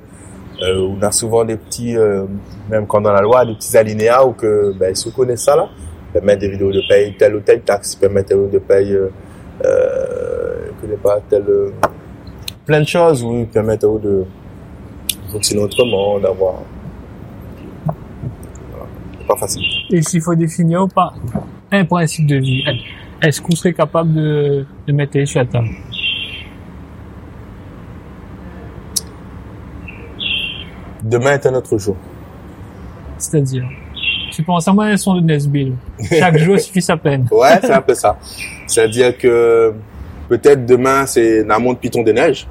euh, 0.61 0.89
on 0.89 1.01
a 1.03 1.13
souvent 1.13 1.45
des 1.45 1.57
petits 1.57 1.97
euh, 1.97 2.25
même 2.69 2.87
quand 2.87 3.01
dans 3.01 3.13
la 3.13 3.21
loi 3.21 3.45
des 3.45 3.55
petits 3.55 3.77
alinéas 3.77 4.25
où 4.25 4.33
que 4.33 4.73
ben, 4.79 4.91
ils 4.91 4.97
se 4.97 5.09
connaissent 5.11 5.45
ça 5.45 5.57
là. 5.57 5.69
Permettre 6.13 6.41
des 6.41 6.49
vidéos 6.49 6.73
de 6.73 6.81
paye 6.89 7.15
telle 7.19 7.37
ou 7.37 7.41
telle 7.41 7.61
taxe. 7.61 7.95
Permettre 7.95 8.35
de 8.35 8.59
paye 8.59 8.95
euh, 8.95 9.11
euh, 9.65 10.71
que 10.81 10.87
pas 10.97 11.21
tel 11.29 11.43
euh, 11.49 11.71
plein 12.65 12.81
de 12.81 12.87
choses 12.87 13.25
oui 13.25 13.45
permettre 13.47 13.99
de 13.99 14.25
fonctionner 15.31 15.63
autrement 15.63 16.19
d'avoir 16.19 16.55
voilà. 18.71 18.87
pas 19.27 19.37
facile. 19.37 19.65
Et 19.91 20.03
s'il 20.03 20.21
faut 20.21 20.35
définir 20.35 20.83
ou 20.83 20.89
pas 20.89 21.13
un 21.71 21.85
principe 21.85 22.27
de 22.27 22.37
vie 22.37 22.65
est-ce 23.21 23.41
qu'on 23.41 23.55
serait 23.57 23.73
capable 23.73 24.15
de, 24.15 24.65
de 24.87 24.93
mettre 24.93 25.25
sur 25.25 25.41
la 25.41 25.47
table? 25.47 25.69
Demain 31.03 31.33
est 31.33 31.47
un 31.47 31.55
autre 31.55 31.77
jour. 31.79 31.97
C'est-à-dire 33.19 33.65
tu 34.31 34.45
penses 34.45 34.69
à 34.69 34.73
moi 34.73 34.91
elles 34.91 34.99
sont 34.99 35.17
de 35.17 35.21
Nesbill 35.21 35.75
chaque 36.17 36.39
jour 36.39 36.61
suffit 36.61 36.83
sa 36.83 36.97
peine. 36.97 37.27
Ouais 37.33 37.59
c'est 37.61 37.73
un 37.73 37.81
peu 37.81 37.95
ça. 37.95 38.17
C'est-à-dire 38.69 39.19
que 39.19 39.75
peut-être 40.29 40.65
demain 40.65 41.07
c'est 41.07 41.43
la 41.43 41.59
montre 41.59 41.81
Python 41.81 42.03
des 42.03 42.13
neiges 42.13 42.47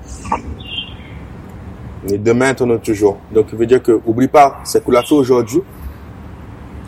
et 2.10 2.18
demain 2.18 2.54
un 2.60 2.70
autre 2.70 2.94
jour 2.94 3.18
donc 3.34 3.48
ça 3.50 3.56
veut 3.56 3.66
dire 3.66 3.82
que 3.82 4.00
oublie 4.06 4.28
pas 4.28 4.60
ce 4.64 4.78
qu'on 4.78 4.94
a 4.94 5.02
fait 5.02 5.16
aujourd'hui 5.16 5.62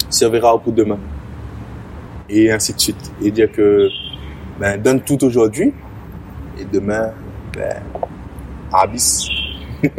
servira 0.09 0.61
de 0.65 0.71
demain. 0.71 0.99
Et 2.29 2.51
ainsi 2.51 2.73
de 2.73 2.79
suite. 2.79 3.11
Et 3.21 3.31
dire 3.31 3.51
que 3.51 3.87
ben, 4.59 4.81
donne 4.81 5.01
tout 5.01 5.23
aujourd'hui 5.23 5.73
et 6.59 6.65
demain 6.65 7.11
ben, 7.53 7.81
abyss 8.73 9.29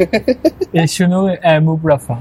et 0.73 0.85
aurait 1.11 1.39
un 1.43 1.59
mot 1.59 1.75
pour 1.75 1.89
la 1.89 1.97
fin. 1.97 2.19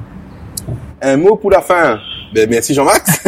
Un 1.02 1.16
mot 1.18 1.36
pour 1.36 1.50
la 1.50 1.60
fin. 1.60 1.98
Ben, 2.34 2.48
merci 2.48 2.72
Jean-Max. 2.72 3.22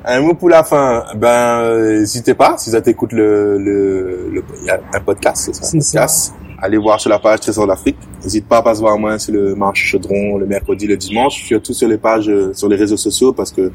un 0.04 0.20
mot 0.20 0.34
pour 0.34 0.48
la 0.48 0.62
fin. 0.62 1.04
Ben, 1.16 1.98
n'hésitez 1.98 2.34
pas, 2.34 2.56
si 2.56 2.70
vous 2.70 2.80
t'écoute 2.80 3.12
le, 3.12 3.58
le, 3.58 4.30
le, 4.32 4.44
il 4.60 4.66
y 4.66 4.70
a 4.70 4.78
un 4.94 5.00
podcast, 5.00 5.42
c'est 5.44 5.54
ça, 5.54 5.68
podcast. 5.72 6.34
Allez 6.58 6.78
voir 6.78 6.98
sur 6.98 7.10
la 7.10 7.18
page 7.18 7.40
Trésor 7.40 7.66
d'Afrique. 7.66 7.98
N'hésite 8.22 8.46
pas 8.46 8.58
à 8.58 8.62
passer 8.62 8.80
voir 8.80 8.98
moi 8.98 9.18
sur 9.18 9.34
le 9.34 9.54
marché 9.54 9.84
Chaudron, 9.84 10.38
le 10.38 10.46
mercredi, 10.46 10.86
le 10.86 10.96
dimanche. 10.96 11.44
Surtout 11.44 11.74
sur 11.74 11.88
les 11.88 11.98
pages, 11.98 12.30
sur 12.54 12.68
les 12.68 12.76
réseaux 12.76 12.96
sociaux 12.96 13.32
parce 13.32 13.52
que 13.52 13.70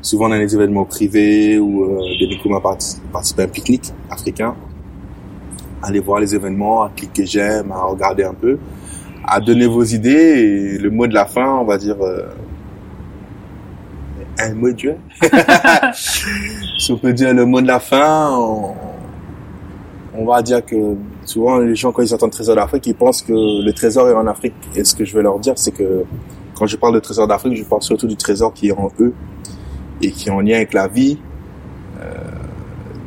souvent 0.00 0.28
on 0.28 0.32
a 0.32 0.38
des 0.38 0.54
événements 0.54 0.84
privés 0.84 1.58
ou 1.58 1.84
euh, 1.84 2.18
des 2.18 2.26
Nicouma 2.26 2.60
participent 2.60 3.40
à 3.40 3.42
un 3.42 3.48
pique-nique 3.48 3.92
africain. 4.08 4.54
Allez 5.82 6.00
voir 6.00 6.20
les 6.20 6.34
événements, 6.34 6.84
à 6.84 6.90
cliquer 6.94 7.26
j'aime, 7.26 7.70
à 7.70 7.82
regarder 7.82 8.24
un 8.24 8.34
peu, 8.34 8.58
à 9.24 9.40
donner 9.40 9.66
vos 9.66 9.84
idées 9.84 10.10
et 10.10 10.78
le 10.78 10.90
mot 10.90 11.06
de 11.06 11.14
la 11.14 11.26
fin, 11.26 11.54
on 11.56 11.64
va 11.64 11.76
dire, 11.76 11.96
euh, 12.00 12.28
un 14.38 14.54
mot 14.54 14.68
de 14.68 14.72
Dieu. 14.72 14.96
si 16.78 16.92
on 16.92 16.98
peut 16.98 17.12
dire 17.12 17.34
le 17.34 17.44
mot 17.44 17.60
de 17.60 17.66
la 17.66 17.80
fin, 17.80 18.30
on, 18.32 18.74
on, 20.14 20.24
va 20.24 20.42
dire 20.42 20.64
que 20.64 20.96
souvent 21.26 21.58
les 21.58 21.74
gens 21.74 21.92
quand 21.92 22.02
ils 22.02 22.14
entendent 22.14 22.30
trésor 22.30 22.56
d'Afrique, 22.56 22.86
ils 22.86 22.94
pensent 22.94 23.22
que 23.22 23.32
le 23.32 23.72
trésor 23.72 24.08
est 24.08 24.14
en 24.14 24.26
Afrique. 24.26 24.54
Et 24.74 24.84
ce 24.84 24.94
que 24.94 25.04
je 25.04 25.14
veux 25.14 25.22
leur 25.22 25.38
dire, 25.38 25.54
c'est 25.56 25.72
que 25.72 26.04
quand 26.54 26.66
je 26.66 26.76
parle 26.76 26.94
de 26.94 27.00
trésor 27.00 27.26
d'Afrique, 27.26 27.56
je 27.56 27.64
parle 27.64 27.82
surtout 27.82 28.06
du 28.06 28.16
trésor 28.16 28.54
qui 28.54 28.68
est 28.68 28.72
en 28.72 28.90
eux 29.00 29.12
et 30.00 30.10
qui 30.10 30.28
est 30.28 30.32
en 30.32 30.40
lien 30.40 30.56
avec 30.56 30.72
la 30.72 30.88
vie, 30.88 31.18
euh, 32.00 32.14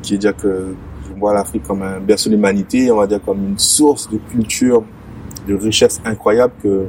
qui 0.02 0.16
est 0.16 0.18
dire 0.18 0.36
que 0.36 0.76
je 1.08 1.20
vois 1.20 1.34
l'Afrique 1.34 1.64
comme 1.64 1.82
un 1.82 2.00
berceau 2.00 2.30
d'humanité, 2.30 2.92
on 2.92 2.98
va 2.98 3.08
dire 3.08 3.22
comme 3.24 3.44
une 3.44 3.60
source 3.60 4.10
de 4.10 4.18
culture, 4.18 4.84
de 5.48 5.56
richesse 5.56 6.02
incroyable 6.06 6.54
que 6.62 6.88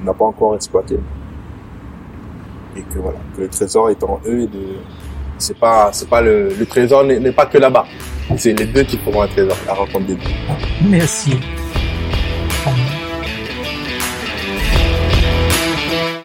on 0.00 0.04
n'a 0.04 0.14
pas 0.14 0.24
encore 0.24 0.54
exploité 0.54 0.98
et 2.76 2.82
que 2.82 2.98
voilà 2.98 3.18
que 3.36 3.42
le 3.42 3.48
trésor 3.48 3.90
est 3.90 4.02
en 4.02 4.20
eux 4.26 4.40
et 4.40 4.46
de 4.46 4.64
c'est 5.38 5.58
pas 5.58 5.90
c'est 5.92 6.08
pas 6.08 6.20
le, 6.20 6.48
le 6.48 6.66
trésor 6.66 7.04
n'est 7.04 7.32
pas 7.32 7.46
que 7.46 7.58
là-bas 7.58 7.84
c'est 8.36 8.58
les 8.58 8.66
deux 8.66 8.82
qui 8.82 8.96
feront 8.98 9.22
un 9.22 9.28
trésor 9.28 9.56
la 9.66 9.74
rencontre 9.74 10.06
des 10.06 10.14
deux 10.14 10.30
merci 10.88 11.32